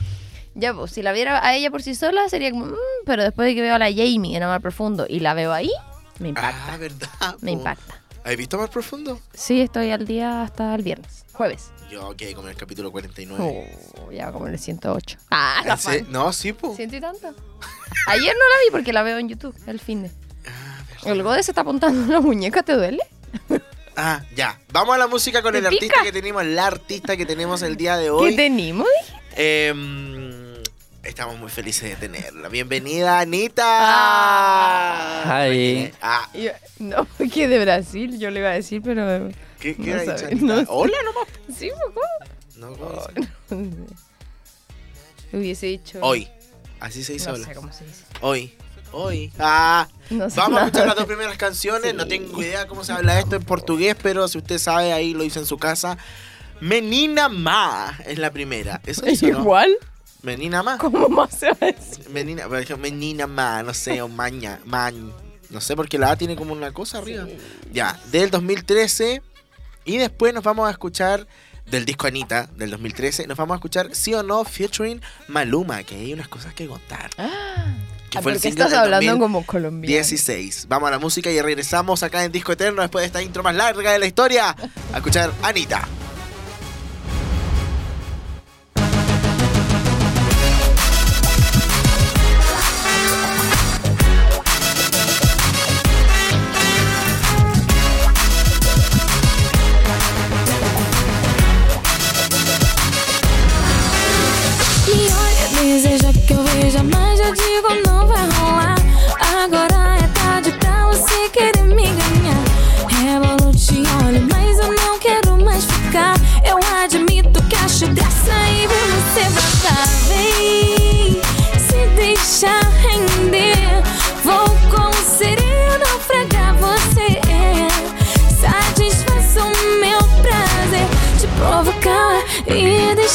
ya, 0.54 0.72
pues, 0.74 0.92
si 0.92 1.02
la 1.02 1.12
viera 1.12 1.44
a 1.46 1.54
ella 1.54 1.70
por 1.70 1.82
sí 1.82 1.94
sola, 1.94 2.28
sería 2.28 2.50
como. 2.50 2.66
mm, 2.66 2.76
pero 3.06 3.22
después 3.22 3.46
de 3.46 3.54
que 3.54 3.62
veo 3.62 3.74
a 3.74 3.78
la 3.78 3.90
Jamie 3.90 4.36
en 4.36 4.42
Amar 4.42 4.60
Profundo 4.60 5.06
y 5.08 5.20
la 5.20 5.34
veo 5.34 5.52
ahí, 5.52 5.70
me 6.18 6.28
impacta. 6.28 6.74
Ah, 6.74 6.76
¿verdad? 6.76 7.08
me 7.40 7.52
po? 7.52 7.58
impacta. 7.58 8.02
¿Has 8.28 8.36
visto 8.36 8.58
más 8.58 8.68
profundo? 8.68 9.18
Sí, 9.32 9.62
estoy 9.62 9.90
al 9.90 10.04
día 10.06 10.42
hasta 10.42 10.74
el 10.74 10.82
viernes. 10.82 11.24
Jueves. 11.32 11.70
Yo 11.90 12.14
quedé 12.14 12.34
como 12.34 12.48
en 12.48 12.52
el 12.52 12.58
capítulo 12.58 12.92
49. 12.92 13.78
Oh, 14.02 14.12
ya 14.12 14.30
como 14.32 14.46
en 14.46 14.52
el 14.52 14.58
108. 14.58 15.18
Ah, 15.30 15.62
la. 15.64 15.78
No, 16.10 16.30
sí, 16.34 16.52
po. 16.52 16.76
Ciento 16.76 16.96
y 16.96 17.00
tanto. 17.00 17.28
Ayer 18.08 18.34
no 18.34 18.48
la 18.48 18.64
vi 18.66 18.70
porque 18.70 18.92
la 18.92 19.02
veo 19.02 19.16
en 19.18 19.30
YouTube, 19.30 19.54
el 19.66 19.80
fin 19.80 20.02
de. 20.02 20.10
Ah, 20.46 20.84
El 21.06 21.22
Gode 21.22 21.42
se 21.42 21.52
está 21.52 21.62
apuntando 21.62 22.02
en 22.02 22.10
la 22.12 22.20
muñeca, 22.20 22.62
¿te 22.62 22.74
duele? 22.74 23.02
Ah, 23.96 24.22
ya. 24.36 24.60
Vamos 24.72 24.94
a 24.94 24.98
la 24.98 25.06
música 25.06 25.40
con 25.40 25.52
¿Te 25.52 25.58
el 25.58 25.66
artista 25.66 26.02
que 26.02 26.12
tenemos, 26.12 26.44
la 26.44 26.66
artista 26.66 27.16
que 27.16 27.24
tenemos 27.24 27.62
el 27.62 27.76
día 27.78 27.96
de 27.96 28.04
¿Qué 28.04 28.10
hoy. 28.10 28.36
tenemos? 28.36 28.86
dije? 29.36 29.72
Estamos 31.02 31.38
muy 31.38 31.48
felices 31.48 31.88
de 31.90 31.96
tenerla. 31.96 32.48
Bienvenida, 32.48 33.20
Anita. 33.20 33.64
Ah, 33.64 35.48
Y 36.34 36.42
yo, 36.42 36.50
no, 36.80 37.04
porque 37.16 37.48
de 37.48 37.58
Brasil, 37.60 38.18
yo 38.18 38.30
le 38.30 38.40
iba 38.40 38.50
a 38.50 38.54
decir, 38.54 38.82
pero. 38.82 39.28
¿qué, 39.60 39.76
qué 39.76 39.90
No 39.92 39.96
ha 39.96 40.00
dicho, 40.02 40.18
sabe, 40.18 40.32
Anita? 40.32 40.46
no 40.46 40.58
sé. 40.60 40.66
Hola 40.68 40.96
nomás. 41.04 41.28
Sí, 41.56 41.70
¿cómo? 41.70 42.00
No, 42.56 42.76
¿cómo? 42.76 43.02
Hubiese 45.32 45.66
dicho. 45.66 45.98
Hoy. 46.02 46.28
Así 46.80 47.02
se 47.04 47.14
dice 47.14 47.28
No 47.28 47.34
hola. 47.34 47.46
sé 47.46 47.54
cómo 47.54 47.72
se 47.72 47.84
dice. 47.84 48.04
Hoy. 48.20 48.54
Hoy. 48.92 49.32
Ah. 49.38 49.86
No 50.10 50.28
sé 50.30 50.40
Vamos 50.40 50.60
a 50.60 50.64
escuchar 50.66 50.86
las 50.88 50.96
dos 50.96 51.06
primeras 51.06 51.36
canciones. 51.36 51.90
Sí. 51.92 51.96
No 51.96 52.06
tengo 52.06 52.42
idea 52.42 52.66
cómo 52.66 52.82
se 52.84 52.92
habla 52.92 53.18
esto 53.18 53.36
en 53.36 53.44
portugués, 53.44 53.96
pero 54.02 54.26
si 54.28 54.38
usted 54.38 54.58
sabe, 54.58 54.92
ahí 54.92 55.14
lo 55.14 55.22
dice 55.22 55.38
en 55.38 55.46
su 55.46 55.58
casa. 55.58 55.96
Menina 56.60 57.28
Ma 57.28 57.98
es 58.06 58.18
la 58.18 58.30
primera. 58.32 58.80
¿Eso 58.84 59.04
¿Es 59.06 59.20
dice, 59.20 59.32
no? 59.32 59.44
Menina 60.22 60.62
Ma. 60.62 60.78
¿Cómo 60.78 61.08
más 61.08 61.30
se 61.38 61.46
va 61.50 61.56
a 61.60 61.66
decir? 61.66 62.08
Menina, 62.10 62.48
por 62.48 62.58
ejemplo, 62.58 62.78
menina 62.78 63.26
Ma, 63.26 63.62
no 63.62 63.72
sé, 63.74 64.02
o 64.02 64.08
maña, 64.08 64.60
man. 64.64 65.12
No 65.50 65.60
sé, 65.60 65.76
porque 65.76 65.98
la 65.98 66.10
A 66.10 66.16
tiene 66.16 66.36
como 66.36 66.52
una 66.52 66.72
cosa 66.72 66.98
arriba. 66.98 67.26
Ya, 67.72 67.98
del 68.10 68.30
2013. 68.30 69.22
Y 69.84 69.96
después 69.96 70.34
nos 70.34 70.44
vamos 70.44 70.68
a 70.68 70.70
escuchar 70.70 71.26
del 71.70 71.84
disco 71.86 72.06
Anita 72.06 72.48
del 72.56 72.70
2013. 72.70 73.26
Nos 73.26 73.38
vamos 73.38 73.54
a 73.54 73.56
escuchar 73.56 73.94
Sí 73.94 74.12
o 74.12 74.22
No 74.22 74.44
featuring 74.44 75.00
Maluma, 75.28 75.82
que 75.84 75.94
hay 75.94 76.12
unas 76.12 76.28
cosas 76.28 76.52
que 76.52 76.66
contar. 76.66 77.08
Ah, 77.16 77.74
Que 78.10 78.20
fue 78.20 78.32
el 78.32 78.36
¿por 78.36 78.42
qué 78.42 78.48
single 78.50 78.64
estás 78.64 78.78
hablando 78.78 79.18
como 79.18 79.46
colombiano? 79.46 79.90
16. 79.94 80.66
Vamos 80.68 80.88
a 80.88 80.90
la 80.90 80.98
música 80.98 81.30
y 81.30 81.40
regresamos 81.40 82.02
acá 82.02 82.24
en 82.24 82.32
Disco 82.32 82.52
Eterno 82.52 82.82
después 82.82 83.02
de 83.02 83.06
esta 83.06 83.22
intro 83.22 83.42
más 83.42 83.54
larga 83.54 83.92
de 83.92 83.98
la 83.98 84.06
historia. 84.06 84.54
A 84.92 84.96
escuchar 84.98 85.32
Anita. 85.42 85.88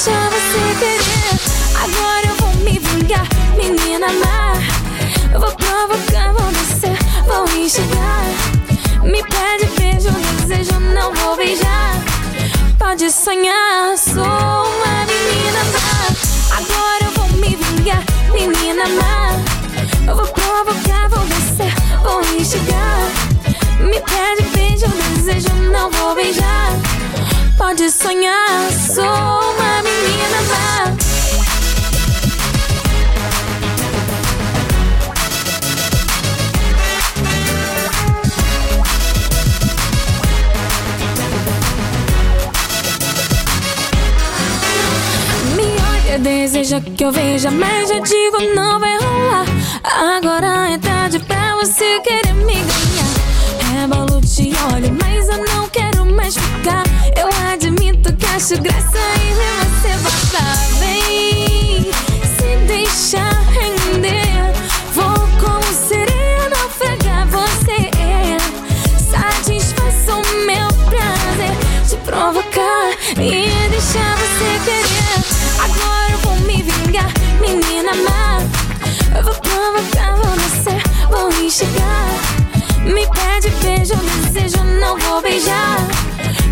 Deixar 0.03 0.29
você 0.31 0.75
querer. 0.79 1.39
Agora 1.81 2.27
eu 2.27 2.35
vou 2.35 2.53
me 2.65 2.77
vingar, 2.77 3.25
menina 3.55 4.07
má. 4.07 4.53
Eu 5.33 5.39
vou 5.39 5.51
provocar, 5.51 6.33
vou 6.33 6.51
descer, 6.51 6.97
vou 7.25 7.45
enxergar. 7.57 8.25
Me 9.01 9.23
pede 9.23 9.65
beijo, 9.77 10.09
desejo, 10.41 10.77
não 10.93 11.13
vou 11.13 11.37
beijar. 11.37 11.93
Pode 12.77 13.09
sonhar, 13.11 13.97
sou 13.97 14.23
uma 14.23 15.05
menina 15.05 15.63
má. 15.71 16.57
Agora 16.57 17.05
eu 17.05 17.11
vou 17.11 17.29
me 17.39 17.55
vingar, 17.55 18.03
menina 18.33 18.83
má. 18.99 19.31
Eu 20.05 20.17
vou 20.17 20.27
provocar, 20.27 21.07
vou 21.09 21.25
descer, 21.27 21.73
vou 22.03 22.21
enxergar. 22.37 23.09
Me 23.79 24.01
pede 24.01 24.49
beijo, 24.49 24.87
desejo, 25.15 25.53
não 25.71 25.89
vou 25.89 26.13
beijar. 26.13 26.71
Pode 27.57 27.89
sonhar, 27.89 28.69
sou 28.93 29.52
deseja 46.63 46.79
que 46.79 47.03
eu 47.03 47.11
veja, 47.11 47.51
mas 47.51 47.89
eu 47.89 48.01
digo 48.01 48.37
não 48.55 48.79
vai 48.79 48.97
rolar. 48.97 49.45
Agora 50.15 50.69
é 50.69 50.77
tarde 50.77 51.19
pra 51.19 51.55
você 51.57 51.99
querer 51.99 52.33
me 52.33 52.53
ganhar. 52.53 53.13
olho, 54.73 54.97
mas 55.01 55.27
eu 55.27 55.43
não 55.43 55.67
quero 55.67 56.05
mais 56.05 56.35
ficar. 56.37 56.83
Eu 57.17 57.27
admito 57.51 58.13
que 58.15 58.25
acho 58.27 58.61
graça 58.61 58.97
em 58.97 59.33
você 59.35 59.89
voltar. 59.97 60.55
Vem 60.79 61.91
se 62.37 62.65
deixar 62.65 63.32
beijo, 83.63 83.95
desejo, 83.95 84.63
não 84.79 84.97
vou 84.97 85.21
beijar. 85.21 85.77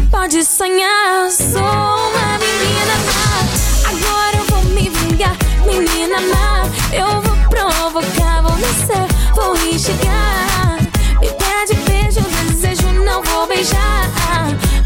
Pode 0.09 0.43
sonhar, 0.43 1.29
sou 1.29 1.61
uma 1.61 2.37
menina 2.39 2.95
má. 3.05 3.89
Agora 3.89 4.37
eu 4.37 4.45
vou 4.45 4.63
me 4.73 4.89
vingar, 4.89 5.35
menina 5.65 6.19
má. 6.21 6.63
Eu 6.93 7.21
vou 7.21 7.35
provocar, 7.49 8.41
vou 8.41 8.55
descer, 8.57 9.07
vou 9.35 9.55
enxergar. 9.67 10.77
Me 11.19 11.27
pede 11.27 11.73
beijo, 11.85 12.21
desejo, 12.47 12.87
não 13.03 13.21
vou 13.23 13.47
beijar. 13.47 14.09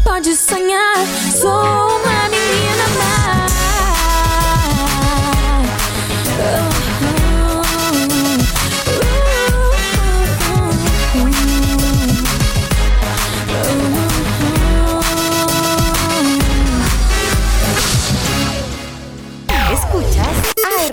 Pode 0.04 0.34
sonhar, 0.36 0.96
sou 1.40 1.95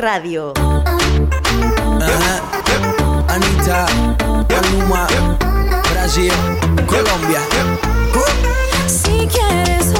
Radio. 0.04 0.52
Anita, 3.30 3.86
Maluma, 4.50 5.08
Brasil, 5.94 6.34
Colombia. 6.86 7.40
Si 8.86 9.26
quieres 9.28 9.94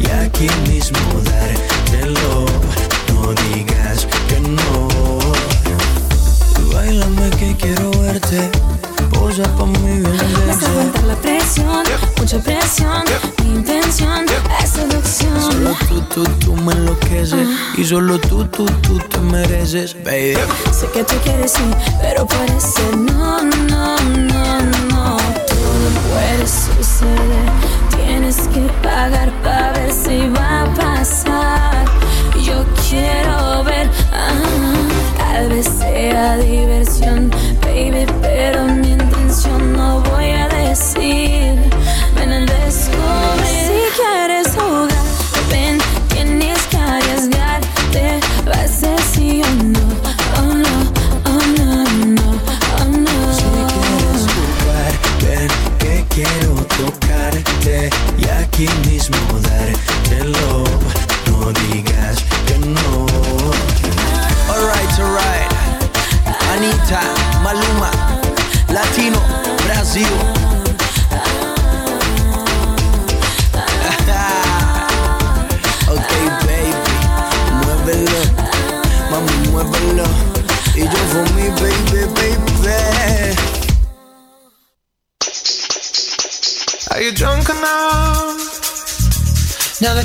y 0.00 0.10
aquí 0.10 0.48
mismo 0.68 0.98
dártelo. 1.24 2.46
No 3.12 3.32
digas 3.44 4.06
que 4.28 4.40
no. 4.40 4.88
Bailame 6.72 7.30
que 7.30 7.56
quiero 7.56 7.90
verte, 7.92 8.50
posa 9.10 9.44
pa' 9.56 9.66
mí 9.66 9.78
bien 9.78 10.02
Vas 10.48 10.62
a 10.62 10.66
aguantar 10.68 11.04
la 11.04 11.16
presión, 11.16 11.84
mucha 12.18 12.38
presión, 12.38 13.04
mi 13.44 13.54
intención 13.54 14.24
es 14.62 14.70
seducción. 14.70 15.40
Solo 15.40 15.76
tú, 15.88 16.00
tú, 16.12 16.24
tú 16.40 16.56
me 16.56 16.72
enloqueces 16.72 17.46
y 17.76 17.84
solo 17.84 18.18
tú, 18.18 18.44
tú, 18.46 18.66
tú 18.82 18.98
te 18.98 19.18
mereces, 19.18 19.94
baby. 20.02 20.36
Sé 20.72 20.86
que 20.92 21.04
tú 21.04 21.14
quieres 21.22 21.52
sí, 21.52 21.64
pero 22.00 22.26
ser 22.58 22.96
no, 22.96 23.42
no, 23.42 23.96
no, 23.96 24.60
no. 24.90 25.16
Todo 25.16 25.88
puede 26.08 26.46
suceder. 26.46 27.52
Tienes 27.96 28.36
que 28.48 28.60
pagar 28.82 29.31
para 29.42 29.72
ver 29.72 29.92
si 29.92 30.28
va 30.28 30.62
a 30.62 30.74
pasar. 30.74 31.84
Yo 32.42 32.64
quiero 32.88 33.64
ver, 33.64 33.88
ah, 34.12 34.34
tal 35.18 35.48
vez 35.48 35.66
sea 35.66 36.36
diversión, 36.38 37.30
baby, 37.60 38.06
pero 38.20 38.64
mi 38.66 38.92
intención 38.92 39.72
no 39.72 40.00
voy 40.02 40.30
a 40.30 40.48
decir. 40.48 41.58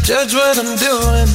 Judge 0.07 0.33
what 0.35 0.57
I'm 0.57 0.77
doing? 0.77 1.27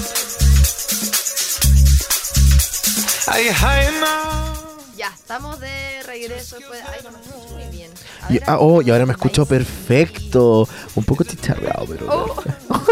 Are 3.28 3.42
you 3.42 3.52
high 3.52 3.82
enough? 3.82 4.96
Ya, 4.96 5.08
estamos 5.14 5.60
de 5.60 6.02
regreso 6.06 6.56
después. 6.56 6.80
Ay, 6.90 7.00
no 7.04 7.10
me 7.10 7.18
escucho 7.20 7.48
muy 7.52 7.64
bien. 7.66 7.90
Y, 8.30 8.38
ah, 8.46 8.56
oh, 8.58 8.80
y 8.80 8.90
ahora 8.90 9.04
me 9.04 9.12
escucho 9.12 9.44
perfecto. 9.44 10.66
Un 10.94 11.04
poco 11.04 11.22
chicharrado, 11.22 11.84
pero. 11.86 12.06
Oh. 12.08 12.34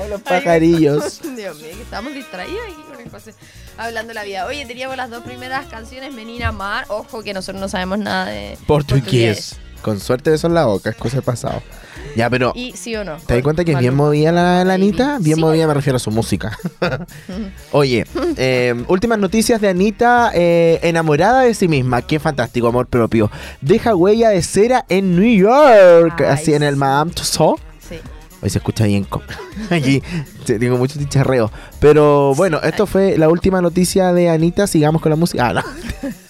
Hola, 0.00 0.18
pajarillos. 0.18 1.20
Dios 1.22 1.36
Dios 1.36 1.56
mío, 1.56 1.70
que 1.74 1.82
estamos 1.82 2.14
distraídos 2.14 2.60
aquí 2.66 2.82
con 2.82 3.00
el 3.00 3.10
José 3.10 3.34
hablando 3.76 4.10
de 4.10 4.14
la 4.14 4.22
vida. 4.22 4.46
Oye, 4.46 4.64
teníamos 4.64 4.96
las 4.96 5.10
dos 5.10 5.24
primeras 5.24 5.66
canciones, 5.66 6.14
Menina 6.14 6.52
Mar. 6.52 6.84
Ojo 6.86 7.24
que 7.24 7.34
nosotros 7.34 7.60
no 7.60 7.68
sabemos 7.68 7.98
nada 7.98 8.26
de 8.26 8.56
Portugués. 8.68 9.58
Con 9.86 10.00
suerte 10.00 10.34
eso 10.34 10.48
en 10.48 10.54
la 10.54 10.64
boca, 10.66 10.90
es 10.90 10.96
cosa 10.96 11.14
del 11.18 11.22
pasado. 11.22 11.62
Ya, 12.16 12.28
pero 12.28 12.50
Y 12.56 12.72
sí 12.72 12.96
o 12.96 13.04
no. 13.04 13.18
¿te 13.24 13.34
das 13.34 13.42
cuenta 13.44 13.64
que 13.64 13.70
es 13.70 13.78
bien 13.78 13.94
movida 13.94 14.32
la, 14.32 14.64
la 14.64 14.74
Anita? 14.74 15.18
Bien 15.20 15.36
Sí. 15.36 15.40
movida 15.40 15.68
me 15.68 15.74
refiero 15.74 15.94
a 15.96 16.00
su 16.00 16.10
música. 16.10 16.58
Oye, 17.70 18.04
eh, 18.36 18.74
últimas 18.88 19.20
noticias 19.20 19.60
de 19.60 19.68
Anita, 19.68 20.32
eh, 20.34 20.80
enamorada 20.82 21.42
de 21.42 21.54
sí 21.54 21.68
misma. 21.68 22.02
Qué 22.02 22.18
fantástico, 22.18 22.66
amor 22.66 22.88
propio. 22.88 23.30
Deja 23.60 23.94
huella 23.94 24.30
de 24.30 24.42
cera 24.42 24.84
en 24.88 25.14
New 25.14 25.36
York, 25.38 26.14
Ay, 26.18 26.26
así 26.26 26.52
en 26.54 26.64
el. 26.64 26.74
Madame 26.74 27.12
Tussauds. 27.12 27.62
Hoy 28.46 28.50
se 28.50 28.58
escucha 28.58 28.84
bien. 28.84 29.04
te- 30.44 30.58
tengo 30.60 30.78
mucho 30.78 31.00
chicharreo. 31.00 31.50
Pero 31.80 32.32
bueno, 32.36 32.60
esto 32.62 32.86
fue 32.86 33.18
la 33.18 33.28
última 33.28 33.60
noticia 33.60 34.12
de 34.12 34.30
Anita. 34.30 34.68
Sigamos 34.68 35.02
con 35.02 35.10
la 35.10 35.16
música. 35.16 35.48
Ah, 35.48 35.52
no. 35.54 35.62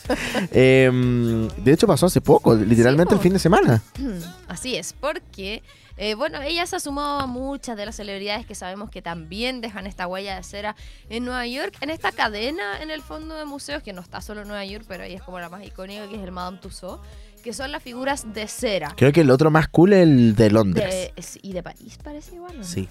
Em, 0.52 1.48
de 1.48 1.72
hecho, 1.72 1.86
pasó 1.86 2.06
hace 2.06 2.20
poco, 2.22 2.54
literalmente 2.54 3.14
el 3.14 3.20
fin 3.20 3.32
de 3.34 3.38
semana. 3.38 3.82
Así 4.48 4.76
es, 4.76 4.92
porque, 4.92 5.62
eh, 5.96 6.14
bueno, 6.14 6.40
ella 6.42 6.64
se 6.66 6.78
sumó 6.78 7.02
a 7.20 7.26
muchas 7.26 7.76
de 7.76 7.84
las 7.86 7.96
celebridades 7.96 8.46
que 8.46 8.54
sabemos 8.54 8.88
que 8.88 9.02
también 9.02 9.60
dejan 9.60 9.86
esta 9.86 10.06
huella 10.06 10.36
de 10.36 10.42
cera 10.44 10.76
en 11.10 11.24
Nueva 11.24 11.44
York, 11.48 11.74
en 11.80 11.90
esta 11.90 12.12
cadena, 12.12 12.80
en 12.80 12.90
el 12.92 13.02
fondo 13.02 13.34
de 13.34 13.44
museos, 13.46 13.82
que 13.82 13.92
no 13.92 14.00
está 14.00 14.20
solo 14.20 14.42
en 14.42 14.48
Nueva 14.48 14.64
York, 14.64 14.84
pero 14.88 15.02
ahí 15.04 15.14
es 15.14 15.22
como 15.22 15.40
la 15.40 15.48
más 15.48 15.64
icónica, 15.66 16.06
que 16.08 16.14
es 16.16 16.22
el 16.22 16.30
Madame 16.32 16.58
Tussauds, 16.58 17.02
que 17.46 17.52
son 17.52 17.70
las 17.70 17.80
figuras 17.80 18.34
de 18.34 18.48
cera. 18.48 18.92
Creo 18.96 19.12
que 19.12 19.20
el 19.20 19.30
otro 19.30 19.52
más 19.52 19.68
cool 19.68 19.92
es 19.92 20.02
el 20.02 20.34
de 20.34 20.50
Londres. 20.50 20.90
De- 21.14 21.38
y 21.42 21.52
de 21.52 21.62
París 21.62 21.96
parece 22.02 22.34
igual. 22.34 22.56
¿o 22.56 22.58
no? 22.58 22.64
Sí. 22.64 22.88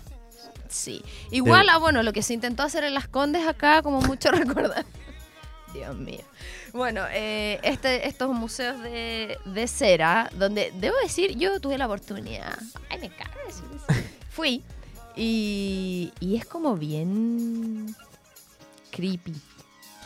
Sí. 0.69 1.03
Igual 1.29 1.67
a, 1.67 1.77
bueno, 1.77 2.03
lo 2.03 2.13
que 2.13 2.21
se 2.23 2.33
intentó 2.33 2.63
hacer 2.63 2.85
en 2.85 2.93
Las 2.93 3.09
Condes 3.09 3.45
acá, 3.45 3.81
como 3.81 3.99
mucho 3.99 4.31
recordar. 4.31 4.85
Dios 5.73 5.93
mío. 5.97 6.21
Bueno, 6.71 7.01
eh, 7.11 7.59
este, 7.63 8.07
estos 8.07 8.33
museos 8.33 8.81
de, 8.81 9.37
de 9.43 9.67
cera, 9.67 10.29
donde 10.37 10.71
debo 10.79 10.95
decir, 11.03 11.37
yo 11.37 11.59
tuve 11.59 11.77
la 11.77 11.87
oportunidad. 11.87 12.57
Ay, 12.89 12.99
me 12.99 13.09
cago 13.09 13.31
en 13.41 13.47
decir 13.47 13.65
eso. 13.75 14.01
Fui. 14.29 14.63
Y, 15.17 16.13
y 16.21 16.37
es 16.37 16.45
como 16.45 16.77
bien 16.77 17.93
creepy. 18.91 19.33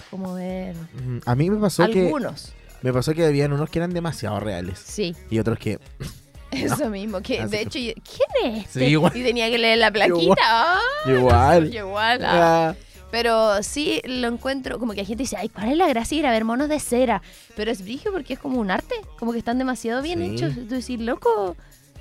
Como 0.10 0.34
ver. 0.34 0.76
Mm, 0.76 1.20
A 1.28 1.36
mí 1.36 1.52
me 1.52 1.58
pasó 1.58 1.86
que 1.88 2.06
Algunos. 2.08 2.54
Me 2.82 2.94
pasó 2.94 3.14
que 3.14 3.26
habían 3.26 3.54
unos 3.54 3.70
que 3.70 3.80
eran 3.80 3.94
demasiado 3.94 4.40
reales 4.40 4.80
Sí, 4.80 5.16
y 5.30 5.40
otros 5.40 5.58
que 5.60 5.80
eso 6.52 6.90
mismo. 6.90 7.22
Que 7.22 7.40
Así 7.42 7.52
de 7.52 7.62
hecho, 7.62 7.80
yo, 7.80 7.94
¿quién 7.94 8.56
es? 8.56 8.64
Sí, 8.64 8.80
este? 8.80 8.90
igual. 8.90 9.16
Y 9.16 9.24
tenía 9.24 9.50
que 9.50 9.58
leer 9.58 9.78
la 9.80 9.92
plaquita. 9.92 10.18
Igual. 10.18 10.38
Ah, 10.42 10.80
igual. 11.06 11.74
igual. 11.76 12.26
ah. 12.26 12.70
Ah, 12.70 12.76
Pero 13.12 13.62
sí 13.64 14.02
lo 14.06 14.28
encuentro, 14.28 14.80
como 14.80 14.94
que 14.94 15.02
la 15.02 15.08
gente 15.08 15.24
dice, 15.24 15.36
ay, 15.38 15.50
¿cuál 15.50 15.72
es 15.72 15.78
la 15.78 15.88
gracia 15.88 16.16
de 16.16 16.20
ir 16.20 16.28
a 16.28 16.32
ver 16.32 16.46
monos 16.46 16.70
de 16.70 16.80
cera? 16.80 17.22
Pero 17.56 17.72
es 17.72 17.82
brillo 17.84 18.12
porque 18.12 18.34
es 18.34 18.40
como 18.40 18.60
un 18.60 18.70
arte, 18.72 18.96
como 19.18 19.32
que 19.32 19.40
están 19.40 19.58
demasiado 19.58 20.02
bien 20.02 20.20
Sí. 20.20 20.26
hechos. 20.36 20.54
Tú 20.56 20.76
decís, 20.76 21.00
loco, 21.00 21.56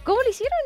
¿cómo 0.05 0.19
lo 0.23 0.29
hicieron? 0.31 0.59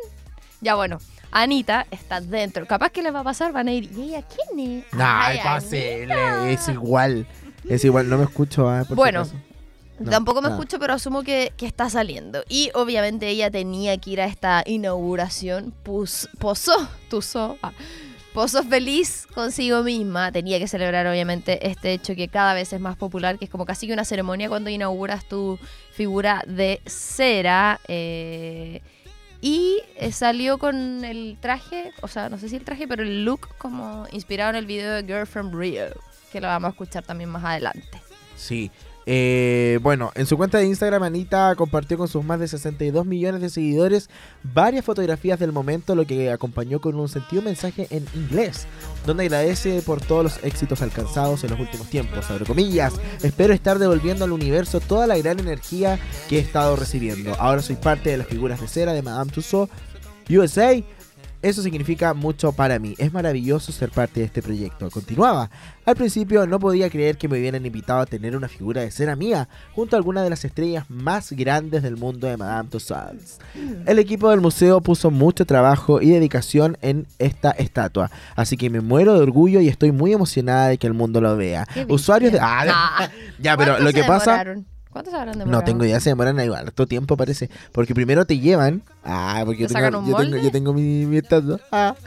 Ya 0.60 0.74
bueno, 0.76 0.98
Anita 1.32 1.86
está 1.90 2.20
dentro. 2.20 2.66
Capaz 2.66 2.90
que 2.90 3.02
les 3.02 3.12
va 3.14 3.20
a 3.20 3.24
pasar, 3.24 3.52
van 3.52 3.66
a 3.68 3.72
ir, 3.72 3.90
¿y 3.96 4.02
ella 4.10 4.22
quién 4.22 4.78
es? 4.84 4.92
no, 4.92 5.04
Ay, 5.04 5.38
es 5.38 5.44
Anita". 5.44 5.54
posible, 5.60 6.52
es 6.52 6.68
igual. 6.68 7.26
Es 7.68 7.84
igual, 7.84 8.08
no 8.08 8.18
me 8.18 8.24
escucho. 8.24 8.68
ah, 8.68 8.80
por 8.80 8.88
si 8.88 8.94
Bueno. 8.94 9.26
No, 10.04 10.10
Tampoco 10.10 10.42
me 10.42 10.48
escucho, 10.48 10.78
pero 10.78 10.94
asumo 10.94 11.22
que, 11.22 11.52
que 11.56 11.66
está 11.66 11.88
saliendo. 11.90 12.42
Y 12.48 12.70
obviamente 12.74 13.28
ella 13.28 13.50
tenía 13.50 13.96
que 13.98 14.10
ir 14.10 14.20
a 14.20 14.26
esta 14.26 14.62
inauguración. 14.66 15.72
Pus, 15.82 16.28
posó, 16.38 16.88
tusó, 17.08 17.58
ah, 17.62 17.72
posó 18.34 18.62
feliz 18.62 19.26
consigo 19.34 19.82
misma. 19.82 20.32
Tenía 20.32 20.58
que 20.58 20.68
celebrar 20.68 21.06
obviamente 21.06 21.66
este 21.68 21.92
hecho 21.92 22.14
que 22.14 22.28
cada 22.28 22.54
vez 22.54 22.72
es 22.72 22.80
más 22.80 22.96
popular, 22.96 23.38
que 23.38 23.44
es 23.46 23.50
como 23.50 23.66
casi 23.66 23.86
que 23.86 23.92
una 23.92 24.04
ceremonia 24.04 24.48
cuando 24.48 24.70
inauguras 24.70 25.26
tu 25.28 25.58
figura 25.92 26.42
de 26.46 26.80
cera. 26.86 27.80
eh, 27.88 28.82
y 29.44 29.80
eh, 29.96 30.12
salió 30.12 30.56
con 30.56 31.04
el 31.04 31.36
traje, 31.40 31.92
o 32.00 32.06
sea, 32.06 32.28
no 32.28 32.38
sé 32.38 32.48
si 32.48 32.54
el 32.54 32.64
traje, 32.64 32.86
pero 32.86 33.02
el 33.02 33.24
look 33.24 33.48
como 33.58 34.06
inspirado 34.12 34.50
en 34.50 34.56
el 34.56 34.66
video 34.66 34.92
de 34.92 35.02
Girl 35.02 35.26
from 35.26 35.52
Rio, 35.52 35.86
que 36.30 36.40
lo 36.40 36.46
vamos 36.46 36.68
a 36.68 36.70
escuchar 36.70 37.02
también 37.02 37.28
más 37.28 37.44
adelante. 37.44 38.00
Sí. 38.36 38.70
Eh, 39.06 39.78
bueno, 39.82 40.12
en 40.14 40.26
su 40.26 40.36
cuenta 40.36 40.58
de 40.58 40.66
Instagram, 40.66 41.02
Anita 41.02 41.54
compartió 41.56 41.98
con 41.98 42.08
sus 42.08 42.24
más 42.24 42.38
de 42.38 42.48
62 42.48 43.04
millones 43.04 43.40
de 43.40 43.50
seguidores 43.50 44.08
varias 44.42 44.84
fotografías 44.84 45.38
del 45.38 45.52
momento, 45.52 45.94
lo 45.94 46.06
que 46.06 46.30
acompañó 46.30 46.80
con 46.80 46.94
un 46.94 47.08
sentido 47.08 47.42
mensaje 47.42 47.88
en 47.90 48.06
inglés, 48.14 48.66
donde 49.06 49.24
agradece 49.24 49.82
por 49.82 50.00
todos 50.00 50.24
los 50.24 50.44
éxitos 50.44 50.82
alcanzados 50.82 51.42
en 51.44 51.50
los 51.50 51.60
últimos 51.60 51.88
tiempos. 51.88 52.30
Abre 52.30 52.44
comillas, 52.44 52.94
espero 53.22 53.52
estar 53.52 53.78
devolviendo 53.78 54.24
al 54.24 54.32
universo 54.32 54.80
toda 54.80 55.06
la 55.06 55.18
gran 55.18 55.40
energía 55.40 55.98
que 56.28 56.38
he 56.38 56.40
estado 56.40 56.76
recibiendo. 56.76 57.34
Ahora 57.38 57.62
soy 57.62 57.76
parte 57.76 58.10
de 58.10 58.18
las 58.18 58.28
figuras 58.28 58.60
de 58.60 58.68
cera 58.68 58.92
de 58.92 59.02
Madame 59.02 59.32
Tussauds 59.32 59.70
USA. 60.30 60.82
Eso 61.42 61.62
significa 61.62 62.14
mucho 62.14 62.52
para 62.52 62.78
mí. 62.78 62.94
Es 62.98 63.12
maravilloso 63.12 63.72
ser 63.72 63.90
parte 63.90 64.20
de 64.20 64.26
este 64.26 64.42
proyecto. 64.42 64.88
Continuaba. 64.90 65.50
Al 65.84 65.96
principio 65.96 66.46
no 66.46 66.60
podía 66.60 66.88
creer 66.88 67.18
que 67.18 67.28
me 67.28 67.38
hubieran 67.38 67.66
invitado 67.66 68.00
a 68.00 68.06
tener 68.06 68.36
una 68.36 68.48
figura 68.48 68.82
de 68.82 68.90
cera 68.92 69.16
mía 69.16 69.48
junto 69.74 69.96
a 69.96 69.98
alguna 69.98 70.22
de 70.22 70.30
las 70.30 70.44
estrellas 70.44 70.88
más 70.88 71.32
grandes 71.32 71.82
del 71.82 71.96
mundo 71.96 72.26
de 72.28 72.36
Madame 72.36 72.68
Tussauds. 72.70 73.38
El 73.86 73.98
equipo 73.98 74.30
del 74.30 74.40
museo 74.40 74.80
puso 74.80 75.10
mucho 75.10 75.44
trabajo 75.44 76.00
y 76.00 76.10
dedicación 76.10 76.78
en 76.80 77.06
esta 77.18 77.50
estatua, 77.50 78.10
así 78.36 78.56
que 78.56 78.70
me 78.70 78.80
muero 78.80 79.14
de 79.14 79.20
orgullo 79.22 79.60
y 79.60 79.68
estoy 79.68 79.90
muy 79.90 80.12
emocionada 80.12 80.68
de 80.68 80.78
que 80.78 80.86
el 80.86 80.94
mundo 80.94 81.20
lo 81.20 81.36
vea. 81.36 81.66
Usuarios 81.88 82.32
de... 82.32 82.38
Ah, 82.40 82.62
Ah. 82.72 83.08
ya, 83.40 83.56
pero 83.56 83.72
¿Cuánto 83.72 83.84
lo 83.84 83.92
que 83.92 84.04
pasa... 84.04 84.32
demoraron? 84.32 84.66
¿Cuántos 84.92 85.14
habrán 85.14 85.38
demorado? 85.38 85.60
No 85.60 85.64
tengo 85.64 85.84
idea, 85.84 85.98
se 86.00 86.10
demoran 86.10 86.38
igual, 86.40 86.66
harto 86.66 86.86
tiempo 86.86 87.16
parece. 87.16 87.48
Porque 87.72 87.94
primero 87.94 88.24
te 88.26 88.38
llevan. 88.38 88.82
Ah, 89.04 89.42
porque 89.44 89.62
yo 89.62 89.66
¿Te 89.68 89.72
sacan 89.72 89.92
tengo, 89.92 90.04
un 90.04 90.10
yo 90.10 90.50
tengo, 90.50 90.70
yo 90.70 90.74
mi, 90.74 91.06
mi 91.06 91.16
estatua. 91.16 91.58
Ah. 91.70 91.94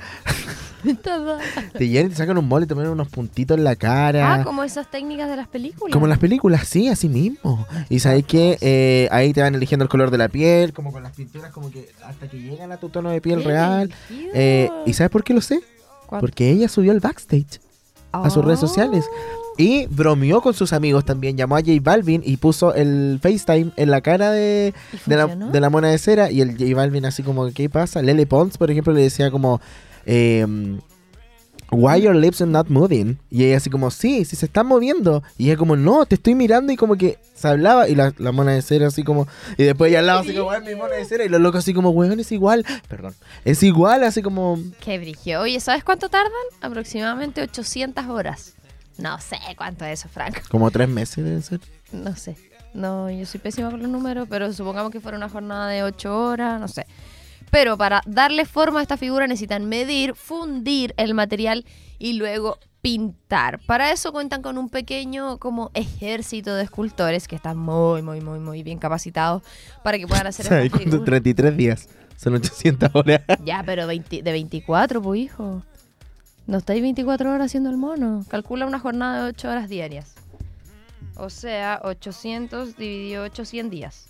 Te 1.73 1.87
llevan 1.87 2.07
y 2.07 2.09
te 2.11 2.15
sacan 2.15 2.37
un 2.37 2.47
molde 2.47 2.65
y 2.65 2.67
te 2.67 2.75
ponen 2.75 2.91
unos 2.91 3.07
puntitos 3.07 3.57
en 3.57 3.63
la 3.63 3.75
cara. 3.75 4.35
Ah, 4.35 4.43
como 4.43 4.63
esas 4.63 4.89
técnicas 4.91 5.27
de 5.27 5.35
las 5.35 5.47
películas. 5.47 5.91
Como 5.91 6.05
en 6.05 6.11
las 6.11 6.19
películas, 6.19 6.67
sí, 6.67 6.87
así 6.89 7.09
mismo. 7.09 7.65
Y 7.89 7.99
sabes 7.99 8.23
que 8.25 8.57
eh, 8.61 9.07
ahí 9.11 9.33
te 9.33 9.41
van 9.41 9.55
eligiendo 9.55 9.83
el 9.83 9.89
color 9.89 10.11
de 10.11 10.19
la 10.19 10.29
piel, 10.29 10.73
como 10.73 10.91
con 10.91 11.01
las 11.01 11.13
pinturas, 11.13 11.51
como 11.51 11.71
que 11.71 11.89
hasta 12.05 12.27
que 12.27 12.39
llegan 12.39 12.71
a 12.71 12.77
tu 12.77 12.89
tono 12.89 13.09
de 13.09 13.19
piel 13.19 13.43
real. 13.43 13.91
Eh, 14.11 14.69
¿Y 14.85 14.93
sabes 14.93 15.09
por 15.09 15.23
qué 15.23 15.33
lo 15.33 15.41
sé? 15.41 15.59
¿Cuánto? 16.05 16.21
Porque 16.27 16.51
ella 16.51 16.67
subió 16.69 16.91
al 16.91 16.99
backstage 16.99 17.59
a 18.11 18.29
sus 18.29 18.45
redes 18.45 18.59
Oh. 18.63 18.67
sociales. 18.67 19.05
Y 19.57 19.87
bromeó 19.87 20.41
con 20.41 20.53
sus 20.53 20.73
amigos 20.73 21.05
también. 21.05 21.37
Llamó 21.37 21.55
a 21.55 21.61
J 21.61 21.71
Balvin 21.81 22.21
y 22.25 22.37
puso 22.37 22.73
el 22.73 23.19
FaceTime 23.21 23.71
en 23.75 23.89
la 23.91 24.01
cara 24.01 24.31
de, 24.31 24.73
¿Y 24.93 25.09
de, 25.09 25.15
la, 25.15 25.27
funcionó? 25.27 25.51
de 25.51 25.59
la 25.61 25.69
mona 25.69 25.89
de 25.89 25.97
cera. 25.97 26.29
Y 26.31 26.41
el 26.41 26.57
J 26.57 26.75
Balvin 26.75 27.05
así 27.05 27.23
como, 27.23 27.49
¿qué 27.51 27.69
pasa? 27.69 28.01
Lele 28.01 28.25
Pons, 28.25 28.57
por 28.57 28.69
ejemplo, 28.71 28.93
le 28.93 29.01
decía 29.01 29.31
como... 29.31 29.61
em, 30.05 30.79
Why 31.71 31.99
your 31.99 32.15
lips 32.15 32.41
are 32.41 32.49
not 32.49 32.69
moving? 32.69 33.17
Y 33.31 33.43
ella 33.43 33.57
así 33.57 33.71
como, 33.71 33.89
sí, 33.89 34.23
sí 34.23 34.35
se 34.35 34.45
están 34.45 34.67
moviendo. 34.67 35.23
Y 35.37 35.47
ella 35.47 35.57
como, 35.57 35.75
no, 35.75 36.05
te 36.05 36.13
estoy 36.15 36.35
mirando 36.35 36.71
y 36.71 36.75
como 36.75 36.95
que 36.95 37.17
se 37.33 37.47
hablaba. 37.47 37.89
Y 37.89 37.95
la, 37.95 38.13
la 38.17 38.31
mona 38.31 38.51
de 38.51 38.61
cera 38.61 38.87
así 38.87 39.03
como... 39.03 39.27
Y 39.57 39.63
después 39.63 39.89
ella 39.89 39.99
al 39.99 40.05
lado 40.05 40.19
así 40.19 40.33
como, 40.35 40.53
es 40.53 40.63
mi 40.63 40.75
mona 40.75 40.93
de 40.95 41.05
cera. 41.05 41.25
Y 41.25 41.29
los 41.29 41.41
locos 41.41 41.59
así 41.59 41.73
como, 41.73 41.89
weón, 41.89 42.19
es 42.19 42.31
igual. 42.31 42.63
Perdón. 42.87 43.15
Es 43.45 43.63
igual, 43.63 44.03
así 44.03 44.21
como... 44.21 44.59
Qué 44.79 44.99
brigio. 44.99 45.41
Oye, 45.41 45.59
¿sabes 45.59 45.83
cuánto 45.83 46.07
tardan? 46.07 46.31
Aproximadamente 46.61 47.41
800 47.41 48.05
horas. 48.05 48.53
No 48.97 49.19
sé 49.19 49.37
cuánto 49.57 49.85
es 49.85 49.99
eso, 49.99 50.09
Frank. 50.09 50.47
Como 50.49 50.71
tres 50.71 50.87
meses 50.87 51.23
deben 51.23 51.41
ser. 51.41 51.59
No 51.91 52.15
sé. 52.15 52.37
No, 52.73 53.09
yo 53.09 53.25
soy 53.25 53.39
pésima 53.39 53.69
con 53.71 53.81
los 53.81 53.89
números, 53.89 54.27
pero 54.29 54.51
supongamos 54.51 54.91
que 54.91 54.99
fuera 54.99 55.17
una 55.17 55.29
jornada 55.29 55.67
de 55.69 55.83
8 55.83 56.17
horas, 56.27 56.59
no 56.59 56.67
sé. 56.67 56.85
Pero 57.51 57.77
para 57.77 58.01
darle 58.05 58.45
forma 58.45 58.79
a 58.79 58.81
esta 58.81 58.97
figura 58.97 59.27
necesitan 59.27 59.65
medir, 59.65 60.13
fundir 60.15 60.93
el 60.97 61.13
material 61.13 61.65
y 61.99 62.13
luego 62.13 62.57
pintar. 62.81 63.59
Para 63.65 63.91
eso 63.91 64.11
cuentan 64.11 64.41
con 64.41 64.57
un 64.57 64.69
pequeño 64.69 65.37
como 65.39 65.71
ejército 65.73 66.53
de 66.53 66.63
escultores 66.63 67.27
que 67.27 67.35
están 67.35 67.57
muy, 67.57 68.01
muy, 68.01 68.21
muy, 68.21 68.39
muy 68.39 68.61
bien 68.61 68.77
capacitados 68.77 69.41
para 69.83 69.97
que 69.97 70.05
puedan 70.07 70.27
hacer 70.27 70.45
¿Sabes 70.49 70.65
esta 70.65 70.77
cuánto? 70.77 70.91
figura. 70.91 71.05
33 71.05 71.57
días. 71.57 71.89
Son 72.17 72.33
800 72.33 72.89
horas. 72.93 73.21
Ya, 73.43 73.63
pero 73.65 73.87
20 73.87 74.21
de 74.21 74.31
24, 74.31 75.01
pues 75.01 75.21
hijo. 75.21 75.63
No 76.47 76.57
estáis 76.59 76.81
24 76.81 77.31
horas 77.31 77.45
haciendo 77.47 77.69
el 77.69 77.77
mono. 77.77 78.23
Calcula 78.29 78.65
una 78.65 78.79
jornada 78.79 79.23
de 79.23 79.29
8 79.29 79.49
horas 79.49 79.69
diarias. 79.69 80.15
O 81.17 81.29
sea, 81.29 81.81
800 81.83 82.75
dividido 82.77 83.23
8, 83.23 83.45
100 83.45 83.69
días. 83.69 84.09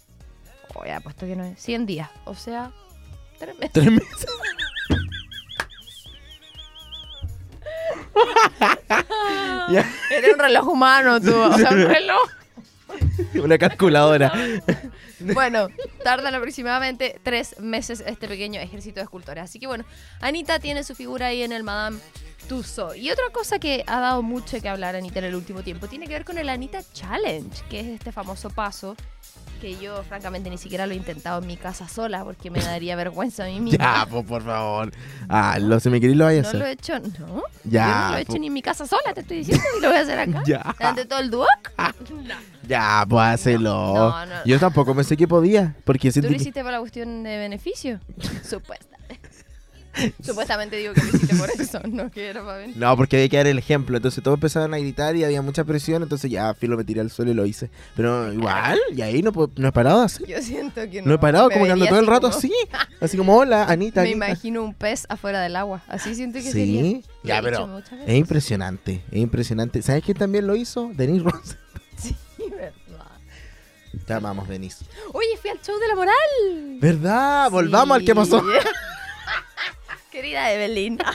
Oh, 0.73 0.85
ya, 0.85 0.99
puesto 0.99 1.25
que 1.25 1.35
no 1.35 1.45
es. 1.45 1.59
100 1.61 1.85
días. 1.85 2.09
O 2.25 2.35
sea, 2.35 2.71
3 3.39 3.57
meses. 3.57 3.71
Tres 3.71 3.91
meses. 3.91 4.25
Ya. 9.69 9.85
Eres 10.11 10.33
un 10.33 10.39
reloj 10.39 10.67
humano, 10.67 11.21
tú. 11.21 11.33
O 11.35 11.53
sea, 11.57 11.69
un 11.69 11.83
reloj. 11.83 12.29
Una 13.43 13.57
calculadora. 13.57 14.31
Bueno, 15.33 15.69
tardan 16.03 16.35
aproximadamente 16.35 17.19
tres 17.23 17.57
meses 17.59 18.03
este 18.05 18.27
pequeño 18.27 18.59
ejército 18.59 18.99
de 18.99 19.05
escultores. 19.05 19.45
Así 19.45 19.59
que 19.59 19.65
bueno, 19.65 19.85
Anita 20.19 20.59
tiene 20.59 20.83
su 20.83 20.93
figura 20.93 21.27
ahí 21.27 21.41
en 21.41 21.53
el 21.53 21.63
Madame 21.63 21.99
Tussauds. 22.49 22.97
Y 22.97 23.09
otra 23.09 23.23
cosa 23.31 23.57
que 23.57 23.85
ha 23.87 24.01
dado 24.01 24.21
mucho 24.21 24.61
que 24.61 24.67
hablar 24.67 24.95
Anita 24.95 25.19
en 25.19 25.25
el 25.25 25.35
último 25.35 25.63
tiempo 25.63 25.87
tiene 25.87 26.05
que 26.07 26.13
ver 26.13 26.25
con 26.25 26.37
el 26.37 26.49
Anita 26.49 26.83
Challenge, 26.93 27.63
que 27.69 27.79
es 27.79 27.87
este 27.87 28.11
famoso 28.11 28.49
paso 28.49 28.95
que 29.65 29.77
yo 29.79 30.03
francamente 30.03 30.47
ni 30.51 30.59
siquiera 30.59 30.85
lo 30.85 30.93
he 30.93 30.95
intentado 30.95 31.41
en 31.41 31.47
mi 31.47 31.57
casa 31.57 31.87
sola 31.87 32.23
porque 32.23 32.51
me 32.51 32.59
daría 32.61 32.95
vergüenza 33.03 33.45
a 33.45 33.47
mí 33.47 33.59
misma. 33.61 33.83
Ya, 33.83 34.07
pues 34.07 34.23
por 34.25 34.43
favor. 34.43 34.91
Ah, 35.27 35.57
lo 35.59 35.79
si 35.79 35.89
me 35.89 35.99
querés 35.99 36.15
lo 36.15 36.25
vaya 36.25 36.41
a 36.41 36.43
No 36.43 36.53
lo 36.53 36.65
he 36.65 36.73
hacer. 36.73 36.77
hecho, 36.79 36.99
¿no? 37.19 37.41
Ya, 37.63 37.87
Yo 37.87 37.95
no 38.05 38.11
lo 38.11 38.17
he 38.17 38.21
hecho 38.21 38.37
ni 38.37 38.47
en 38.47 38.53
mi 38.53 38.61
casa 38.61 38.85
sola, 38.85 39.13
te 39.15 39.21
estoy 39.21 39.37
diciendo, 39.37 39.63
y 39.77 39.81
lo 39.81 39.87
voy 39.89 39.97
a 39.97 40.01
hacer 40.01 40.19
acá. 40.19 40.43
Ya. 40.45 40.93
De 40.93 41.05
todo 41.05 41.19
el 41.19 41.31
dúo. 41.31 41.47
Ya, 42.67 43.05
pues 43.09 43.23
hácelo. 43.25 43.73
No, 43.93 44.25
no. 44.25 44.35
Yo 44.45 44.59
tampoco 44.59 44.95
pensé 44.95 45.17
que 45.17 45.27
podía, 45.27 45.75
porque 45.83 46.11
¿Tú 46.11 46.21
lo 46.21 46.29
que... 46.29 46.35
hiciste 46.35 46.61
por 46.63 46.71
la 46.71 46.79
cuestión 46.79 47.23
de 47.23 47.37
beneficio? 47.37 47.99
Supuestamente. 48.47 49.04
Supuestamente 50.21 50.75
digo 50.77 50.93
que 50.93 51.01
lo 51.01 51.07
hiciste 51.09 51.35
por 51.35 51.49
eso, 51.49 51.79
no 51.87 52.11
que 52.11 52.29
era 52.29 52.41
para 52.43 52.57
beneficio. 52.57 52.85
No, 52.85 52.97
porque 52.97 53.15
había 53.17 53.29
que 53.29 53.37
dar 53.37 53.47
el 53.47 53.57
ejemplo. 53.57 53.95
Entonces 53.97 54.23
todos 54.23 54.35
empezaron 54.37 54.73
a 54.73 54.77
gritar 54.77 55.15
y 55.15 55.23
había 55.23 55.41
mucha 55.41 55.63
presión. 55.63 56.03
Entonces 56.03 56.29
ya, 56.29 56.53
filo, 56.53 56.75
me 56.77 56.83
tiré 56.83 57.01
al 57.01 57.09
suelo 57.11 57.31
y 57.31 57.33
lo 57.33 57.45
hice. 57.45 57.69
Pero 57.95 58.31
igual, 58.33 58.79
y 58.95 59.01
ahí 59.01 59.21
no, 59.21 59.31
he 59.55 59.71
parado 59.71 60.01
así. 60.01 60.23
Yo 60.27 60.41
siento 60.41 60.81
que 60.89 61.01
no. 61.01 61.09
No 61.09 61.13
he 61.15 61.19
parado, 61.19 61.49
como 61.49 61.65
que 61.65 61.71
ando 61.71 61.85
todo 61.87 61.99
el 61.99 62.07
rato 62.07 62.27
como- 62.29 62.37
así. 62.37 62.51
Así 63.01 63.17
como, 63.17 63.35
hola, 63.37 63.65
Anita. 63.65 64.01
Me 64.01 64.09
Anita. 64.11 64.27
imagino 64.27 64.63
un 64.63 64.73
pez 64.73 65.05
afuera 65.09 65.41
del 65.41 65.55
agua. 65.57 65.83
Así 65.87 66.15
siento 66.15 66.39
que 66.39 66.51
sería. 66.51 66.81
Sí, 66.81 67.03
Lo 67.23 67.27
ya, 67.27 67.41
pero 67.41 67.81
es 68.07 68.15
impresionante. 68.15 69.01
Es 69.11 69.19
impresionante. 69.19 69.81
¿Sabes 69.81 70.03
quién 70.03 70.17
también 70.17 70.47
lo 70.47 70.55
hizo? 70.55 70.89
Denise 70.93 71.23
Rose. 71.23 71.55
Sí, 71.97 72.15
verdad. 72.51 73.11
Ya 74.07 74.19
vamos, 74.19 74.47
Denise. 74.49 74.85
Oye, 75.13 75.27
fui 75.41 75.49
al 75.49 75.61
show 75.61 75.77
de 75.79 75.87
la 75.87 75.95
moral. 75.95 76.15
¿Verdad? 76.81 77.49
Volvamos 77.51 77.95
al 77.97 78.03
que 78.05 78.13
pasó. 78.13 78.43
Querida 80.15 80.51
Evelyn. 80.53 80.97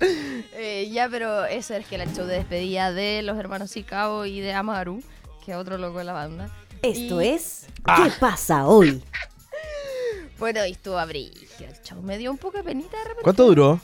Eh, 0.00 0.88
ya, 0.92 1.08
pero 1.08 1.44
eso 1.46 1.74
es 1.74 1.86
que 1.86 1.94
era 1.96 2.04
el 2.04 2.14
show 2.14 2.26
de 2.26 2.34
despedida 2.36 2.92
de 2.92 3.22
los 3.22 3.38
hermanos 3.38 3.70
Sicabo 3.70 4.24
y 4.26 4.40
de 4.40 4.52
Amaru, 4.52 5.02
que 5.44 5.52
es 5.52 5.56
otro 5.56 5.76
loco 5.78 5.98
de 5.98 6.04
la 6.04 6.12
banda. 6.12 6.50
Esto 6.82 7.22
Y- 7.22 7.28
es 7.28 7.66
¿Qué 7.84 8.10
pasa 8.20 8.66
hoy? 8.66 9.02
Bueno, 10.38 10.66
y 10.66 10.72
estuvo 10.72 10.98
a 10.98 11.04
brillo 11.06 11.40
el 11.60 11.80
show. 11.82 12.02
Me 12.02 12.18
dio 12.18 12.30
un 12.30 12.36
poco 12.36 12.58
de 12.58 12.64
penita 12.64 12.96
de 12.98 13.04
repente. 13.04 13.22
¿Cuánto 13.22 13.44
duró? 13.46 13.80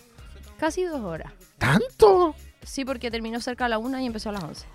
Casi 0.59 0.83
dos 0.85 1.01
horas. 1.01 1.33
¿Tanto? 1.57 2.35
Sí, 2.63 2.85
porque 2.85 3.11
terminó 3.11 3.41
cerca 3.41 3.65
a 3.67 3.69
la 3.71 3.79
una 3.79 4.03
y 4.03 4.07
empezó 4.07 4.29
a 4.29 4.33
las 4.33 4.45
once. 4.45 4.67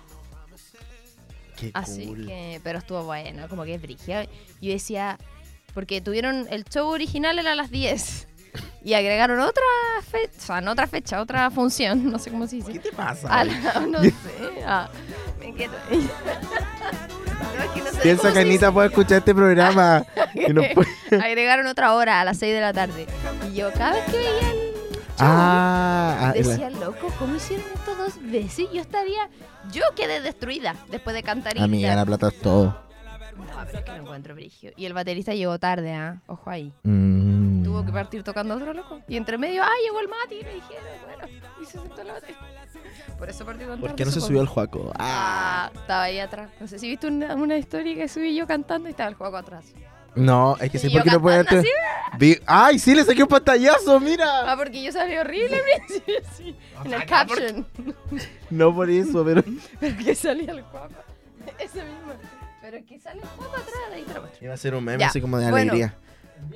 Qué 1.56 1.70
Así 1.74 2.06
cool. 2.06 2.26
que, 2.26 2.60
pero 2.64 2.78
estuvo 2.80 3.04
bueno, 3.04 3.48
como 3.48 3.64
que 3.64 3.74
es 3.74 3.82
brígido. 3.82 4.22
Yo 4.60 4.72
decía, 4.72 5.18
porque 5.74 6.00
tuvieron, 6.00 6.46
el 6.50 6.64
show 6.64 6.88
original 6.88 7.38
era 7.38 7.52
a 7.52 7.54
las 7.54 7.70
10 7.70 8.26
y 8.84 8.94
agregaron 8.94 9.40
otra 9.40 9.62
fecha, 10.10 10.32
o 10.38 10.40
sea, 10.40 10.60
no 10.60 10.72
otra 10.72 10.86
fecha, 10.86 11.20
otra 11.20 11.50
función, 11.50 12.10
no 12.10 12.18
sé 12.18 12.30
cómo 12.30 12.46
se 12.46 12.56
dice. 12.56 12.72
¿Qué 12.72 12.78
te 12.78 12.92
pasa? 12.92 13.28
A 13.28 13.44
la- 13.44 13.80
no 13.88 14.00
sé, 14.02 14.12
ah, 14.66 14.88
me 15.40 15.54
quedo. 15.54 15.72
No, 15.90 17.64
es 17.64 17.70
que 17.70 17.80
no 17.80 17.86
sé 17.90 18.00
Piensa 18.02 18.32
que. 18.32 18.38
Anita 18.40 18.72
puede 18.72 18.88
escuchar 18.88 19.18
este 19.18 19.34
programa. 19.34 20.04
y 20.34 20.52
no 20.52 20.62
puede- 20.74 21.22
Agregaron 21.24 21.66
otra 21.66 21.92
hora 21.94 22.20
a 22.20 22.24
las 22.24 22.38
6 22.38 22.52
de 22.54 22.60
la 22.60 22.72
tarde. 22.72 23.06
Y 23.50 23.54
yo 23.56 23.72
cada 23.72 23.92
vez 23.92 24.04
que 24.06 24.16
veía 24.18 24.50
el 24.50 24.56
show, 24.56 24.98
Ah, 25.20 26.16
ah, 26.28 26.32
decía, 26.32 26.70
loco, 26.70 27.12
¿cómo 27.18 27.34
hicieron 27.36 27.66
esto 27.74 27.94
dos 27.96 28.14
veces? 28.22 28.66
Yo 28.72 28.80
estaría, 28.80 29.28
yo 29.72 29.82
quedé 29.96 30.20
destruida 30.20 30.76
después 30.90 31.14
de 31.14 31.22
cantar 31.24 31.56
y 31.56 31.60
Amiga, 31.60 31.94
la 31.96 32.06
plata 32.06 32.28
es 32.28 32.40
todo. 32.40 32.87
No, 33.38 33.64
pero 33.66 33.78
es 33.78 33.84
que 33.84 33.90
lo 33.92 33.96
encuentro 33.98 34.34
brigio. 34.34 34.72
Y 34.76 34.86
el 34.86 34.92
baterista 34.94 35.32
llegó 35.34 35.58
tarde, 35.58 35.94
¿ah? 35.94 36.20
Ojo 36.26 36.50
ahí. 36.50 36.72
Mm. 36.82 37.62
Tuvo 37.64 37.84
que 37.84 37.92
partir 37.92 38.22
tocando 38.22 38.54
otro 38.54 38.72
loco. 38.74 39.00
Y 39.08 39.16
entre 39.16 39.38
medio, 39.38 39.62
ah, 39.62 39.70
llegó 39.84 40.00
el 40.00 40.08
Mati. 40.08 40.34
Y 40.36 40.42
le 40.42 40.54
dijeron, 40.54 40.84
bueno, 41.06 41.48
y 41.60 41.64
se 41.64 41.72
sentó 41.78 42.00
el 42.02 42.08
baterista. 42.08 42.44
Por 43.18 43.28
eso 43.28 43.44
partió 43.44 43.66
tan 43.68 43.80
¿Por 43.80 43.94
qué 43.94 44.04
no 44.04 44.10
se 44.12 44.20
subió 44.20 44.40
al 44.40 44.46
Juaco? 44.46 44.92
Ah. 44.98 45.70
Ah, 45.74 45.78
estaba 45.80 46.02
ahí 46.04 46.18
atrás. 46.20 46.50
No 46.60 46.68
sé 46.68 46.78
si 46.78 46.88
viste 46.88 47.06
una, 47.08 47.34
una 47.34 47.56
historia 47.58 47.94
que 47.94 48.08
subí 48.08 48.34
yo 48.36 48.46
cantando 48.46 48.88
y 48.88 48.92
estaba 48.92 49.08
el 49.08 49.16
juego 49.16 49.36
atrás. 49.36 49.64
No, 50.14 50.56
es 50.60 50.70
que 50.70 50.78
sí, 50.78 50.88
porque 50.90 51.10
no 51.10 51.20
puede 51.20 51.44
Vi- 52.18 52.38
¡Ay, 52.46 52.78
sí, 52.78 52.94
le 52.94 53.04
saqué 53.04 53.22
un 53.22 53.28
pantallazo! 53.28 54.00
¡Mira! 54.00 54.50
Ah, 54.50 54.56
porque 54.56 54.82
yo 54.82 54.90
salí 54.90 55.16
horrible 55.16 55.60
principio, 55.86 56.14
sí. 56.36 56.56
En 56.84 56.94
el 56.94 57.04
caption. 57.06 57.66
No 58.50 58.74
por 58.74 58.88
eso, 58.90 59.24
pero. 59.24 59.42
Pero 59.80 59.96
que 59.98 60.14
salía 60.14 60.52
el 60.52 60.62
guapo. 60.62 60.94
Ese 61.58 61.82
mismo. 61.84 62.12
Pero 62.70 62.84
que 62.84 62.98
sale 63.00 63.22
el 63.22 63.28
guapo 63.38 63.56
atrás, 63.56 63.74
ahí 63.94 64.04
lo 64.14 64.20
muestro. 64.20 64.44
Iba 64.44 64.52
a 64.52 64.56
ser 64.58 64.74
un 64.74 64.84
meme 64.84 64.98
Ya, 65.00 65.06
así 65.06 65.22
como 65.22 65.38
de 65.38 65.50
bueno. 65.50 65.72
alegría. 65.72 65.94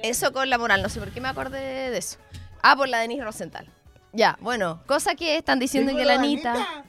Eso 0.03 0.31
con 0.31 0.51
la 0.51 0.59
moral, 0.59 0.83
no 0.83 0.91
sé 0.91 1.01
por 1.01 1.11
qué 1.11 1.23
me 1.23 1.29
acordé 1.29 1.91
de 1.91 1.97
eso. 1.97 2.19
Ah, 2.63 2.77
por 2.77 2.87
la 2.91 2.99
Denise 2.99 3.25
Rosenthal. 3.25 3.67
Ya, 4.13 4.37
bueno, 4.43 4.83
cosa 4.87 5.15
que 5.15 5.39
están 5.39 5.59
diciendo 5.59 5.97
que 5.97 6.05
la 6.05 6.17
Anita. 6.17 6.85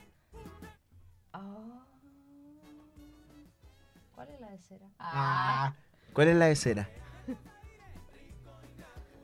Ah. 1.32 1.86
¿Cuál 4.14 4.28
es 4.28 4.42
la 4.42 4.50
de 4.50 4.58
cera? 4.58 4.86
Ah. 5.00 5.74
¿Cuál 6.12 6.28
es 6.28 6.36
la 6.36 6.46
de 6.48 6.56
cera? 6.58 6.90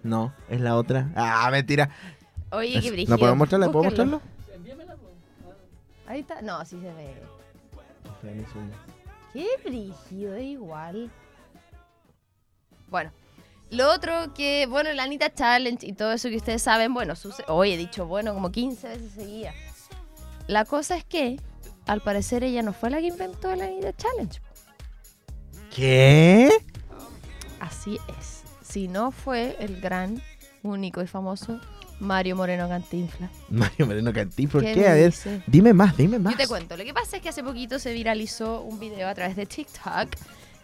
No, 0.01 0.33
es 0.47 0.61
la 0.61 0.77
otra. 0.77 1.09
Ah, 1.13 1.49
mentira. 1.51 1.89
Oye, 2.51 2.77
Es- 2.77 2.83
qué 2.85 2.91
brígido. 2.91 3.15
¿No 3.15 3.19
podemos 3.19 3.37
mostrarla? 3.37 3.69
¿Puedo 3.69 3.83
mostrarlo? 3.83 4.21
Ahí 6.07 6.21
está. 6.21 6.41
No, 6.41 6.63
sí 6.63 6.79
se 6.79 6.93
ve. 6.93 7.21
Qué 9.33 9.47
brígido, 9.63 10.35
es 10.35 10.43
igual. 10.45 11.11
Bueno, 12.87 13.11
lo 13.69 13.91
otro 13.93 14.33
que, 14.33 14.65
bueno, 14.67 14.91
la 14.93 15.03
Anita 15.03 15.33
Challenge 15.33 15.85
y 15.85 15.93
todo 15.93 16.11
eso 16.13 16.29
que 16.29 16.37
ustedes 16.37 16.61
saben, 16.63 16.93
bueno, 16.93 17.15
suce- 17.15 17.43
hoy 17.47 17.73
he 17.73 17.77
dicho 17.77 18.07
bueno 18.07 18.33
como 18.33 18.51
15 18.51 18.87
veces 18.87 19.11
seguía. 19.11 19.53
La 20.47 20.65
cosa 20.65 20.97
es 20.97 21.03
que, 21.05 21.39
al 21.85 22.01
parecer, 22.01 22.43
ella 22.43 22.63
no 22.63 22.73
fue 22.73 22.89
la 22.89 22.97
que 22.99 23.07
inventó 23.07 23.55
la 23.55 23.65
Anita 23.65 23.93
Challenge. 23.95 24.41
¿Qué? 25.75 26.49
Así 27.59 27.99
es. 28.19 28.43
Si 28.63 28.87
no 28.87 29.11
fue 29.11 29.55
el 29.59 29.79
gran, 29.79 30.21
único 30.63 31.01
y 31.01 31.07
famoso 31.07 31.59
Mario 31.99 32.35
Moreno 32.35 32.67
Cantinflas. 32.67 33.31
Mario 33.49 33.85
Moreno 33.85 34.13
¿por 34.13 34.61
¿Qué 34.63 34.73
qué? 34.73 34.87
A 34.87 34.93
ver, 34.93 35.11
dice? 35.11 35.41
dime 35.47 35.73
más, 35.73 35.95
dime 35.97 36.19
más. 36.19 36.33
Yo 36.33 36.37
te 36.37 36.47
cuento, 36.47 36.77
lo 36.77 36.83
que 36.83 36.93
pasa 36.93 37.17
es 37.17 37.21
que 37.23 37.29
hace 37.29 37.43
poquito 37.43 37.79
se 37.79 37.93
viralizó 37.93 38.61
un 38.61 38.79
video 38.79 39.07
a 39.07 39.13
través 39.15 39.35
de 39.35 39.45
TikTok. 39.45 40.09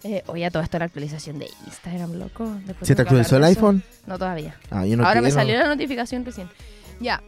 Eh, 0.03 0.23
oye, 0.27 0.49
todo 0.51 0.61
esto 0.61 0.77
la 0.77 0.85
actualización 0.85 1.39
de 1.39 1.49
Instagram, 1.65 2.13
loco. 2.13 2.45
Después 2.65 2.87
¿Se 2.87 2.95
te 2.95 3.01
actualizó 3.01 3.37
el 3.37 3.43
iPhone? 3.45 3.83
No, 4.05 4.19
todavía. 4.19 4.55
Ah, 4.69 4.85
yo 4.85 4.97
no 4.97 5.05
Ahora 5.05 5.21
me 5.21 5.31
salió 5.31 5.57
la 5.57 5.67
notificación 5.67 6.23
recién. 6.23 6.47
Ya. 6.99 7.23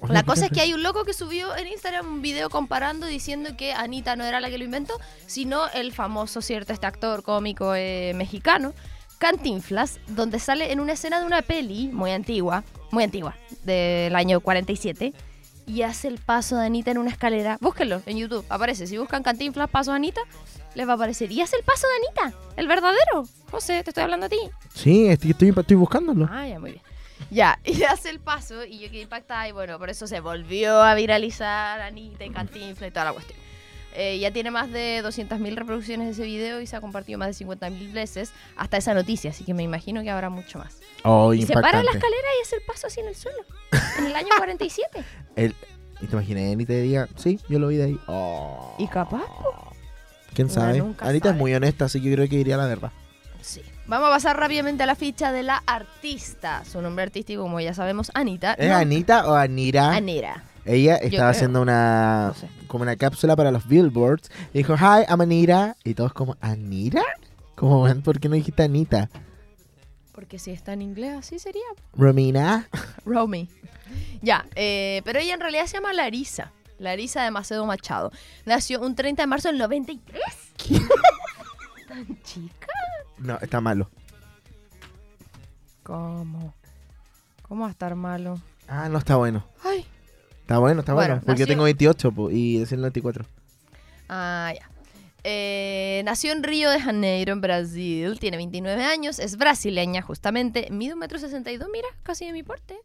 Oye, 0.00 0.12
La 0.12 0.20
¿qué 0.20 0.26
cosa 0.26 0.46
es 0.46 0.52
que 0.52 0.60
hay 0.60 0.72
un 0.72 0.84
loco 0.84 1.04
que 1.04 1.12
subió 1.12 1.56
en 1.56 1.66
Instagram 1.66 2.06
un 2.06 2.22
video 2.22 2.48
comparando 2.48 3.06
diciendo 3.06 3.56
que 3.56 3.72
Anita 3.72 4.14
no 4.14 4.24
era 4.24 4.38
la 4.40 4.50
que 4.50 4.58
lo 4.58 4.64
inventó, 4.64 4.94
sino 5.26 5.68
el 5.70 5.92
famoso, 5.92 6.42
cierto, 6.42 6.72
este 6.72 6.86
actor 6.86 7.24
cómico 7.24 7.74
eh, 7.74 8.12
mexicano, 8.14 8.72
Cantinflas, 9.18 10.00
donde 10.08 10.38
sale 10.38 10.72
en 10.72 10.80
una 10.80 10.92
escena 10.92 11.20
de 11.20 11.26
una 11.26 11.42
peli 11.42 11.88
muy 11.88 12.10
antigua, 12.10 12.64
muy 12.90 13.04
antigua, 13.04 13.34
del 13.64 14.14
año 14.14 14.40
47, 14.40 15.12
y 15.66 15.82
hace 15.82 16.08
el 16.08 16.18
paso 16.18 16.56
de 16.56 16.66
Anita 16.66 16.90
en 16.90 16.98
una 16.98 17.10
escalera. 17.10 17.58
Búsquenlo 17.60 18.02
en 18.06 18.18
YouTube, 18.18 18.44
aparece. 18.48 18.86
Si 18.86 18.98
buscan 18.98 19.22
Cantinflas, 19.22 19.68
paso 19.68 19.90
de 19.90 19.96
Anita, 19.96 20.20
les 20.74 20.86
va 20.86 20.92
a 20.92 20.94
aparecer. 20.94 21.32
Y 21.32 21.40
hace 21.40 21.56
el 21.56 21.64
paso 21.64 21.86
de 21.88 22.22
Anita, 22.24 22.38
el 22.56 22.68
verdadero. 22.68 23.26
José, 23.50 23.82
te 23.82 23.90
estoy 23.90 24.04
hablando 24.04 24.26
a 24.26 24.28
ti. 24.28 24.38
Sí, 24.74 25.08
estoy, 25.08 25.30
estoy, 25.30 25.52
estoy 25.56 25.76
buscándolo. 25.76 26.28
Ah, 26.30 26.46
ya, 26.46 26.60
muy 26.60 26.72
bien. 26.72 26.82
Ya, 27.30 27.58
y 27.64 27.82
hace 27.82 28.10
el 28.10 28.20
paso 28.20 28.64
y 28.64 28.78
yo 28.78 28.90
quedé 28.90 29.02
impactada 29.02 29.48
y 29.48 29.52
bueno, 29.52 29.78
por 29.78 29.90
eso 29.90 30.06
se 30.06 30.20
volvió 30.20 30.82
a 30.82 30.94
viralizar 30.94 31.80
Anita 31.80 32.24
y 32.24 32.30
Cantinflas 32.30 32.90
y 32.90 32.92
toda 32.92 33.06
la 33.06 33.12
cuestión. 33.12 33.45
Eh, 33.98 34.18
ya 34.18 34.30
tiene 34.30 34.50
más 34.50 34.70
de 34.70 35.00
200.000 35.02 35.54
reproducciones 35.56 36.06
de 36.08 36.12
ese 36.12 36.24
video 36.24 36.60
y 36.60 36.66
se 36.66 36.76
ha 36.76 36.80
compartido 36.82 37.18
más 37.18 37.36
de 37.38 37.44
50.000 37.46 37.92
veces 37.92 38.30
hasta 38.56 38.76
esa 38.76 38.92
noticia, 38.92 39.30
así 39.30 39.42
que 39.44 39.54
me 39.54 39.62
imagino 39.62 40.02
que 40.02 40.10
habrá 40.10 40.28
mucho 40.28 40.58
más. 40.58 40.78
Oh, 41.02 41.32
y 41.32 41.42
se 41.46 41.54
para 41.54 41.78
en 41.80 41.84
la 41.86 41.92
escalera 41.92 42.28
y 42.38 42.42
hace 42.42 42.56
el 42.56 42.62
paso 42.66 42.86
así 42.88 43.00
en 43.00 43.06
el 43.08 43.14
suelo, 43.14 43.38
en 43.98 44.06
el 44.06 44.14
año 44.14 44.28
47. 44.36 45.02
El- 45.36 45.54
¿Y 46.02 46.06
te 46.08 46.12
imaginas? 46.12 46.56
Ni 46.58 46.66
te 46.66 46.82
diga, 46.82 47.08
sí, 47.16 47.40
yo 47.48 47.58
lo 47.58 47.68
vi 47.68 47.76
de 47.76 47.84
ahí. 47.84 47.98
Oh. 48.06 48.74
Y 48.78 48.86
capaz, 48.86 49.24
po. 49.24 49.72
¿Quién 50.34 50.50
sabe? 50.50 50.82
Anita 50.98 51.30
es 51.30 51.36
muy 51.36 51.54
honesta, 51.54 51.86
así 51.86 52.02
que 52.02 52.10
yo 52.10 52.16
creo 52.16 52.28
que 52.28 52.36
diría 52.36 52.58
la 52.58 52.66
verdad. 52.66 52.92
Sí. 53.40 53.62
Vamos 53.86 54.08
a 54.08 54.10
pasar 54.12 54.38
rápidamente 54.38 54.82
a 54.82 54.86
la 54.86 54.94
ficha 54.94 55.32
de 55.32 55.42
la 55.42 55.62
artista. 55.66 56.64
Su 56.66 56.82
nombre 56.82 57.04
artístico, 57.04 57.40
como 57.42 57.60
ya 57.60 57.72
sabemos, 57.72 58.10
Anita. 58.12 58.52
¿Es 58.54 58.68
No, 58.68 58.76
Anita 58.76 59.26
o 59.26 59.34
Anira? 59.34 59.92
Anira. 59.94 60.44
Ella 60.66 60.96
estaba 60.96 61.30
haciendo 61.30 61.62
una 61.62 62.28
No 62.28 62.34
sé. 62.34 62.48
como 62.66 62.82
una 62.82 62.96
cápsula 62.96 63.36
para 63.36 63.50
los 63.50 63.66
billboards. 63.68 64.30
Y 64.52 64.58
dijo, 64.58 64.74
hi, 64.74 65.04
I'm 65.08 65.20
Anira. 65.20 65.76
Y 65.84 65.94
todos 65.94 66.12
como, 66.12 66.36
¿Anira? 66.40 67.02
Como, 67.54 67.82
"Man, 67.82 68.02
¿por 68.02 68.20
qué 68.20 68.28
no 68.28 68.34
dijiste 68.34 68.62
Anita? 68.64 69.08
Porque 70.12 70.38
si 70.38 70.50
está 70.50 70.72
en 70.72 70.82
inglés, 70.82 71.14
así 71.18 71.38
sería. 71.38 71.62
Romina. 71.94 72.68
Romy. 73.04 73.48
Ya, 74.22 74.46
eh, 74.56 75.02
pero 75.04 75.18
ella 75.20 75.34
en 75.34 75.40
realidad 75.40 75.66
se 75.66 75.74
llama 75.74 75.92
Larisa. 75.92 76.52
Larisa 76.78 77.22
de 77.22 77.30
Macedo 77.30 77.64
Machado. 77.64 78.10
Nació 78.44 78.80
un 78.80 78.94
30 78.94 79.22
de 79.22 79.26
marzo 79.26 79.48
del 79.48 79.58
93. 79.58 80.20
¿Tan 81.88 82.22
chica? 82.22 82.66
No, 83.18 83.38
está 83.40 83.60
malo. 83.60 83.88
¿Cómo? 85.82 86.54
¿Cómo 87.42 87.62
va 87.62 87.68
a 87.68 87.70
estar 87.70 87.94
malo? 87.94 88.40
Ah, 88.68 88.88
no 88.88 88.98
está 88.98 89.16
bueno. 89.16 89.46
Ay. 89.62 89.86
Está 90.46 90.58
bueno, 90.58 90.80
está 90.80 90.94
bueno. 90.94 91.14
Bueno, 91.14 91.22
porque 91.26 91.40
yo 91.40 91.44
nació- 91.44 91.52
tengo 91.54 91.64
28 91.64 92.12
po, 92.12 92.30
y 92.30 92.58
decir 92.60 92.78
94. 92.78 93.24
Ah, 94.08 94.52
ya. 94.54 94.70
Eh, 95.24 96.02
nació 96.04 96.30
en 96.30 96.44
Río 96.44 96.70
de 96.70 96.80
Janeiro, 96.80 97.32
en 97.32 97.40
Brasil. 97.40 98.16
Tiene 98.20 98.36
29 98.36 98.84
años. 98.84 99.18
Es 99.18 99.36
brasileña, 99.38 100.02
justamente. 100.02 100.68
Mide 100.70 100.92
un 100.92 101.00
metro 101.00 101.18
62, 101.18 101.68
mira, 101.72 101.88
casi 102.04 102.26
de 102.26 102.32
mi 102.32 102.44
porte. 102.44 102.76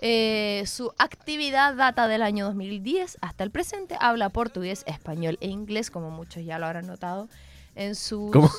Eh, 0.00 0.64
su 0.66 0.92
actividad 0.98 1.74
data 1.76 2.08
del 2.08 2.22
año 2.22 2.44
2010 2.46 3.18
hasta 3.20 3.44
el 3.44 3.52
presente. 3.52 3.96
Habla 4.00 4.28
portugués, 4.30 4.82
español 4.88 5.38
e 5.40 5.46
inglés, 5.46 5.92
como 5.92 6.10
muchos 6.10 6.44
ya 6.44 6.58
lo 6.58 6.66
habrán 6.66 6.88
notado 6.88 7.28
en 7.76 7.94
sus... 7.94 8.32
¿Cómo? 8.32 8.50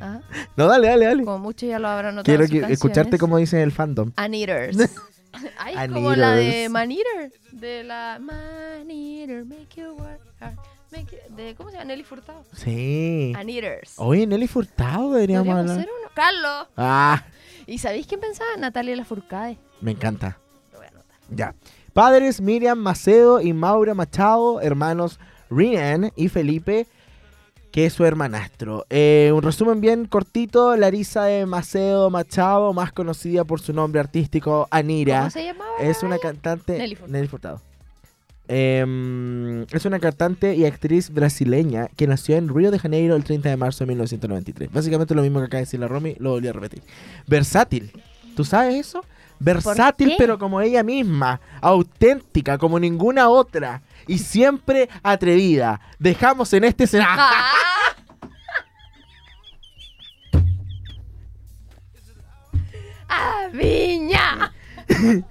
Ah, 0.00 0.20
No, 0.58 0.66
dale, 0.66 0.88
dale, 0.88 1.06
dale. 1.06 1.24
como 1.24 1.38
muchos 1.38 1.66
ya 1.70 1.78
lo 1.78 1.88
habrán 1.88 2.16
notado 2.16 2.36
Quiero 2.36 2.66
que- 2.66 2.70
escucharte 2.70 3.16
como 3.16 3.38
dice 3.38 3.62
el 3.62 3.72
fandom. 3.72 4.12
Aneaters. 4.16 4.76
Ay, 5.58 5.74
es 5.78 5.92
como 5.92 6.14
la 6.14 6.32
de 6.32 6.42
Aneaters. 6.66 6.70
Maneater. 6.70 7.32
De 7.52 7.84
la 7.84 8.18
Maneater, 8.20 9.44
make 9.44 9.68
you 9.80 9.92
work 9.94 10.20
hard, 10.40 10.56
make 10.92 11.06
you- 11.10 11.36
de, 11.36 11.54
¿Cómo 11.54 11.70
se 11.70 11.76
llama? 11.76 11.86
Nelly 11.86 12.02
Furtado. 12.04 12.44
Sí. 12.54 13.32
Aneaters. 13.36 13.94
Oye, 13.98 14.26
Nelly 14.26 14.46
Furtado 14.46 15.12
deberíamos 15.12 15.56
hablar. 15.56 15.78
hacer 15.78 15.88
uno. 16.00 16.10
¡Carlos! 16.14 16.68
Ah, 16.76 17.24
¿Y 17.66 17.78
sabéis 17.78 18.06
quién 18.06 18.20
pensaba? 18.20 18.48
Natalia 18.58 18.94
Lafourcade. 18.96 19.58
me 19.80 19.90
encanta. 19.90 20.38
Lo 20.72 20.78
voy 20.78 20.86
a 20.86 20.90
anotar. 20.90 21.16
Ya. 21.30 21.54
Padres 21.92 22.40
Miriam 22.40 22.78
Macedo 22.78 23.40
y 23.40 23.52
Maura 23.52 23.94
Machado, 23.94 24.60
hermanos 24.60 25.18
Rian 25.50 26.12
y 26.16 26.28
Felipe, 26.28 26.86
que 27.76 27.84
es 27.84 27.92
su 27.92 28.06
hermanastro. 28.06 28.86
Eh, 28.88 29.30
un 29.34 29.42
resumen 29.42 29.82
bien 29.82 30.06
cortito, 30.06 30.74
Larisa 30.78 31.24
de 31.24 31.44
Macedo 31.44 32.08
Machado, 32.08 32.72
más 32.72 32.90
conocida 32.90 33.44
por 33.44 33.60
su 33.60 33.74
nombre 33.74 34.00
artístico 34.00 34.66
Anira. 34.70 35.18
¿Cómo 35.18 35.30
se 35.30 35.44
llamaba? 35.44 35.70
Es 35.78 36.02
una 36.02 36.16
cantante. 36.16 36.78
Nelly 36.78 36.94
Furtado. 36.94 37.12
Nelly 37.12 37.28
Furtado. 37.28 37.60
Em, 38.48 39.64
es 39.64 39.84
una 39.84 39.98
cantante 39.98 40.54
y 40.54 40.64
actriz 40.64 41.10
brasileña 41.10 41.88
que 41.98 42.06
nació 42.06 42.38
en 42.38 42.48
Río 42.48 42.70
de 42.70 42.78
Janeiro 42.78 43.14
el 43.14 43.24
30 43.24 43.50
de 43.50 43.58
marzo 43.58 43.84
de 43.84 43.88
1993. 43.88 44.72
Básicamente 44.72 45.14
lo 45.14 45.20
mismo 45.20 45.40
que 45.40 45.44
acaba 45.44 45.58
de 45.58 45.66
decir 45.66 45.78
la 45.78 45.88
Romy, 45.88 46.16
lo 46.18 46.30
volví 46.30 46.48
a 46.48 46.54
repetir. 46.54 46.82
Versátil. 47.26 47.92
¿Tú 48.34 48.46
sabes 48.46 48.74
eso? 48.74 49.04
Versátil, 49.38 50.14
pero 50.16 50.38
como 50.38 50.62
ella 50.62 50.82
misma. 50.82 51.42
Auténtica, 51.60 52.56
como 52.56 52.80
ninguna 52.80 53.28
otra. 53.28 53.82
Y 54.06 54.16
siempre 54.16 54.88
atrevida. 55.02 55.78
Dejamos 55.98 56.54
en 56.54 56.64
este 56.64 56.84
escenario. 56.84 57.22
Viña! 63.52 64.52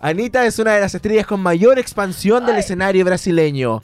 Anita 0.00 0.44
es 0.44 0.58
una 0.58 0.74
de 0.74 0.80
las 0.80 0.94
estrellas 0.94 1.26
con 1.26 1.40
mayor 1.40 1.78
expansión 1.78 2.44
del 2.44 2.56
escenario 2.56 3.04
brasileño. 3.04 3.82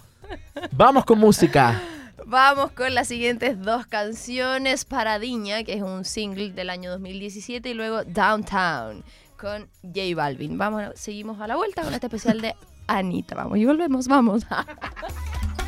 Vamos 0.72 1.04
con 1.04 1.18
música. 1.18 1.80
Vamos 2.26 2.72
con 2.72 2.94
las 2.94 3.08
siguientes 3.08 3.58
dos 3.60 3.86
canciones. 3.86 4.84
Paradiña, 4.84 5.64
que 5.64 5.74
es 5.74 5.82
un 5.82 6.04
single 6.04 6.50
del 6.52 6.68
año 6.68 6.90
2017, 6.90 7.70
y 7.70 7.74
luego 7.74 8.04
Downtown 8.04 9.02
con 9.38 9.68
J 9.82 10.14
Balvin. 10.14 10.58
Vamos, 10.58 10.82
seguimos 10.94 11.40
a 11.40 11.46
la 11.46 11.56
vuelta 11.56 11.82
con 11.82 11.94
este 11.94 12.06
especial 12.06 12.40
de 12.40 12.54
Anita. 12.86 13.34
Vamos 13.34 13.58
y 13.58 13.64
volvemos, 13.64 14.08
vamos. 14.08 14.44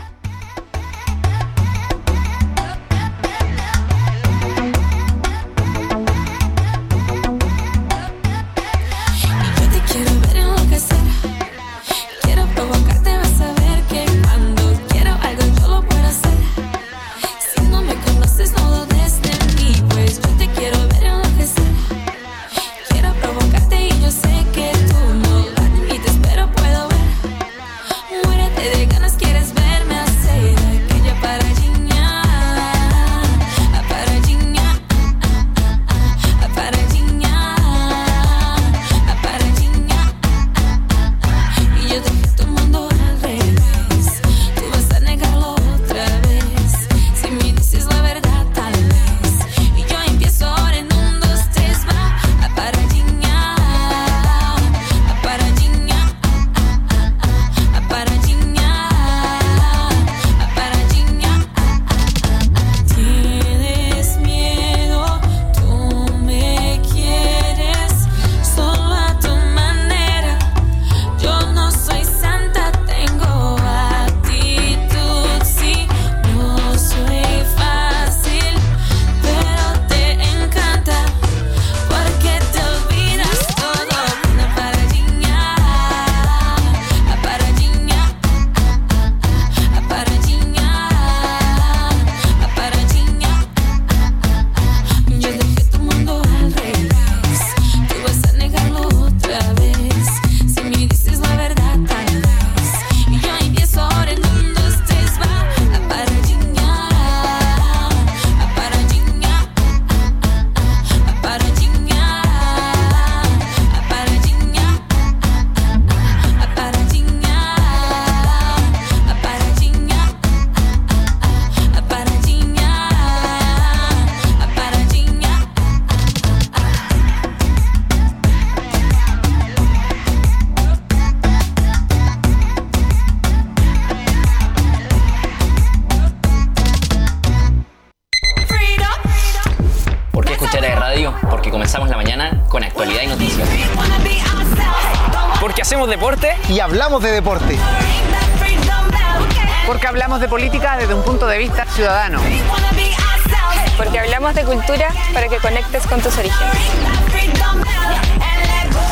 hablamos 154.21 154.35
de 154.35 154.45
cultura 154.45 154.89
para 155.15 155.29
que 155.29 155.39
conectes 155.39 155.87
con 155.87 155.99
tus 156.03 156.17
orígenes. 156.19 156.55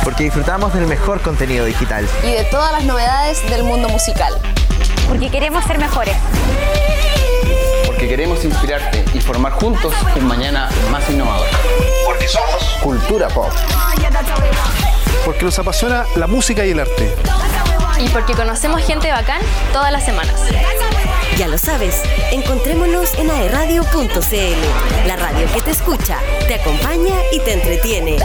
Porque 0.03 0.25
disfrutamos 0.25 0.73
del 0.73 0.87
mejor 0.87 1.21
contenido 1.21 1.67
digital. 1.67 2.09
Y 2.25 2.31
de 2.31 2.45
todas 2.45 2.73
las 2.73 2.85
novedades 2.85 3.49
del 3.51 3.63
mundo 3.63 3.91
musical. 3.91 4.33
Porque 5.07 5.31
queremos 5.31 5.63
ser 5.67 5.79
mejores. 5.79 6.17
Porque 7.85 8.09
queremos 8.09 8.43
inspirarte 8.43 9.05
y 9.13 9.21
formar 9.21 9.53
juntos 9.53 9.93
un 10.17 10.27
mañana 10.27 10.71
más 10.91 11.09
innovador. 11.11 11.47
Porque 12.07 12.27
somos 12.27 12.79
Cultura 12.83 13.29
Pop. 13.29 13.53
Porque 15.27 15.45
nos 15.45 15.59
apasiona 15.59 16.07
la 16.17 16.27
música 16.27 16.65
y 16.65 16.71
el 16.71 16.81
arte. 16.81 17.15
Y 18.01 18.09
porque 18.09 18.33
conocemos 18.33 18.81
gente 18.83 19.11
bacán 19.11 19.43
todas 19.75 19.93
las 19.93 20.07
semanas. 20.07 20.41
Ya 21.39 21.47
lo 21.47 21.57
sabes, 21.57 22.03
encontrémonos 22.33 23.15
en 23.15 23.31
aerradio.cl, 23.31 25.07
la 25.07 25.15
radio 25.15 25.47
que 25.55 25.61
te 25.61 25.71
escucha, 25.71 26.19
te 26.49 26.55
acompaña 26.55 27.15
y 27.33 27.39
te 27.39 27.53
entretiene. 27.53 28.17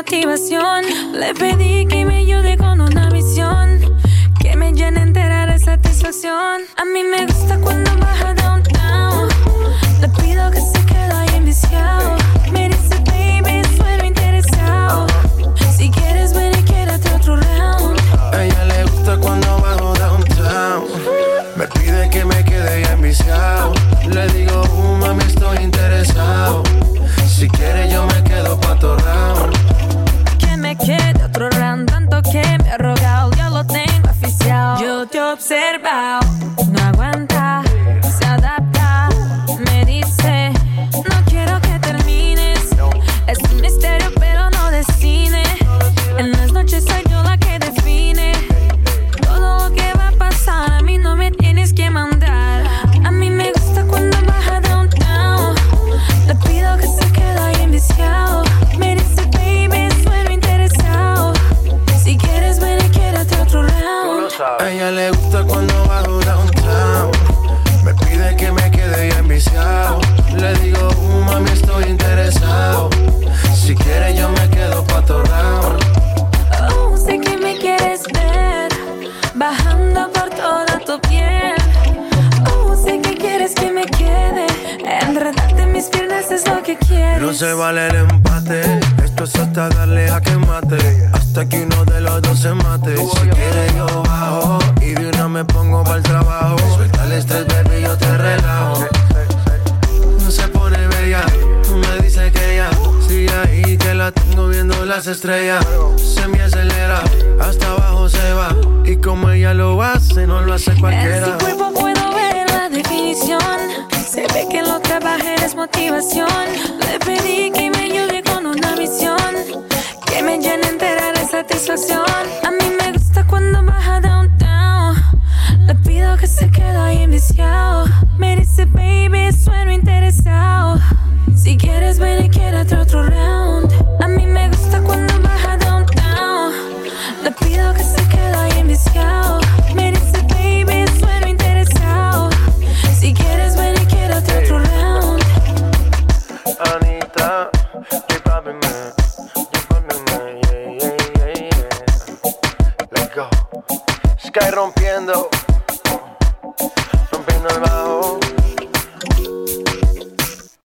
Le 0.00 1.34
pedí 1.34 1.84
que 1.84 1.97